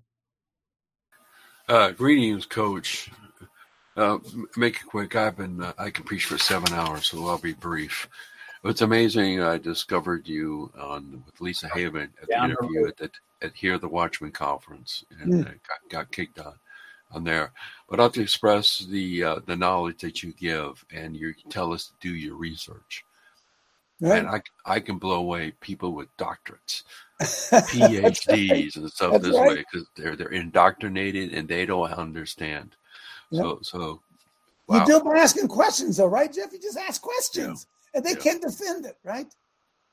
Uh, 1.68 1.90
greetings, 1.92 2.44
Coach. 2.44 3.10
Uh, 3.96 4.18
make 4.56 4.76
it 4.76 4.86
quick. 4.86 5.14
I've 5.16 5.36
been 5.36 5.62
uh, 5.62 5.72
I 5.78 5.90
can 5.90 6.04
preach 6.04 6.24
for 6.24 6.38
seven 6.38 6.72
hours, 6.72 7.08
so 7.08 7.26
I'll 7.26 7.38
be 7.38 7.52
brief. 7.52 8.08
It's 8.64 8.82
amazing. 8.82 9.40
I 9.40 9.58
discovered 9.58 10.28
you 10.28 10.70
on 10.78 11.24
with 11.26 11.40
Lisa 11.40 11.68
Haven 11.68 12.12
at 12.22 12.28
the 12.28 12.44
interview 12.44 12.86
at, 12.86 12.96
the, 12.96 13.10
at 13.42 13.52
here 13.54 13.76
the 13.76 13.88
Watchman 13.88 14.30
conference, 14.30 15.04
and 15.20 15.32
mm. 15.32 15.44
got, 15.44 15.78
got, 15.88 16.12
kicked 16.12 16.38
on 16.38 16.54
on 17.10 17.24
there. 17.24 17.52
But 17.88 17.98
I'll 17.98 18.10
to 18.10 18.22
express 18.22 18.78
the 18.78 19.24
uh, 19.24 19.40
the 19.46 19.56
knowledge 19.56 20.00
that 20.02 20.22
you 20.22 20.32
give, 20.34 20.84
and 20.92 21.16
you 21.16 21.34
tell 21.50 21.72
us 21.72 21.86
to 21.88 21.92
do 22.00 22.14
your 22.14 22.36
research. 22.36 23.04
Right. 24.00 24.18
And 24.18 24.28
I 24.28 24.42
I 24.64 24.78
can 24.78 24.98
blow 24.98 25.18
away 25.18 25.52
people 25.60 25.92
with 25.92 26.16
doctorates, 26.16 26.84
PhDs, 27.20 28.50
right. 28.50 28.76
and 28.76 28.90
stuff 28.90 29.12
That's 29.12 29.24
this 29.24 29.36
right. 29.36 29.48
way 29.48 29.56
because 29.56 29.88
they're 29.96 30.14
they're 30.14 30.28
indoctrinated 30.28 31.32
and 31.34 31.48
they 31.48 31.66
don't 31.66 31.92
understand. 31.92 32.76
Yep. 33.30 33.42
So 33.42 33.58
so 33.62 34.00
wow. 34.68 34.80
you 34.80 34.86
do 34.86 35.00
by 35.00 35.18
asking 35.18 35.48
questions, 35.48 35.96
though, 35.96 36.06
right, 36.06 36.32
Jeff? 36.32 36.52
You 36.52 36.60
just 36.60 36.78
ask 36.78 37.02
questions, 37.02 37.66
yeah. 37.68 37.81
And 37.94 38.04
they 38.04 38.10
yeah. 38.10 38.16
can't 38.16 38.42
defend 38.42 38.86
it, 38.86 38.96
right? 39.04 39.26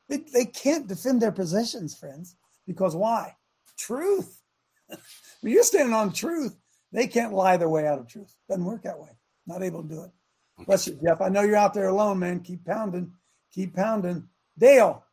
They 0.08 0.18
they 0.34 0.46
can't 0.46 0.88
defend 0.88 1.22
their 1.22 1.32
positions, 1.32 1.96
friends, 1.98 2.36
because 2.66 2.96
why? 2.96 3.36
Truth. 3.78 4.42
when 4.88 5.54
you're 5.54 5.64
standing 5.64 5.94
on 5.94 6.12
truth, 6.12 6.56
they 6.92 7.08
can't 7.08 7.34
lie 7.34 7.58
their 7.58 7.70
way 7.70 7.88
out 7.88 8.00
of 8.00 8.08
truth. 8.08 8.36
Doesn't 8.48 8.66
work 8.66 8.84
that 8.84 9.00
way. 9.00 9.10
Not 9.46 9.64
able 9.64 9.84
to 9.84 9.90
do 9.90 10.04
it. 10.04 10.12
Bless 10.66 10.88
you, 10.88 11.00
Jeff. 11.04 11.22
I 11.22 11.30
know 11.30 11.42
you're 11.42 11.56
out 11.56 11.74
there 11.74 11.88
alone, 11.88 12.20
man. 12.20 12.42
Keep 12.42 12.66
pounding. 12.66 13.14
Keep 13.54 13.76
pounding. 13.76 14.28
Dale. 14.58 15.04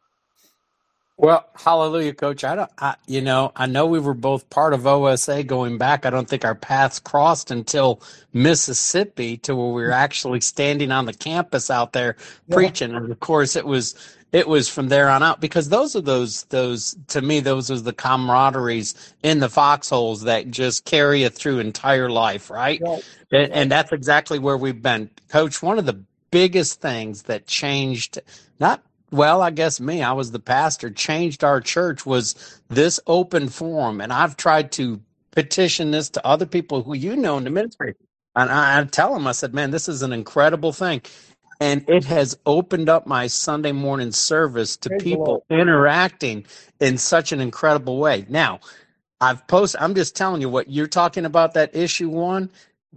Well, 1.18 1.48
hallelujah, 1.54 2.12
coach. 2.12 2.44
I 2.44 2.54
don't, 2.54 2.70
I, 2.76 2.94
you 3.06 3.22
know, 3.22 3.50
I 3.56 3.64
know 3.64 3.86
we 3.86 3.98
were 3.98 4.12
both 4.12 4.50
part 4.50 4.74
of 4.74 4.86
OSA 4.86 5.44
going 5.44 5.78
back. 5.78 6.04
I 6.04 6.10
don't 6.10 6.28
think 6.28 6.44
our 6.44 6.54
paths 6.54 7.00
crossed 7.00 7.50
until 7.50 8.02
Mississippi 8.34 9.38
to 9.38 9.56
where 9.56 9.68
we 9.68 9.72
were 9.72 9.88
mm-hmm. 9.88 9.92
actually 9.94 10.42
standing 10.42 10.92
on 10.92 11.06
the 11.06 11.14
campus 11.14 11.70
out 11.70 11.94
there 11.94 12.16
yeah. 12.48 12.54
preaching. 12.54 12.94
And 12.94 13.10
of 13.10 13.20
course, 13.20 13.56
it 13.56 13.64
was, 13.64 13.94
it 14.32 14.46
was 14.46 14.68
from 14.68 14.88
there 14.88 15.08
on 15.08 15.22
out 15.22 15.40
because 15.40 15.70
those 15.70 15.96
are 15.96 16.02
those, 16.02 16.42
those, 16.44 16.94
to 17.08 17.22
me, 17.22 17.40
those 17.40 17.70
are 17.70 17.80
the 17.80 17.94
camaraderies 17.94 19.14
in 19.22 19.38
the 19.38 19.48
foxholes 19.48 20.20
that 20.22 20.50
just 20.50 20.84
carry 20.84 21.22
you 21.22 21.30
through 21.30 21.60
entire 21.60 22.10
life, 22.10 22.50
right? 22.50 22.82
right. 22.82 23.04
And, 23.32 23.52
and 23.52 23.72
that's 23.72 23.90
exactly 23.90 24.38
where 24.38 24.58
we've 24.58 24.82
been. 24.82 25.08
Coach, 25.28 25.62
one 25.62 25.78
of 25.78 25.86
the 25.86 25.98
biggest 26.30 26.82
things 26.82 27.22
that 27.22 27.46
changed, 27.46 28.18
not 28.60 28.82
well, 29.10 29.42
I 29.42 29.50
guess 29.50 29.80
me, 29.80 30.02
I 30.02 30.12
was 30.12 30.32
the 30.32 30.40
pastor, 30.40 30.90
changed 30.90 31.44
our 31.44 31.60
church 31.60 32.06
was 32.06 32.60
this 32.68 33.00
open 33.06 33.48
forum. 33.48 34.00
And 34.00 34.12
I've 34.12 34.36
tried 34.36 34.72
to 34.72 35.00
petition 35.32 35.92
this 35.92 36.10
to 36.10 36.26
other 36.26 36.46
people 36.46 36.82
who 36.82 36.94
you 36.94 37.16
know 37.16 37.38
in 37.38 37.44
the 37.44 37.50
ministry. 37.50 37.94
And 38.36 38.50
I, 38.50 38.80
I 38.80 38.84
tell 38.84 39.14
them, 39.14 39.26
I 39.26 39.32
said, 39.32 39.54
man, 39.54 39.70
this 39.70 39.88
is 39.88 40.02
an 40.02 40.12
incredible 40.12 40.72
thing. 40.72 41.02
And 41.60 41.84
it 41.88 42.04
has 42.06 42.38
opened 42.46 42.88
up 42.88 43.06
my 43.06 43.28
Sunday 43.28 43.72
morning 43.72 44.12
service 44.12 44.76
to 44.78 44.90
Praise 44.90 45.02
people 45.02 45.44
interacting 45.50 46.46
in 46.80 46.98
such 46.98 47.32
an 47.32 47.40
incredible 47.40 47.98
way. 47.98 48.26
Now, 48.28 48.60
I've 49.20 49.46
posted, 49.48 49.80
I'm 49.82 49.94
just 49.94 50.16
telling 50.16 50.42
you 50.42 50.48
what 50.50 50.70
you're 50.70 50.86
talking 50.88 51.26
about 51.26 51.54
that 51.54 51.76
issue 51.76 52.10
one 52.10 52.50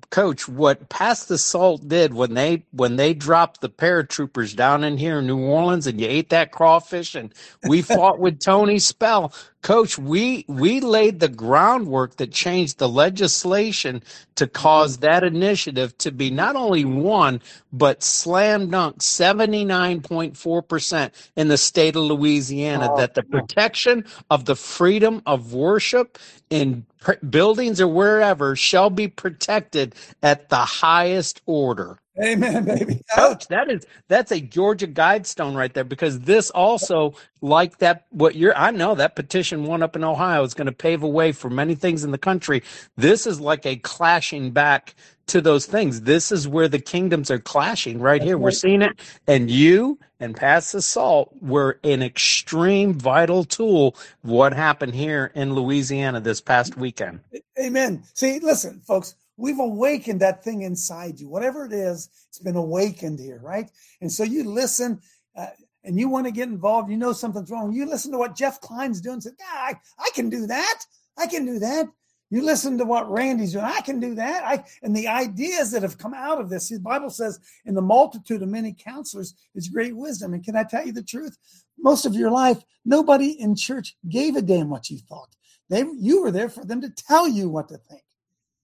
coach 0.10 0.48
what 0.48 0.90
Pass 0.90 1.26
the 1.26 1.38
Salt 1.38 1.88
did 1.88 2.14
when 2.14 2.34
they 2.34 2.64
when 2.72 2.96
they 2.96 3.14
dropped 3.14 3.62
the 3.62 3.70
paratroopers 3.70 4.56
down 4.56 4.84
in 4.84 4.98
here 4.98 5.20
in 5.20 5.28
new 5.28 5.40
orleans 5.40 5.88
and 5.88 6.00
you 6.00 6.08
ate 6.08 6.30
that 6.30 6.52
crawfish 6.52 7.16
and 7.16 7.34
we 7.68 7.82
fought 7.82 8.20
with 8.20 8.40
tony 8.40 8.80
spell 8.80 9.34
coach 9.62 9.97
we 9.97 10.45
we 10.47 10.80
laid 10.80 11.20
the 11.20 11.28
groundwork 11.28 12.16
that 12.18 12.32
changed 12.32 12.78
the 12.78 12.88
legislation 12.88 14.01
to 14.36 14.47
cause 14.47 14.97
mm-hmm. 14.97 15.05
that 15.05 15.24
initiative 15.24 15.97
to 15.97 16.12
be 16.12 16.30
not 16.30 16.55
only 16.55 16.86
won 16.86 17.41
but 17.74 18.01
slam 18.01 18.70
dunk 18.70 18.99
79.4% 18.99 21.12
in 21.36 21.47
the 21.47 21.57
state 21.57 21.95
of 21.95 22.03
louisiana 22.03 22.89
oh, 22.91 22.97
that 22.97 23.16
the 23.16 23.24
protection 23.24 24.05
of 24.30 24.45
the 24.45 24.55
freedom 24.55 25.22
of 25.26 25.53
worship 25.53 26.18
in 26.49 26.86
buildings 27.30 27.80
or 27.80 27.88
wherever 27.88 28.55
shall 28.55 28.89
be 28.89 29.07
protected 29.07 29.95
at 30.22 30.49
the 30.49 30.57
highest 30.57 31.41
order. 31.45 31.97
Amen, 32.22 32.66
baby. 32.66 33.02
Coach, 33.16 33.48
that 33.48 33.70
is 33.70 33.86
that's 34.08 34.32
a 34.32 34.40
Georgia 34.40 34.88
guidestone 34.88 35.56
right 35.56 35.74
there 35.74 35.84
because 35.84 36.20
this 36.22 36.50
also, 36.50 37.14
like 37.42 37.78
that, 37.78 38.06
what 38.10 38.36
you're 38.36 38.56
I 38.58 38.72
know 38.72 38.96
that 38.96 39.16
petition 39.16 39.64
one 39.64 39.84
up 39.84 39.96
in 39.96 40.04
Ohio 40.04 40.44
is 40.44 40.54
going 40.54 40.68
to 40.68 40.74
pave 40.74 41.04
a 41.04 41.08
way 41.08 41.32
for 41.32 41.50
many 41.50 41.76
things 41.76 42.04
in 42.04 42.12
the 42.12 42.18
country. 42.18 42.64
This 42.98 43.26
is 43.26 43.40
like 43.40 43.66
a 43.66 43.78
clashing 43.78 44.52
back 44.52 44.96
to 45.28 45.42
those 45.42 45.66
things. 45.66 46.02
This 46.02 46.32
is 46.32 46.48
where 46.48 46.68
the 46.68 46.80
kingdoms 46.80 47.32
are 47.32 47.40
clashing 47.40 48.00
right 48.00 48.22
here. 48.22 48.38
We're 48.38 48.52
seeing 48.52 48.82
it. 48.82 49.00
And 49.28 49.50
you 49.50 50.00
and 50.20 50.36
Pass 50.36 50.72
the 50.72 50.82
Salt 50.82 51.34
were 51.42 51.80
an 51.84 52.02
extreme 52.02 52.94
vital 52.94 53.44
tool 53.44 53.96
what 54.22 54.54
happened 54.54 54.96
here 54.96 55.32
in 55.36 55.54
Louisiana 55.54 56.20
this 56.20 56.42
past 56.42 56.78
weekend. 56.78 57.22
Amen. 57.60 58.04
See, 58.14 58.40
listen, 58.40 58.82
folks, 58.86 59.16
we've 59.40 59.60
awakened 59.60 60.20
that 60.20 60.44
thing 60.44 60.64
inside 60.64 61.20
you. 61.20 61.30
Whatever 61.30 61.66
it 61.66 61.74
is, 61.74 62.10
it's 62.28 62.40
been 62.40 62.58
awakened 62.58 63.20
here, 63.20 63.40
right? 63.42 63.72
And 64.02 64.12
so 64.12 64.24
you 64.24 64.44
listen 64.44 65.00
uh, 65.36 65.48
and 65.84 65.98
you 65.98 66.10
want 66.10 66.26
to 66.26 66.32
get 66.32 66.50
involved, 66.50 66.92
you 66.92 66.98
know 66.98 67.14
something's 67.14 67.50
wrong. 67.50 67.72
You 67.72 67.86
listen 67.86 68.12
to 68.12 68.18
what 68.18 68.36
Jeff 68.36 68.60
Klein's 68.60 69.00
doing, 69.00 69.22
say, 69.22 69.32
yeah, 69.40 69.46
I, 69.50 69.74
I 69.98 70.10
can 70.14 70.30
do 70.30 70.46
that. 70.48 70.80
I 71.18 71.26
can 71.28 71.46
do 71.46 71.58
that. 71.60 71.88
You 72.30 72.44
listen 72.44 72.78
to 72.78 72.86
what 72.86 73.10
Randy's 73.10 73.54
doing. 73.54 73.66
I 73.66 73.82
can 73.82 74.00
do 74.00 74.14
that. 74.16 74.44
I 74.44 74.64
and 74.84 74.96
the 74.96 75.08
ideas 75.08 75.72
that 75.72 75.82
have 75.82 75.98
come 75.98 76.14
out 76.14 76.40
of 76.40 76.50
this. 76.50 76.70
The 76.70 76.80
Bible 76.80 77.10
says, 77.10 77.40
"In 77.66 77.74
the 77.74 77.82
multitude 77.82 78.44
of 78.44 78.50
many 78.50 78.72
counselors 78.72 79.34
is 79.56 79.68
great 79.68 79.98
wisdom." 79.98 80.36
And 80.36 80.44
can 80.44 80.56
I 80.56 80.64
tell 80.64 80.86
you 80.86 80.92
the 80.92 81.02
truth? 81.02 81.36
Most 81.80 82.06
of 82.06 82.14
your 82.14 82.30
life, 82.30 82.62
nobody 82.86 83.32
in 83.32 83.56
church 83.56 83.98
gave 84.08 84.36
a 84.36 84.44
damn 84.44 84.70
what 84.70 84.92
you 84.92 85.00
thought. 85.00 85.36
They 85.70 85.84
you 85.98 86.22
were 86.22 86.30
there 86.30 86.50
for 86.50 86.64
them 86.64 86.82
to 86.82 86.92
tell 86.92 87.28
you 87.28 87.50
what 87.50 87.68
to 87.70 87.78
think. 87.78 88.04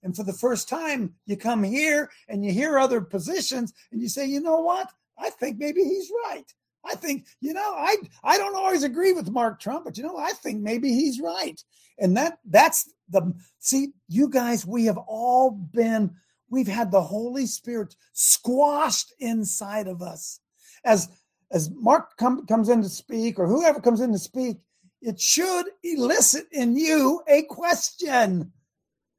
And 0.05 0.15
for 0.15 0.23
the 0.23 0.33
first 0.33 0.69
time, 0.69 1.15
you 1.25 1.35
come 1.35 1.63
here 1.63 2.11
and 2.29 2.45
you 2.45 2.53
hear 2.53 2.77
other 2.77 3.01
positions, 3.01 3.73
and 3.91 3.99
you 3.99 4.07
say, 4.07 4.25
"You 4.27 4.39
know 4.39 4.59
what? 4.59 4.93
I 5.17 5.31
think 5.31 5.57
maybe 5.57 5.83
he's 5.83 6.11
right." 6.27 6.45
I 6.85 6.93
think, 6.93 7.25
you 7.41 7.53
know, 7.53 7.73
I 7.75 7.97
I 8.23 8.37
don't 8.37 8.55
always 8.55 8.83
agree 8.83 9.13
with 9.13 9.31
Mark 9.31 9.59
Trump, 9.59 9.85
but 9.85 9.97
you 9.97 10.03
know, 10.03 10.15
I 10.17 10.31
think 10.33 10.61
maybe 10.61 10.89
he's 10.89 11.19
right. 11.19 11.59
And 11.97 12.15
that 12.17 12.37
that's 12.45 12.87
the 13.09 13.33
see, 13.57 13.93
you 14.07 14.29
guys, 14.29 14.63
we 14.63 14.85
have 14.85 14.99
all 15.07 15.49
been, 15.49 16.11
we've 16.51 16.67
had 16.67 16.91
the 16.91 17.01
Holy 17.01 17.47
Spirit 17.47 17.95
squashed 18.13 19.11
inside 19.17 19.87
of 19.87 20.03
us. 20.03 20.39
As 20.83 21.09
as 21.51 21.71
Mark 21.71 22.15
come, 22.17 22.45
comes 22.45 22.69
in 22.69 22.83
to 22.83 22.89
speak, 22.89 23.39
or 23.39 23.47
whoever 23.47 23.81
comes 23.81 24.01
in 24.01 24.11
to 24.11 24.19
speak, 24.19 24.57
it 25.01 25.19
should 25.19 25.65
elicit 25.83 26.45
in 26.51 26.75
you 26.77 27.23
a 27.27 27.41
question. 27.43 28.51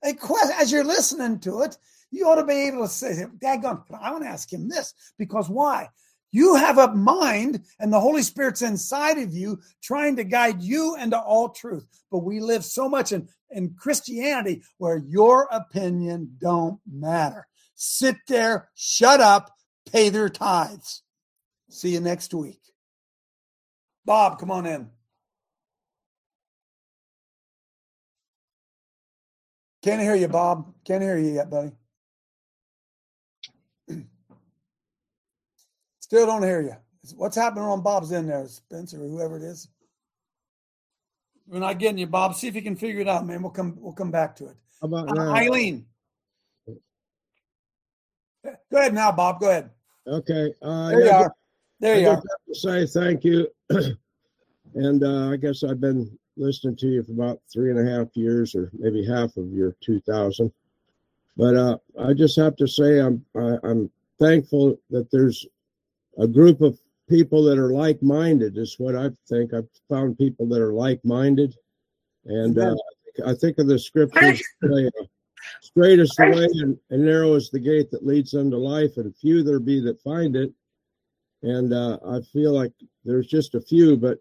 A 0.07 0.15
as 0.55 0.71
you're 0.71 0.85
listening 0.85 1.41
to 1.41 1.63
it, 1.63 1.77
you 2.11 2.29
ought 2.29 2.37
to 2.37 2.45
be 2.45 2.69
able 2.69 2.83
to 2.83 2.89
say, 2.89 3.25
Daggone, 3.43 3.83
I 4.01 4.13
want 4.13 4.25
to 4.25 4.31
ask 4.31 4.53
him 4.53 4.69
this 4.69 4.95
because 5.19 5.49
why? 5.49 5.89
You 6.33 6.55
have 6.57 6.79
a 6.79 6.93
mind, 6.95 7.65
and 7.79 7.93
the 7.93 8.01
Holy 8.01 8.23
Spirit's 8.23 8.63
inside 8.63 9.19
of 9.19 9.33
you 9.33 9.61
trying 9.83 10.17
to 10.17 10.25
guide 10.25 10.61
you 10.61 10.97
into 10.97 11.19
all 11.19 11.49
truth. 11.49 11.87
But 12.11 12.25
we 12.25 12.41
live 12.41 12.65
so 12.65 12.89
much 12.89 13.13
in, 13.13 13.29
in 13.51 13.75
Christianity 13.79 14.63
where 14.79 14.99
your 14.99 15.49
opinion 15.51 16.37
don't 16.39 16.79
matter. 16.91 17.47
Sit 17.75 18.17
there, 18.29 18.69
shut 18.75 19.21
up, 19.21 19.51
pay 19.91 20.09
their 20.09 20.29
tithes. 20.29 21.03
See 21.71 21.91
you 21.91 22.01
next 22.01 22.35
week. 22.35 22.61
Bob, 24.05 24.39
come 24.39 24.51
on 24.51 24.67
in. 24.67 24.91
Can't 29.87 30.03
hear 30.03 30.17
you, 30.17 30.27
Bob. 30.27 30.75
Can't 30.85 31.01
hear 31.01 31.17
you 31.17 31.35
yet, 31.35 31.49
buddy. 31.49 31.71
Still 36.01 36.27
don't 36.27 36.43
hear 36.43 36.61
you. 36.61 36.75
What's 37.15 37.37
happening 37.37 37.63
on 37.63 37.83
Bob's 37.83 38.11
end 38.11 38.29
there, 38.29 38.49
Spencer, 38.49 39.01
or 39.01 39.07
whoever 39.07 39.37
it 39.37 39.45
is? 39.45 39.69
We're 41.47 41.61
not 41.61 41.79
getting 41.79 41.99
you, 41.99 42.09
Bob. 42.09 42.35
See 42.35 42.49
if 42.49 42.57
you 42.57 42.63
can 42.63 42.75
figure 42.75 43.01
it 43.01 43.07
out, 43.07 43.25
man. 43.25 43.41
We'll 43.41 43.53
come. 43.53 43.77
We'll 43.79 43.93
come 43.93 44.11
back 44.11 44.35
to 44.37 44.47
it. 44.47 44.57
How 44.81 44.89
about 44.89 45.09
uh, 45.11 45.13
now? 45.13 45.37
Eileen? 45.37 45.87
Go 46.67 46.77
ahead 48.73 48.93
now, 48.93 49.13
Bob. 49.13 49.39
Go 49.39 49.51
ahead. 49.51 49.71
Okay. 50.05 50.53
Uh, 50.61 50.91
there 50.91 51.05
you 51.05 51.11
are. 51.11 51.33
There 51.79 51.95
I 51.95 51.99
you 51.99 52.09
are. 52.09 52.15
Have 52.15 52.25
to 52.49 52.55
say 52.57 52.87
thank 52.87 53.23
you. 53.23 53.47
and 54.77 55.03
uh, 55.03 55.31
I 55.31 55.37
guess 55.37 55.65
I've 55.65 55.81
been 55.81 56.17
listening 56.37 56.77
to 56.77 56.87
you 56.87 57.03
for 57.03 57.13
about 57.13 57.41
three 57.51 57.71
and 57.71 57.81
a 57.81 57.91
half 57.91 58.15
years, 58.15 58.55
or 58.55 58.71
maybe 58.75 59.05
half 59.05 59.37
of 59.39 59.51
your 59.51 59.75
2000. 59.81 60.53
But 61.37 61.57
uh, 61.57 61.79
I 61.99 62.13
just 62.13 62.37
have 62.37 62.57
to 62.57 62.69
say, 62.69 63.01
I'm 63.01 63.25
I, 63.35 63.57
I'm 63.65 63.91
thankful 64.19 64.79
that 64.91 65.11
there's 65.11 65.47
a 66.19 66.27
group 66.27 66.61
of 66.61 66.79
people 67.09 67.43
that 67.45 67.59
are 67.59 67.73
like-minded. 67.73 68.59
Is 68.59 68.77
what 68.79 68.95
I 68.95 69.11
think. 69.29 69.55
I've 69.55 69.69
found 69.89 70.19
people 70.19 70.47
that 70.49 70.61
are 70.61 70.75
like-minded, 70.75 71.57
and 72.27 72.59
uh, 72.59 72.77
I 73.27 73.33
think 73.35 73.59
of 73.59 73.67
the 73.67 73.79
scriptures. 73.79 74.43
Uh, 74.63 75.05
Straight 75.61 76.01
is 76.01 76.11
the 76.19 76.27
way, 76.27 76.49
and, 76.61 76.77
and 76.91 77.05
narrow 77.05 77.35
is 77.35 77.51
the 77.51 77.61
gate 77.61 77.89
that 77.93 78.05
leads 78.05 78.35
unto 78.35 78.57
life, 78.57 78.97
and 78.97 79.15
few 79.15 79.45
there 79.45 79.61
be 79.61 79.79
that 79.79 80.03
find 80.03 80.35
it. 80.35 80.53
And 81.43 81.73
uh, 81.73 81.99
I 82.05 82.21
feel 82.33 82.53
like 82.53 82.73
there's 83.05 83.29
just 83.29 83.55
a 83.55 83.61
few, 83.61 83.97
but 83.97 84.19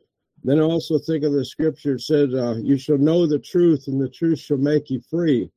then 0.47 0.59
I 0.59 0.63
also 0.63 0.99
think 0.99 1.23
of 1.23 1.33
the 1.33 1.43
scripture 1.43 1.97
said, 1.97 2.33
uh, 2.33 2.55
"You 2.55 2.77
shall 2.77 2.97
know 2.97 3.25
the 3.25 3.39
truth, 3.39 3.87
and 3.87 3.99
the 3.99 4.09
truth 4.09 4.39
shall 4.39 4.57
make 4.57 4.89
you 4.89 5.01
free." 5.09 5.49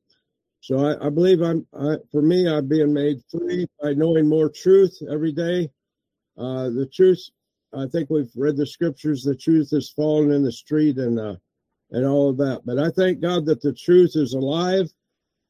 So 0.61 0.79
I, 0.79 1.07
I 1.07 1.09
believe 1.09 1.41
I'm, 1.41 1.65
I, 1.73 1.97
for 2.11 2.21
me, 2.21 2.47
I'm 2.47 2.67
being 2.67 2.93
made 2.93 3.21
free 3.31 3.67
by 3.81 3.93
knowing 3.93 4.27
more 4.27 4.49
truth 4.49 4.97
every 5.09 5.31
day. 5.31 5.69
Uh, 6.37 6.69
the 6.69 6.89
truth, 6.93 7.29
I 7.73 7.85
think 7.87 8.09
we've 8.09 8.31
read 8.35 8.57
the 8.57 8.65
scriptures. 8.65 9.23
The 9.23 9.35
truth 9.35 9.69
is 9.73 9.89
fallen 9.89 10.31
in 10.31 10.43
the 10.43 10.51
street, 10.51 10.97
and 10.97 11.19
uh, 11.19 11.35
and 11.91 12.05
all 12.05 12.29
of 12.29 12.37
that. 12.37 12.61
But 12.65 12.79
I 12.79 12.89
thank 12.89 13.19
God 13.19 13.45
that 13.45 13.61
the 13.61 13.73
truth 13.73 14.11
is 14.15 14.33
alive. 14.33 14.91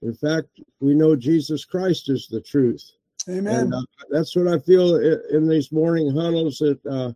In 0.01 0.13
fact, 0.13 0.47
we 0.79 0.95
know 0.95 1.15
Jesus 1.15 1.65
Christ 1.65 2.09
is 2.09 2.27
the 2.27 2.41
truth. 2.41 2.83
Amen. 3.27 3.59
And, 3.59 3.73
uh, 3.73 3.81
that's 4.09 4.35
what 4.35 4.47
I 4.47 4.59
feel 4.59 4.95
in, 4.95 5.21
in 5.31 5.47
these 5.47 5.71
morning 5.71 6.13
huddles 6.15 6.57
that 6.59 6.79
uh, 6.89 7.11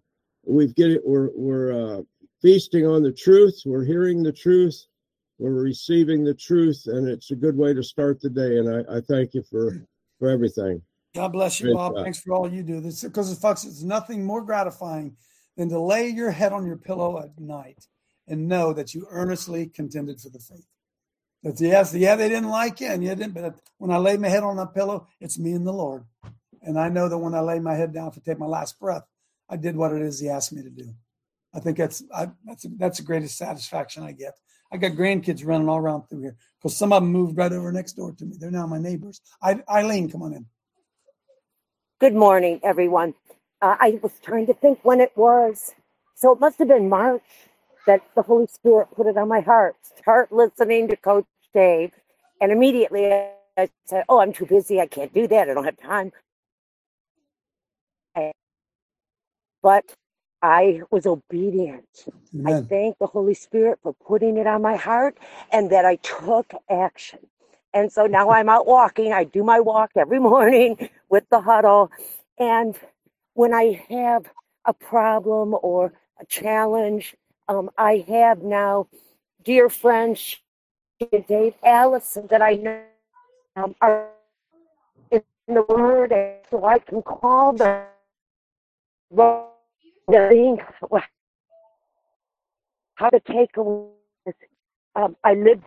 we've 0.45 0.75
get 0.75 0.91
it. 0.91 1.01
We're 1.05 1.29
we're 1.35 1.71
uh, 1.71 2.01
feasting 2.43 2.85
on 2.85 3.01
the 3.01 3.11
truth. 3.11 3.63
We're 3.65 3.85
hearing 3.85 4.21
the 4.21 4.31
truth. 4.31 4.85
We're 5.39 5.63
receiving 5.63 6.23
the 6.23 6.35
truth, 6.35 6.83
and 6.85 7.07
it's 7.07 7.31
a 7.31 7.35
good 7.35 7.57
way 7.57 7.73
to 7.73 7.81
start 7.81 8.21
the 8.21 8.29
day. 8.29 8.57
And 8.59 8.69
I, 8.69 8.97
I 8.97 9.01
thank 9.01 9.33
you 9.33 9.41
for 9.41 9.87
for 10.19 10.29
everything. 10.29 10.81
God 11.15 11.29
bless 11.29 11.59
you, 11.59 11.73
Bob. 11.73 11.95
Thanks 11.95 12.19
for 12.19 12.33
all 12.33 12.51
you 12.51 12.61
do. 12.61 12.79
This 12.79 13.03
because 13.03 13.35
folks, 13.39 13.63
it's 13.63 13.81
nothing 13.81 14.23
more 14.23 14.43
gratifying 14.43 15.15
than 15.57 15.69
to 15.69 15.79
lay 15.79 16.09
your 16.09 16.31
head 16.31 16.53
on 16.53 16.65
your 16.67 16.77
pillow 16.77 17.19
at 17.19 17.39
night 17.39 17.87
and 18.27 18.47
know 18.47 18.73
that 18.73 18.93
you 18.93 19.07
earnestly 19.09 19.67
contended 19.67 20.19
for 20.19 20.29
the 20.29 20.39
faith. 20.39 20.67
That 21.43 21.59
yes, 21.59 21.93
yeah, 21.93 22.15
they 22.15 22.29
didn't 22.29 22.49
like 22.49 22.79
you, 22.79 22.87
and 22.87 23.03
you 23.03 23.09
didn't. 23.15 23.33
But 23.33 23.59
when 23.77 23.91
I 23.91 23.97
lay 23.97 24.17
my 24.17 24.29
head 24.29 24.43
on 24.43 24.57
that 24.57 24.73
pillow, 24.73 25.07
it's 25.19 25.39
me 25.39 25.53
and 25.53 25.65
the 25.65 25.73
Lord, 25.73 26.05
and 26.61 26.79
I 26.79 26.89
know 26.89 27.09
that 27.09 27.17
when 27.17 27.33
I 27.33 27.41
lay 27.41 27.59
my 27.59 27.75
head 27.75 27.93
down 27.93 28.11
to 28.11 28.21
take 28.21 28.39
my 28.39 28.45
last 28.45 28.79
breath, 28.79 29.03
I 29.49 29.57
did 29.57 29.75
what 29.75 29.93
it 29.93 30.01
is 30.01 30.19
He 30.19 30.29
asked 30.29 30.53
me 30.53 30.61
to 30.61 30.69
do. 30.69 30.93
I 31.55 31.59
think 31.59 31.77
that's 31.77 32.03
I, 32.15 32.29
that's 32.45 32.65
that's 32.77 32.97
the 32.99 33.03
greatest 33.05 33.37
satisfaction 33.37 34.03
I 34.03 34.13
get. 34.13 34.33
I 34.71 34.77
got 34.77 34.93
grandkids 34.93 35.45
running 35.45 35.69
all 35.69 35.77
around 35.77 36.03
through 36.09 36.21
here 36.21 36.37
because 36.59 36.77
some 36.77 36.93
of 36.93 37.03
them 37.03 37.11
moved 37.11 37.37
right 37.37 37.51
over 37.51 37.71
next 37.71 37.93
door 37.93 38.13
to 38.13 38.25
me. 38.25 38.37
They're 38.39 38.51
now 38.51 38.67
my 38.67 38.79
neighbors. 38.79 39.21
I, 39.41 39.61
Eileen, 39.69 40.09
come 40.11 40.23
on 40.23 40.33
in. 40.33 40.45
Good 41.99 42.15
morning, 42.15 42.61
everyone. 42.63 43.15
Uh, 43.63 43.77
I 43.79 43.99
was 44.03 44.13
trying 44.23 44.45
to 44.47 44.53
think 44.53 44.79
when 44.83 45.01
it 45.01 45.13
was. 45.17 45.73
So 46.15 46.31
it 46.33 46.39
must 46.41 46.59
have 46.59 46.69
been 46.69 46.89
March 46.89 47.23
that 47.87 48.01
the 48.15 48.21
Holy 48.21 48.47
Spirit 48.47 48.89
put 48.95 49.07
it 49.07 49.17
on 49.17 49.29
my 49.29 49.41
heart. 49.41 49.77
Start 49.97 50.31
listening 50.31 50.89
to 50.89 50.97
Coach 50.97 51.25
Dave. 51.55 51.93
And 52.41 52.51
immediately 52.51 53.11
I 53.11 53.69
said, 53.87 54.05
Oh, 54.09 54.19
I'm 54.19 54.33
too 54.33 54.45
busy. 54.45 54.79
I 54.81 54.87
can't 54.87 55.13
do 55.13 55.27
that. 55.29 55.49
I 55.49 55.55
don't 55.55 55.65
have 55.65 55.77
time. 55.79 56.11
But 59.63 59.85
I 60.43 60.81
was 60.91 61.05
obedient. 61.05 62.05
I 62.45 62.61
thank 62.61 62.99
the 62.99 63.07
Holy 63.07 63.33
Spirit 63.33 63.79
for 63.81 63.93
putting 63.93 64.37
it 64.37 64.45
on 64.45 64.61
my 64.61 64.75
heart 64.75 65.17
and 65.53 65.69
that 65.71 65.85
I 65.85 65.95
took 65.97 66.51
action. 66.69 67.19
And 67.73 67.91
so 67.91 68.07
now 68.07 68.29
I'm 68.29 68.49
out 68.49 68.67
walking. 68.67 69.13
I 69.13 69.23
do 69.23 69.43
my 69.43 69.61
walk 69.61 69.91
every 69.95 70.19
morning 70.31 70.89
with 71.09 71.23
the 71.29 71.39
huddle. 71.39 71.91
And 72.37 72.77
when 73.35 73.53
I 73.53 73.81
have 73.89 74.25
a 74.65 74.73
problem 74.73 75.55
or 75.63 75.93
a 76.19 76.25
challenge, 76.25 77.15
um, 77.47 77.69
I 77.77 78.05
have 78.09 78.43
now 78.43 78.87
dear 79.45 79.69
friends, 79.69 80.37
Dave 81.27 81.55
Allison, 81.63 82.27
that 82.29 82.41
I 82.41 82.55
know 82.55 82.81
um, 83.55 83.75
are 83.81 84.09
in 85.11 85.23
the 85.47 85.63
Word, 85.69 86.11
and 86.11 86.35
so 86.51 86.65
I 86.65 86.79
can 86.79 87.01
call 87.01 87.53
them. 87.53 87.85
The 90.07 90.27
thing, 90.29 90.59
how 92.95 93.09
to 93.09 93.19
take 93.21 93.57
away 93.57 93.89
this. 94.25 94.35
Um, 94.95 95.15
I 95.23 95.33
live 95.35 95.61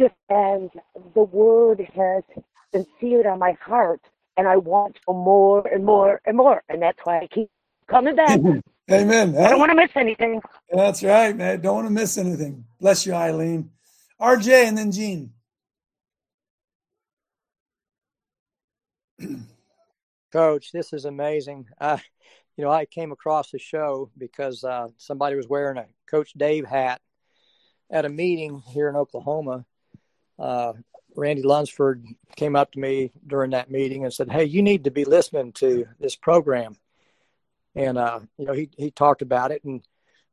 just 0.00 0.14
and 0.30 0.70
the 1.14 1.22
word 1.22 1.80
has 1.94 2.24
been 2.72 2.86
seared 3.00 3.26
on 3.26 3.38
my 3.40 3.52
heart, 3.62 4.00
and 4.36 4.48
I 4.48 4.56
want 4.58 4.98
for 5.04 5.14
more 5.14 5.66
and 5.68 5.84
more 5.84 6.20
and 6.26 6.36
more, 6.36 6.62
and 6.68 6.82
that's 6.82 6.98
why 7.04 7.20
I 7.20 7.28
keep 7.28 7.48
coming 7.88 8.16
back. 8.16 8.42
Amen. 8.90 9.36
I 9.36 9.48
don't 9.50 9.60
want 9.60 9.70
to 9.72 9.76
miss 9.76 9.90
anything. 9.96 10.40
That's 10.72 11.02
right, 11.02 11.36
man. 11.36 11.60
Don't 11.62 11.76
want 11.76 11.88
to 11.88 11.92
miss 11.94 12.18
anything. 12.18 12.64
Bless 12.80 13.06
you, 13.06 13.14
Eileen. 13.14 13.70
RJ 14.20 14.68
and 14.68 14.78
then 14.78 14.92
Gene. 14.92 15.32
Coach, 20.36 20.70
this 20.70 20.92
is 20.92 21.06
amazing. 21.06 21.66
Uh, 21.80 21.96
you 22.58 22.64
know, 22.64 22.70
I 22.70 22.84
came 22.84 23.10
across 23.10 23.50
the 23.50 23.58
show 23.58 24.10
because 24.18 24.64
uh, 24.64 24.88
somebody 24.98 25.34
was 25.34 25.48
wearing 25.48 25.78
a 25.78 25.86
Coach 26.10 26.34
Dave 26.36 26.66
hat 26.66 27.00
at 27.90 28.04
a 28.04 28.10
meeting 28.10 28.62
here 28.68 28.90
in 28.90 28.96
Oklahoma. 28.96 29.64
Uh, 30.38 30.74
Randy 31.14 31.42
Lunsford 31.42 32.04
came 32.36 32.54
up 32.54 32.72
to 32.72 32.78
me 32.78 33.12
during 33.26 33.52
that 33.52 33.70
meeting 33.70 34.04
and 34.04 34.12
said, 34.12 34.30
"Hey, 34.30 34.44
you 34.44 34.60
need 34.60 34.84
to 34.84 34.90
be 34.90 35.06
listening 35.06 35.52
to 35.52 35.86
this 35.98 36.16
program." 36.16 36.76
And 37.74 37.96
uh, 37.96 38.20
you 38.36 38.44
know, 38.44 38.52
he 38.52 38.68
he 38.76 38.90
talked 38.90 39.22
about 39.22 39.52
it, 39.52 39.64
and 39.64 39.80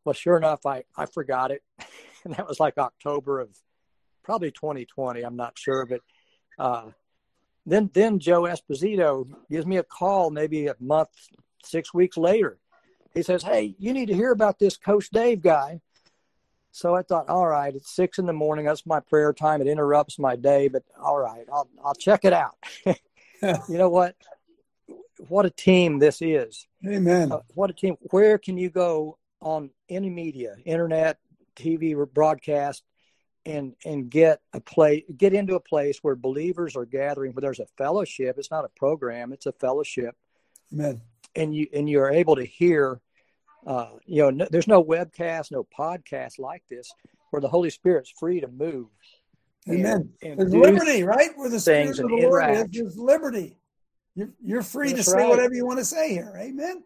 well, 0.03 0.11
sure 0.11 0.35
enough, 0.35 0.65
I 0.65 0.83
I 0.97 1.05
forgot 1.05 1.51
it, 1.51 1.63
and 2.25 2.35
that 2.35 2.45
was 2.45 2.59
like 2.59 2.77
October 2.77 3.39
of 3.39 3.57
probably 4.21 4.51
2020. 4.51 5.21
I'm 5.21 5.37
not 5.37 5.57
sure, 5.57 5.85
but 5.85 6.01
uh, 6.59 6.89
then 7.65 7.89
then 7.93 8.19
Joe 8.19 8.43
Esposito 8.43 9.27
gives 9.49 9.65
me 9.65 9.77
a 9.77 9.83
call 9.83 10.29
maybe 10.29 10.67
a 10.67 10.75
month, 10.79 11.09
six 11.63 11.93
weeks 11.93 12.17
later. 12.17 12.57
He 13.13 13.23
says, 13.23 13.43
"Hey, 13.43 13.75
you 13.79 13.93
need 13.93 14.07
to 14.07 14.15
hear 14.15 14.31
about 14.31 14.59
this 14.59 14.77
Coach 14.77 15.09
Dave 15.09 15.41
guy." 15.41 15.81
So 16.71 16.95
I 16.95 17.03
thought, 17.03 17.29
all 17.29 17.47
right, 17.47 17.73
it's 17.73 17.95
six 17.95 18.17
in 18.17 18.25
the 18.25 18.33
morning. 18.33 18.65
That's 18.65 18.85
my 18.85 18.99
prayer 18.99 19.31
time. 19.31 19.61
It 19.61 19.67
interrupts 19.67 20.17
my 20.17 20.35
day, 20.35 20.67
but 20.67 20.83
all 21.01 21.19
right, 21.19 21.45
I'll 21.51 21.69
I'll 21.83 21.93
check 21.93 22.25
it 22.25 22.33
out. 22.33 22.55
you 22.85 22.97
know 23.77 23.89
what? 23.89 24.15
What 25.29 25.45
a 25.45 25.51
team 25.51 25.99
this 25.99 26.21
is. 26.21 26.67
Amen. 26.85 27.31
Uh, 27.31 27.41
what 27.53 27.69
a 27.69 27.73
team. 27.73 27.95
Where 28.09 28.37
can 28.37 28.57
you 28.57 28.69
go 28.69 29.17
on 29.41 29.69
any 29.87 30.09
media, 30.09 30.55
internet, 30.65 31.19
TV, 31.55 31.95
broadcast, 32.11 32.83
and 33.45 33.75
and 33.85 34.09
get 34.09 34.41
a 34.53 34.59
place, 34.59 35.03
get 35.17 35.33
into 35.33 35.55
a 35.55 35.59
place 35.59 35.99
where 36.01 36.15
believers 36.15 36.75
are 36.75 36.85
gathering, 36.85 37.33
where 37.33 37.41
there's 37.41 37.59
a 37.59 37.67
fellowship. 37.77 38.37
It's 38.37 38.51
not 38.51 38.65
a 38.65 38.69
program; 38.69 39.33
it's 39.33 39.45
a 39.45 39.51
fellowship, 39.53 40.15
Amen. 40.71 41.01
and 41.35 41.55
you 41.55 41.67
and 41.73 41.89
you're 41.89 42.11
able 42.11 42.35
to 42.35 42.45
hear. 42.45 42.99
Uh, 43.65 43.91
you 44.05 44.21
know, 44.21 44.29
no, 44.29 44.47
there's 44.51 44.67
no 44.67 44.83
webcast, 44.83 45.49
no 45.49 45.65
podcast 45.77 46.37
like 46.37 46.63
this, 46.69 46.93
where 47.29 47.39
the 47.39 47.47
Holy 47.47 47.69
Spirit's 47.69 48.09
free 48.09 48.41
to 48.41 48.47
move. 48.49 48.87
Amen. 49.69 50.09
and 50.21 50.37
There's 50.37 50.53
liberty, 50.53 51.03
right? 51.03 51.29
Where 51.35 51.49
the 51.49 51.59
Spirit 51.59 51.99
of 51.99 51.99
and 51.99 52.09
the 52.09 52.27
Lord 52.27 52.49
is, 52.51 52.65
there's 52.71 52.97
liberty. 52.97 53.57
You're, 54.15 54.29
you're 54.43 54.61
free 54.63 54.91
That's 54.91 55.05
to 55.05 55.11
say 55.11 55.17
right. 55.19 55.29
whatever 55.29 55.53
you 55.53 55.65
want 55.65 55.79
to 55.79 55.85
say 55.85 56.11
here. 56.11 56.37
Amen. 56.37 56.83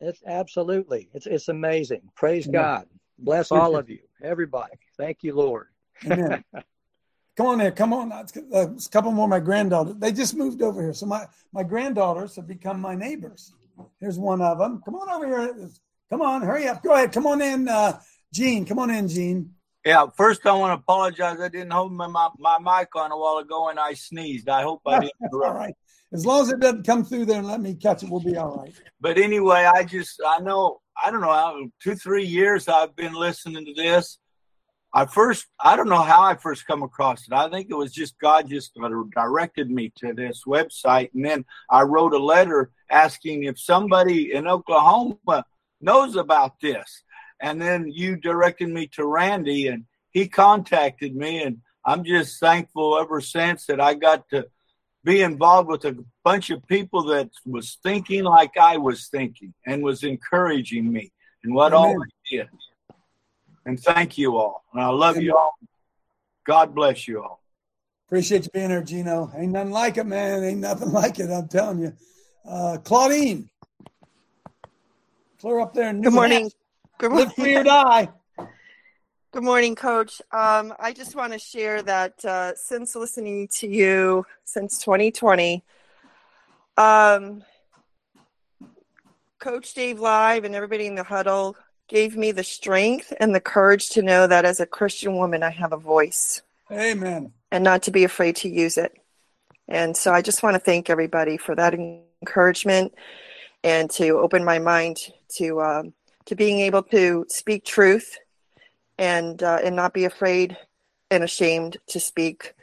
It's 0.00 0.22
absolutely. 0.26 1.10
It's 1.12 1.26
it's 1.26 1.48
amazing. 1.48 2.02
Praise 2.14 2.46
Amen. 2.46 2.60
God. 2.60 2.86
Bless 3.18 3.52
all 3.52 3.76
of 3.76 3.90
you, 3.90 3.98
everybody. 4.22 4.72
Thank 5.00 5.22
you, 5.22 5.34
Lord. 5.34 5.68
Amen. 6.04 6.44
Come 7.36 7.46
on 7.46 7.58
there. 7.58 7.70
Come 7.70 7.94
on. 7.94 8.12
Uh, 8.12 8.24
a 8.52 8.68
couple 8.90 9.12
more 9.12 9.26
my 9.26 9.40
granddaughters. 9.40 9.94
They 9.96 10.12
just 10.12 10.36
moved 10.36 10.60
over 10.60 10.82
here. 10.82 10.92
So 10.92 11.06
my, 11.06 11.26
my 11.54 11.62
granddaughters 11.62 12.36
have 12.36 12.46
become 12.46 12.80
my 12.80 12.94
neighbors. 12.94 13.54
Here's 13.98 14.18
one 14.18 14.42
of 14.42 14.58
them. 14.58 14.82
Come 14.84 14.96
on 14.96 15.08
over 15.08 15.26
here. 15.26 15.70
Come 16.10 16.20
on. 16.20 16.42
Hurry 16.42 16.68
up. 16.68 16.82
Go 16.82 16.92
ahead. 16.92 17.12
Come 17.12 17.26
on 17.26 17.40
in, 17.40 17.66
uh, 17.66 17.98
Gene. 18.34 18.66
Come 18.66 18.78
on 18.78 18.90
in, 18.90 19.08
Gene. 19.08 19.54
Yeah, 19.86 20.06
first 20.14 20.44
I 20.44 20.52
want 20.52 20.78
to 20.78 20.82
apologize. 20.82 21.40
I 21.40 21.48
didn't 21.48 21.70
hold 21.70 21.92
my, 21.92 22.06
my, 22.06 22.28
my 22.38 22.58
mic 22.58 22.94
on 22.94 23.10
a 23.10 23.16
while 23.16 23.38
ago 23.38 23.70
and 23.70 23.80
I 23.80 23.94
sneezed. 23.94 24.50
I 24.50 24.60
hope 24.60 24.82
I 24.86 24.98
didn't 24.98 25.14
all 25.32 25.54
right. 25.54 25.74
As 26.12 26.26
long 26.26 26.42
as 26.42 26.50
it 26.50 26.60
doesn't 26.60 26.84
come 26.84 27.04
through 27.04 27.24
there 27.24 27.38
and 27.38 27.46
let 27.46 27.62
me 27.62 27.74
catch 27.74 28.02
it, 28.02 28.10
we'll 28.10 28.20
be 28.20 28.36
all 28.36 28.56
right. 28.56 28.74
But 29.00 29.16
anyway, 29.16 29.64
I 29.64 29.84
just, 29.84 30.20
I 30.26 30.40
know, 30.40 30.80
I 31.02 31.10
don't 31.10 31.22
know, 31.22 31.32
how 31.32 31.56
two, 31.82 31.94
three 31.94 32.26
years 32.26 32.68
I've 32.68 32.94
been 32.96 33.14
listening 33.14 33.64
to 33.64 33.72
this. 33.72 34.18
I 34.92 35.06
first, 35.06 35.46
I 35.60 35.76
don't 35.76 35.88
know 35.88 36.02
how 36.02 36.22
I 36.22 36.34
first 36.34 36.66
come 36.66 36.82
across 36.82 37.26
it. 37.26 37.32
I 37.32 37.48
think 37.48 37.68
it 37.70 37.76
was 37.76 37.92
just 37.92 38.18
God 38.18 38.48
just 38.48 38.76
directed 39.14 39.70
me 39.70 39.92
to 39.98 40.12
this 40.12 40.42
website. 40.46 41.10
And 41.14 41.24
then 41.24 41.44
I 41.70 41.82
wrote 41.82 42.12
a 42.12 42.18
letter 42.18 42.70
asking 42.90 43.44
if 43.44 43.58
somebody 43.58 44.32
in 44.32 44.48
Oklahoma 44.48 45.44
knows 45.80 46.16
about 46.16 46.60
this. 46.60 47.02
And 47.40 47.62
then 47.62 47.90
you 47.90 48.16
directed 48.16 48.68
me 48.68 48.88
to 48.88 49.06
Randy, 49.06 49.68
and 49.68 49.84
he 50.10 50.28
contacted 50.28 51.16
me, 51.16 51.42
and 51.42 51.58
I'm 51.86 52.04
just 52.04 52.38
thankful 52.38 52.98
ever 52.98 53.20
since 53.20 53.66
that 53.66 53.80
I 53.80 53.94
got 53.94 54.28
to 54.30 54.46
be 55.04 55.22
involved 55.22 55.68
with 55.68 55.84
a 55.86 56.04
bunch 56.24 56.50
of 56.50 56.66
people 56.66 57.04
that 57.04 57.30
was 57.46 57.78
thinking 57.82 58.24
like 58.24 58.58
I 58.58 58.76
was 58.76 59.08
thinking 59.08 59.54
and 59.66 59.82
was 59.82 60.04
encouraging 60.04 60.92
me 60.92 61.12
and 61.42 61.54
what 61.54 61.72
Amen. 61.72 61.78
all 61.78 62.02
I 62.02 62.06
did. 62.30 62.48
And 63.66 63.78
thank 63.78 64.18
you 64.18 64.36
all. 64.36 64.64
And 64.72 64.82
I 64.82 64.88
love 64.88 65.16
you 65.16 65.36
all. 65.36 65.54
God 66.44 66.74
bless 66.74 67.06
you 67.06 67.22
all. 67.22 67.42
Appreciate 68.08 68.44
you 68.44 68.50
being 68.52 68.70
here, 68.70 68.82
Gino. 68.82 69.30
Ain't 69.36 69.52
nothing 69.52 69.70
like 69.70 69.96
it, 69.96 70.04
man. 70.04 70.42
Ain't 70.42 70.60
nothing 70.60 70.90
like 70.92 71.18
it. 71.20 71.30
I'm 71.30 71.48
telling 71.48 71.80
you. 71.80 71.92
Uh, 72.48 72.78
Claudine, 72.78 73.48
clear 75.40 75.60
up 75.60 75.74
there. 75.74 75.90
in 75.90 76.00
Good 76.00 76.12
morning. 76.12 76.40
Hampshire. 76.40 76.56
Good 76.98 77.12
Live 77.12 77.34
free 77.34 77.56
or 77.56 77.62
die. 77.62 78.08
Good 79.32 79.44
morning, 79.44 79.76
Coach. 79.76 80.20
Um, 80.32 80.74
I 80.80 80.92
just 80.92 81.14
want 81.14 81.32
to 81.34 81.38
share 81.38 81.82
that 81.82 82.24
uh, 82.24 82.56
since 82.56 82.96
listening 82.96 83.46
to 83.58 83.68
you 83.68 84.26
since 84.42 84.78
2020, 84.78 85.62
um, 86.76 87.44
Coach 89.38 89.72
Dave 89.74 90.00
Live 90.00 90.42
and 90.42 90.54
everybody 90.54 90.86
in 90.86 90.96
the 90.96 91.04
huddle 91.04 91.56
gave 91.90 92.16
me 92.16 92.30
the 92.30 92.44
strength 92.44 93.12
and 93.18 93.34
the 93.34 93.40
courage 93.40 93.90
to 93.90 94.00
know 94.00 94.26
that 94.26 94.44
as 94.44 94.60
a 94.60 94.66
Christian 94.66 95.16
woman, 95.16 95.42
I 95.42 95.50
have 95.50 95.72
a 95.72 95.76
voice 95.76 96.40
Amen. 96.70 97.32
and 97.50 97.64
not 97.64 97.82
to 97.82 97.90
be 97.90 98.04
afraid 98.04 98.36
to 98.36 98.48
use 98.48 98.78
it. 98.78 98.92
And 99.68 99.96
so 99.96 100.12
I 100.12 100.22
just 100.22 100.42
want 100.42 100.54
to 100.54 100.60
thank 100.60 100.88
everybody 100.88 101.36
for 101.36 101.54
that 101.56 101.74
encouragement 101.74 102.94
and 103.64 103.90
to 103.90 104.18
open 104.18 104.44
my 104.44 104.58
mind 104.58 104.98
to 105.36 105.60
um, 105.60 105.92
to 106.26 106.34
being 106.34 106.60
able 106.60 106.82
to 106.84 107.26
speak 107.28 107.64
truth 107.64 108.16
and 108.96 109.42
uh, 109.42 109.58
and 109.62 109.74
not 109.74 109.92
be 109.92 110.04
afraid 110.04 110.56
and 111.10 111.24
ashamed 111.24 111.76
to 111.88 111.98
speak 111.98 112.54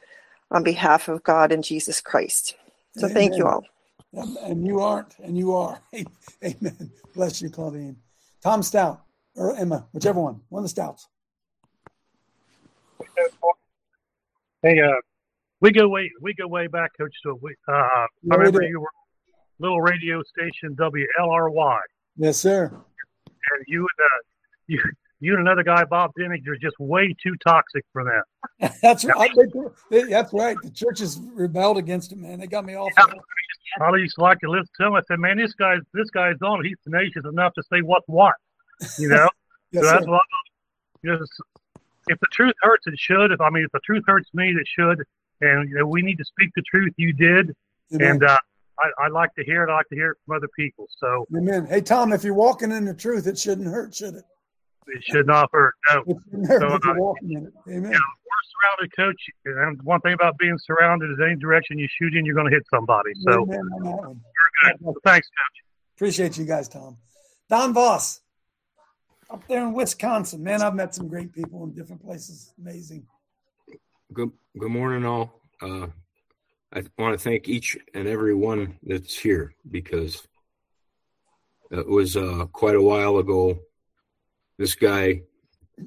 on 0.52 0.64
behalf 0.64 1.10
of 1.10 1.24
God 1.24 1.52
and 1.52 1.64
Jesus 1.64 2.00
Christ. 2.00 2.56
So 2.96 3.08
thank 3.08 3.38
you 3.38 3.46
all. 3.46 3.66
And 4.42 4.66
you 4.66 4.80
aren't, 4.80 5.20
and 5.20 5.38
you 5.38 5.54
are. 5.54 5.80
Amen. 6.44 6.92
Bless 7.14 7.42
you, 7.42 7.50
Claudine. 7.50 7.98
Tom 8.42 8.64
Stout 8.64 9.02
or 9.38 9.56
Emma, 9.56 9.88
whichever 9.94 10.20
one. 10.20 10.42
One 10.50 10.62
of 10.62 10.66
the 10.66 10.70
Stouts. 10.70 11.08
Hey, 14.64 14.82
uh, 14.82 14.88
we 15.62 15.72
go 15.72 15.88
way 15.88 16.12
we 16.22 16.34
go 16.34 16.48
way 16.48 16.68
back, 16.68 16.92
Coach. 17.00 17.14
So 17.24 17.38
we, 17.42 17.56
uh, 17.70 17.72
I 17.74 18.06
Yeah, 18.24 18.36
remember 18.36 18.64
you 18.64 18.82
were 18.82 18.90
little 19.60 19.82
radio 19.82 20.22
station 20.24 20.76
WLRY, 20.76 21.78
Yes, 22.18 22.38
sir. 22.38 22.66
and 22.66 23.66
you 23.68 23.82
and 23.82 24.06
uh, 24.06 24.24
you 24.68 24.82
you 25.20 25.34
and 25.34 25.42
another 25.48 25.64
guy, 25.64 25.84
Bob 25.86 26.12
Denning, 26.20 26.42
you're 26.44 26.58
just 26.58 26.76
way 26.80 27.16
too 27.24 27.36
toxic 27.46 27.84
for 27.94 28.04
them. 28.04 28.72
That's 28.82 29.06
right. 29.06 29.32
They- 29.90 30.04
that's 30.10 30.32
right. 30.34 30.58
The 30.62 30.70
churches 30.72 31.20
rebelled 31.34 31.78
against 31.78 32.12
him, 32.12 32.22
man. 32.22 32.40
They 32.40 32.48
got 32.48 32.66
me 32.66 32.76
off. 32.76 32.92
of. 32.98 33.10
I 33.82 33.96
used 33.98 34.16
to 34.16 34.22
like 34.22 34.40
to 34.40 34.50
listen 34.50 34.68
to 34.80 34.88
him. 34.88 34.94
I 34.96 35.02
said, 35.08 35.20
"Man, 35.20 35.38
this 35.38 35.54
guy's 35.54 35.80
this 35.94 36.10
guy's 36.12 36.36
on. 36.44 36.64
He's 36.66 36.78
tenacious 36.84 37.24
enough 37.26 37.54
to 37.56 37.64
say 37.72 37.82
what's 37.82 38.08
what." 38.08 38.34
You 39.00 39.10
know. 39.10 39.30
Yes, 39.72 39.84
so 39.84 39.90
that's 39.92 40.06
sir. 40.06 40.12
what. 40.12 40.22
Just 41.06 41.32
if 42.08 42.20
the 42.20 42.28
truth 42.32 42.54
hurts, 42.62 42.88
it 42.88 42.98
should. 42.98 43.32
If 43.32 43.42
I 43.42 43.50
mean, 43.50 43.64
if 43.66 43.72
the 43.72 43.80
truth 43.86 44.04
hurts 44.08 44.30
me, 44.34 44.50
it 44.50 44.68
should. 44.68 45.04
And 45.42 45.70
you 45.70 45.76
know, 45.76 45.86
we 45.86 46.02
need 46.02 46.18
to 46.18 46.26
speak 46.26 46.50
the 46.56 46.62
truth. 46.64 46.94
You 46.98 47.14
did, 47.14 47.56
Amen. 47.94 48.08
and 48.12 48.24
uh, 48.24 48.38
I, 48.80 49.06
I 49.06 49.08
like 49.10 49.34
to 49.36 49.44
hear 49.44 49.64
it. 49.64 49.70
I 49.70 49.76
like 49.76 49.90
to 49.90 49.96
hear 49.96 50.12
it 50.12 50.18
from 50.26 50.36
other 50.38 50.48
people. 50.56 50.88
So 50.98 51.26
Amen. 51.36 51.66
Hey, 51.68 51.82
Tom, 51.82 52.14
if 52.14 52.24
you're 52.24 52.34
walking 52.34 52.72
in 52.72 52.86
the 52.86 52.94
truth, 52.94 53.28
it 53.28 53.38
shouldn't 53.38 53.68
hurt, 53.68 53.94
should 53.96 54.16
it? 54.16 54.24
it 54.88 55.04
should 55.04 55.28
not 55.28 55.50
hurt. 55.52 55.74
No. 55.90 56.04
Hurt 56.48 56.62
So, 56.62 56.80
you're 56.84 56.92
uh, 56.92 57.00
walking 57.00 57.32
in 57.34 57.46
it. 57.48 57.54
Amen. 57.68 57.92
Yeah, 57.92 58.00
we're 58.00 58.78
surrounded, 58.80 58.96
coach. 58.96 59.22
And 59.46 59.82
one 59.84 60.00
thing 60.02 60.14
about 60.14 60.38
being 60.38 60.58
surrounded 60.66 61.12
is 61.12 61.18
any 61.24 61.36
direction 61.36 61.78
you 61.78 61.88
shoot 62.00 62.16
in, 62.16 62.26
you're 62.26 62.36
going 62.36 62.50
to 62.50 62.56
hit 62.56 62.64
somebody. 62.74 63.12
So 63.26 63.44
Amen 63.44 63.60
on 63.60 63.84
that 63.84 63.92
one. 63.98 64.22
we're 64.64 64.72
good. 64.72 64.80
So 64.84 64.94
thanks, 65.04 65.28
coach. 65.28 65.64
Appreciate 65.98 66.38
you 66.38 66.46
guys, 66.46 66.68
Tom. 66.70 66.98
Don 67.50 67.74
Voss, 67.74 68.22
up 69.30 69.48
there 69.48 69.62
in 69.62 69.74
Wisconsin. 69.74 70.44
Man, 70.44 70.62
I've 70.62 70.76
met 70.76 70.96
some 70.96 71.08
great 71.08 71.34
people 71.34 71.64
in 71.64 71.74
different 71.74 72.04
places. 72.04 72.54
Amazing. 72.60 73.06
Good, 74.14 74.32
good 74.58 74.72
morning, 74.72 75.06
all. 75.06 75.42
Uh, 75.62 75.88
I 76.74 76.84
want 76.98 77.18
to 77.18 77.24
thank 77.24 77.48
each 77.48 77.78
and 77.94 78.08
every 78.08 78.36
one 78.36 78.78
that's 78.84 79.18
here 79.18 79.54
because 79.70 80.28
it 81.72 81.88
was 81.88 82.16
uh, 82.16 82.46
quite 82.52 82.76
a 82.76 82.82
while 82.82 83.18
ago. 83.18 83.60
This 84.58 84.76
guy 84.76 85.22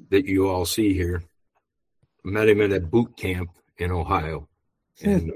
that 0.09 0.25
you 0.25 0.47
all 0.47 0.65
see 0.65 0.93
here, 0.93 1.23
met 2.23 2.47
him 2.47 2.61
at 2.61 2.71
a 2.71 2.79
boot 2.79 3.17
camp 3.17 3.49
in 3.77 3.91
Ohio, 3.91 4.47
and 5.03 5.31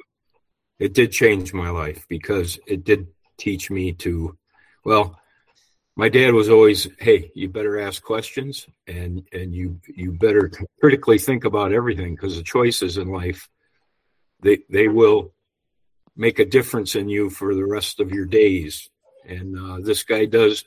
it 0.80 0.94
did 0.94 1.12
change 1.12 1.54
my 1.54 1.70
life 1.70 2.06
because 2.08 2.60
it 2.68 2.84
did 2.84 3.08
teach 3.38 3.70
me 3.70 3.92
to, 3.94 4.38
well, 4.86 5.20
my 5.96 6.10
dad 6.10 6.34
was 6.34 6.50
always, 6.50 6.88
"Hey, 7.00 7.32
you 7.36 7.48
better 7.50 7.80
ask 7.80 8.04
questions, 8.04 8.68
and 8.88 9.24
and 9.32 9.54
you 9.54 9.80
you 9.88 10.12
better 10.12 10.52
critically 10.80 11.18
think 11.18 11.46
about 11.46 11.72
everything 11.72 12.16
because 12.16 12.36
the 12.36 12.44
choices 12.44 12.98
in 12.98 13.08
life, 13.08 13.50
they 14.42 14.60
they 14.70 14.88
will 14.88 15.34
make 16.16 16.40
a 16.40 16.46
difference 16.46 16.96
in 16.96 17.08
you 17.10 17.30
for 17.30 17.56
the 17.56 17.66
rest 17.66 18.00
of 18.00 18.12
your 18.12 18.26
days." 18.26 18.90
And 19.26 19.58
uh, 19.58 19.80
this 19.82 20.04
guy 20.04 20.26
does 20.26 20.66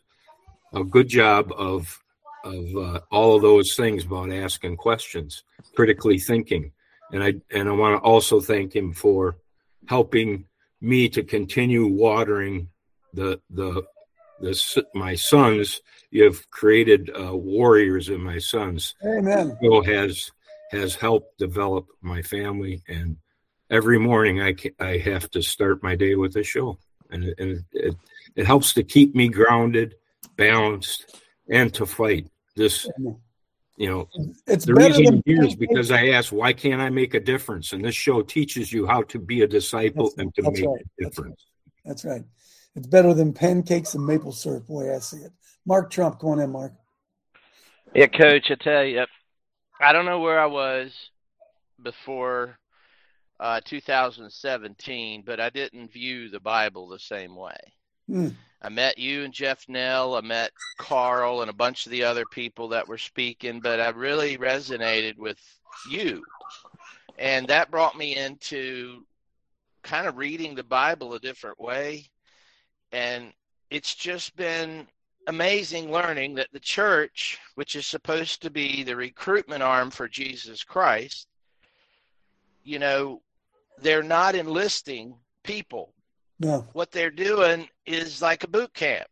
a 0.72 0.82
good 0.82 1.08
job 1.08 1.52
of 1.56 2.02
of 2.44 2.76
uh, 2.76 3.00
all 3.10 3.36
of 3.36 3.42
those 3.42 3.74
things 3.74 4.06
about 4.06 4.32
asking 4.32 4.76
questions, 4.76 5.44
critically 5.74 6.18
thinking, 6.18 6.72
and 7.12 7.22
I 7.22 7.34
and 7.50 7.68
I 7.68 7.72
want 7.72 8.00
to 8.00 8.08
also 8.08 8.40
thank 8.40 8.74
him 8.74 8.94
for 8.94 9.36
helping 9.86 10.46
me 10.80 11.08
to 11.10 11.22
continue 11.22 11.86
watering 11.86 12.70
the 13.12 13.40
the 13.50 13.84
the 14.40 14.86
my 14.94 15.14
sons. 15.14 15.80
You've 16.10 16.50
created 16.50 17.10
uh, 17.18 17.36
warriors 17.36 18.08
in 18.08 18.20
my 18.20 18.38
sons. 18.38 18.94
Amen. 19.04 19.56
Bill 19.60 19.82
has 19.82 20.30
has 20.70 20.94
helped 20.94 21.38
develop 21.38 21.86
my 22.00 22.22
family, 22.22 22.82
and 22.88 23.16
every 23.70 23.98
morning 23.98 24.40
I 24.40 24.52
ca- 24.54 24.74
I 24.80 24.98
have 24.98 25.30
to 25.32 25.42
start 25.42 25.82
my 25.82 25.96
day 25.96 26.14
with 26.14 26.36
a 26.36 26.42
show, 26.42 26.78
and 27.10 27.24
it, 27.24 27.34
and 27.38 27.64
it 27.72 27.94
it 28.36 28.46
helps 28.46 28.72
to 28.74 28.82
keep 28.82 29.14
me 29.14 29.28
grounded, 29.28 29.96
balanced, 30.36 31.20
and 31.50 31.72
to 31.74 31.86
fight 31.86 32.28
this. 32.56 32.88
You 33.76 33.88
know, 33.88 34.08
It's 34.48 34.64
the 34.64 34.74
reason 34.74 35.22
here 35.24 35.44
is 35.44 35.54
because 35.54 35.92
I 35.92 36.08
asked, 36.08 36.32
why 36.32 36.52
can't 36.52 36.80
I 36.80 36.90
make 36.90 37.14
a 37.14 37.20
difference? 37.20 37.72
And 37.72 37.84
this 37.84 37.94
show 37.94 38.22
teaches 38.22 38.72
you 38.72 38.88
how 38.88 39.02
to 39.02 39.20
be 39.20 39.42
a 39.42 39.46
disciple 39.46 40.10
and 40.18 40.34
to 40.34 40.42
make 40.42 40.66
right. 40.66 40.80
a 40.80 41.04
difference. 41.04 41.46
That's 41.84 42.04
right. 42.04 42.24
It's 42.78 42.86
better 42.86 43.12
than 43.12 43.32
pancakes 43.32 43.96
and 43.96 44.06
maple 44.06 44.30
syrup, 44.30 44.68
the 44.68 44.72
way 44.72 44.94
I 44.94 45.00
see 45.00 45.16
it. 45.16 45.32
Mark 45.66 45.90
Trump, 45.90 46.20
go 46.20 46.28
on 46.28 46.38
in, 46.38 46.52
Mark. 46.52 46.72
Yeah, 47.92 48.06
coach, 48.06 48.52
I 48.52 48.54
tell 48.54 48.84
you, 48.84 49.04
I 49.80 49.92
don't 49.92 50.04
know 50.04 50.20
where 50.20 50.38
I 50.38 50.46
was 50.46 50.92
before 51.82 52.56
uh, 53.40 53.60
2017, 53.64 55.24
but 55.26 55.40
I 55.40 55.50
didn't 55.50 55.92
view 55.92 56.28
the 56.28 56.38
Bible 56.38 56.86
the 56.86 57.00
same 57.00 57.34
way. 57.34 57.58
Hmm. 58.06 58.28
I 58.62 58.68
met 58.68 58.96
you 58.96 59.24
and 59.24 59.34
Jeff 59.34 59.68
Nell. 59.68 60.14
I 60.14 60.20
met 60.20 60.52
Carl 60.78 61.40
and 61.40 61.50
a 61.50 61.54
bunch 61.54 61.84
of 61.84 61.90
the 61.90 62.04
other 62.04 62.26
people 62.30 62.68
that 62.68 62.86
were 62.86 62.96
speaking, 62.96 63.58
but 63.58 63.80
I 63.80 63.88
really 63.88 64.38
resonated 64.38 65.18
with 65.18 65.40
you. 65.90 66.22
And 67.18 67.48
that 67.48 67.72
brought 67.72 67.98
me 67.98 68.16
into 68.16 69.04
kind 69.82 70.06
of 70.06 70.16
reading 70.16 70.54
the 70.54 70.62
Bible 70.62 71.14
a 71.14 71.18
different 71.18 71.58
way. 71.58 72.08
And 72.92 73.32
it's 73.70 73.94
just 73.94 74.34
been 74.36 74.86
amazing 75.26 75.90
learning 75.92 76.34
that 76.36 76.48
the 76.52 76.60
church, 76.60 77.38
which 77.54 77.76
is 77.76 77.86
supposed 77.86 78.42
to 78.42 78.50
be 78.50 78.82
the 78.82 78.96
recruitment 78.96 79.62
arm 79.62 79.90
for 79.90 80.08
Jesus 80.08 80.64
Christ, 80.64 81.26
you 82.64 82.78
know, 82.78 83.22
they're 83.80 84.02
not 84.02 84.34
enlisting 84.34 85.14
people 85.44 85.94
No. 86.40 86.66
what 86.72 86.90
they're 86.90 87.10
doing 87.10 87.68
is 87.86 88.20
like 88.22 88.44
a 88.44 88.48
boot 88.48 88.72
camp. 88.74 89.06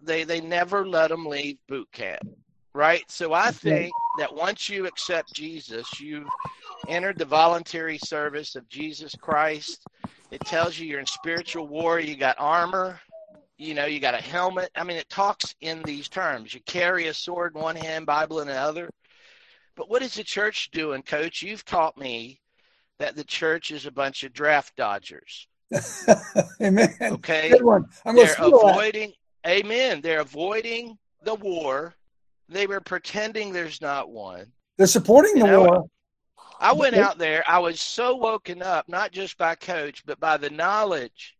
They 0.00 0.24
they 0.24 0.40
never 0.40 0.86
let 0.86 1.08
them 1.08 1.26
leave 1.26 1.58
boot 1.68 1.88
camp, 1.92 2.22
right? 2.74 3.04
So 3.10 3.32
I 3.32 3.50
think 3.50 3.92
that 4.18 4.34
once 4.34 4.68
you 4.68 4.86
accept 4.86 5.32
Jesus, 5.32 6.00
you've 6.00 6.28
entered 6.88 7.18
the 7.18 7.24
voluntary 7.24 7.98
service 7.98 8.54
of 8.56 8.68
Jesus 8.68 9.14
Christ. 9.14 9.80
It 10.30 10.44
tells 10.44 10.78
you 10.78 10.86
you're 10.86 11.00
in 11.00 11.06
spiritual 11.06 11.68
war. 11.68 12.00
You 12.00 12.16
got 12.16 12.36
armor. 12.38 13.00
You 13.56 13.74
know, 13.74 13.86
you 13.86 14.00
got 14.00 14.14
a 14.14 14.20
helmet. 14.22 14.70
I 14.74 14.82
mean, 14.84 14.96
it 14.96 15.08
talks 15.08 15.54
in 15.60 15.82
these 15.82 16.08
terms. 16.08 16.54
You 16.54 16.60
carry 16.66 17.06
a 17.06 17.14
sword 17.14 17.54
in 17.54 17.62
one 17.62 17.76
hand, 17.76 18.06
Bible 18.06 18.40
in 18.40 18.48
the 18.48 18.54
other. 18.54 18.90
But 19.76 19.88
what 19.88 20.02
is 20.02 20.14
the 20.14 20.24
church 20.24 20.70
doing, 20.72 21.02
Coach? 21.02 21.42
You've 21.42 21.64
taught 21.64 21.96
me 21.96 22.40
that 22.98 23.16
the 23.16 23.24
church 23.24 23.70
is 23.70 23.86
a 23.86 23.90
bunch 23.92 24.24
of 24.24 24.32
draft 24.32 24.74
dodgers. 24.76 25.48
Amen. 26.62 26.94
Okay. 27.00 27.50
Good 27.50 27.64
one. 27.64 27.86
I'm 28.04 28.16
They're 28.16 28.28
steal 28.28 28.50
that. 28.50 28.70
avoiding, 28.70 29.12
amen. 29.46 30.00
They're 30.00 30.20
avoiding 30.20 30.96
the 31.22 31.34
war. 31.34 31.94
They 32.48 32.66
were 32.66 32.80
pretending 32.80 33.52
there's 33.52 33.80
not 33.80 34.10
one. 34.10 34.46
They're 34.76 34.86
supporting 34.86 35.38
the 35.38 35.46
war. 35.46 35.84
I 36.60 36.72
went 36.72 36.94
out 36.96 37.18
there. 37.18 37.42
I 37.48 37.58
was 37.58 37.80
so 37.80 38.16
woken 38.16 38.62
up, 38.62 38.88
not 38.88 39.12
just 39.12 39.36
by 39.38 39.54
coach, 39.54 40.04
but 40.06 40.20
by 40.20 40.36
the 40.36 40.50
knowledge. 40.50 41.36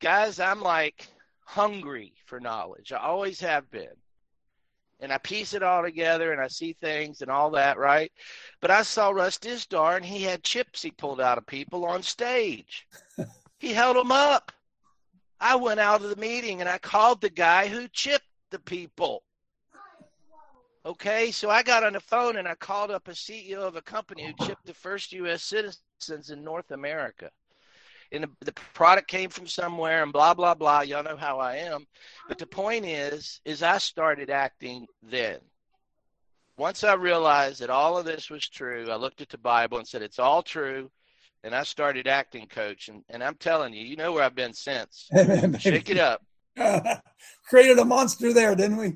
Guys, 0.00 0.38
I'm 0.38 0.60
like 0.60 1.08
hungry 1.46 2.12
for 2.26 2.40
knowledge. 2.40 2.92
I 2.92 2.98
always 2.98 3.40
have 3.40 3.70
been. 3.70 3.96
And 5.00 5.12
I 5.12 5.18
piece 5.18 5.54
it 5.54 5.62
all 5.62 5.82
together 5.82 6.32
and 6.32 6.40
I 6.40 6.48
see 6.48 6.72
things 6.72 7.22
and 7.22 7.30
all 7.30 7.50
that, 7.50 7.78
right? 7.78 8.10
But 8.60 8.70
I 8.70 8.82
saw 8.82 9.10
Russ 9.10 9.38
Dizdar 9.38 9.96
and 9.96 10.04
he 10.04 10.22
had 10.22 10.42
chips 10.42 10.82
he 10.82 10.90
pulled 10.90 11.20
out 11.20 11.38
of 11.38 11.46
people 11.46 11.84
on 11.84 12.02
stage. 12.02 12.86
he 13.58 13.72
held 13.72 13.96
them 13.96 14.10
up. 14.10 14.52
I 15.38 15.54
went 15.56 15.80
out 15.80 16.02
of 16.02 16.08
the 16.08 16.16
meeting 16.16 16.60
and 16.60 16.68
I 16.68 16.78
called 16.78 17.20
the 17.20 17.30
guy 17.30 17.68
who 17.68 17.88
chipped 17.88 18.24
the 18.50 18.58
people. 18.58 19.22
Okay, 20.84 21.30
so 21.30 21.50
I 21.50 21.62
got 21.62 21.84
on 21.84 21.92
the 21.92 22.00
phone 22.00 22.36
and 22.36 22.48
I 22.48 22.54
called 22.54 22.90
up 22.90 23.08
a 23.08 23.12
CEO 23.12 23.58
of 23.58 23.76
a 23.76 23.82
company 23.82 24.24
who 24.24 24.46
chipped 24.46 24.64
the 24.64 24.74
first 24.74 25.12
U.S. 25.12 25.42
citizens 25.42 26.30
in 26.30 26.42
North 26.42 26.70
America. 26.70 27.30
And 28.12 28.24
the, 28.24 28.30
the 28.44 28.52
product 28.74 29.08
came 29.08 29.30
from 29.30 29.46
somewhere 29.46 30.02
and 30.02 30.12
blah, 30.12 30.34
blah, 30.34 30.54
blah. 30.54 30.80
Y'all 30.80 31.02
know 31.02 31.16
how 31.16 31.38
I 31.38 31.56
am. 31.56 31.86
But 32.28 32.38
the 32.38 32.46
point 32.46 32.84
is, 32.84 33.40
is 33.44 33.62
I 33.62 33.78
started 33.78 34.30
acting 34.30 34.86
then. 35.02 35.38
Once 36.56 36.84
I 36.84 36.94
realized 36.94 37.60
that 37.60 37.70
all 37.70 37.98
of 37.98 38.06
this 38.06 38.30
was 38.30 38.48
true, 38.48 38.90
I 38.90 38.96
looked 38.96 39.20
at 39.20 39.28
the 39.28 39.38
Bible 39.38 39.78
and 39.78 39.86
said, 39.86 40.02
it's 40.02 40.18
all 40.18 40.42
true. 40.42 40.90
And 41.44 41.54
I 41.54 41.64
started 41.64 42.06
acting, 42.06 42.46
coach. 42.46 42.88
And, 42.88 43.02
and 43.10 43.22
I'm 43.22 43.34
telling 43.34 43.74
you, 43.74 43.84
you 43.84 43.96
know 43.96 44.12
where 44.12 44.24
I've 44.24 44.34
been 44.34 44.54
since. 44.54 45.08
Shake 45.58 45.90
it 45.90 45.98
up. 45.98 46.22
created 47.48 47.78
a 47.78 47.84
monster 47.84 48.32
there, 48.32 48.54
didn't 48.54 48.78
we? 48.78 48.94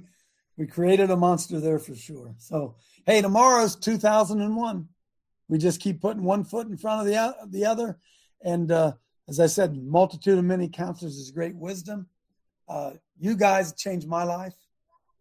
We 0.56 0.66
created 0.66 1.10
a 1.10 1.16
monster 1.16 1.60
there 1.60 1.78
for 1.78 1.94
sure. 1.94 2.34
So, 2.38 2.76
hey, 3.06 3.22
tomorrow's 3.22 3.76
2001. 3.76 4.88
We 5.48 5.58
just 5.58 5.80
keep 5.80 6.00
putting 6.00 6.22
one 6.22 6.44
foot 6.44 6.68
in 6.68 6.76
front 6.76 7.00
of 7.00 7.06
the, 7.06 7.36
the 7.48 7.66
other. 7.66 7.98
And 8.42 8.70
uh, 8.70 8.92
as 9.28 9.40
I 9.40 9.46
said, 9.46 9.76
multitude 9.76 10.38
of 10.38 10.44
many 10.44 10.68
counselors 10.68 11.16
is 11.16 11.30
great 11.30 11.54
wisdom. 11.54 12.06
Uh, 12.68 12.92
you 13.18 13.36
guys 13.36 13.72
changed 13.72 14.08
my 14.08 14.24
life. 14.24 14.54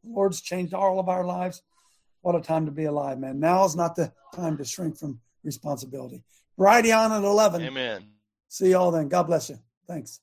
The 0.03 0.11
Lord's 0.11 0.41
changed 0.41 0.73
all 0.73 0.99
of 0.99 1.09
our 1.09 1.25
lives. 1.25 1.61
What 2.21 2.35
a 2.35 2.41
time 2.41 2.65
to 2.65 2.71
be 2.71 2.85
alive, 2.85 3.19
man. 3.19 3.39
Now 3.39 3.65
is 3.65 3.75
not 3.75 3.95
the 3.95 4.11
time 4.35 4.57
to 4.57 4.65
shrink 4.65 4.97
from 4.97 5.19
responsibility. 5.43 6.23
Righty 6.57 6.91
on 6.91 7.11
at 7.11 7.23
11. 7.23 7.61
Amen. 7.61 8.07
See 8.49 8.71
y'all 8.71 8.91
then. 8.91 9.07
God 9.07 9.23
bless 9.23 9.49
you. 9.49 9.59
Thanks. 9.87 10.19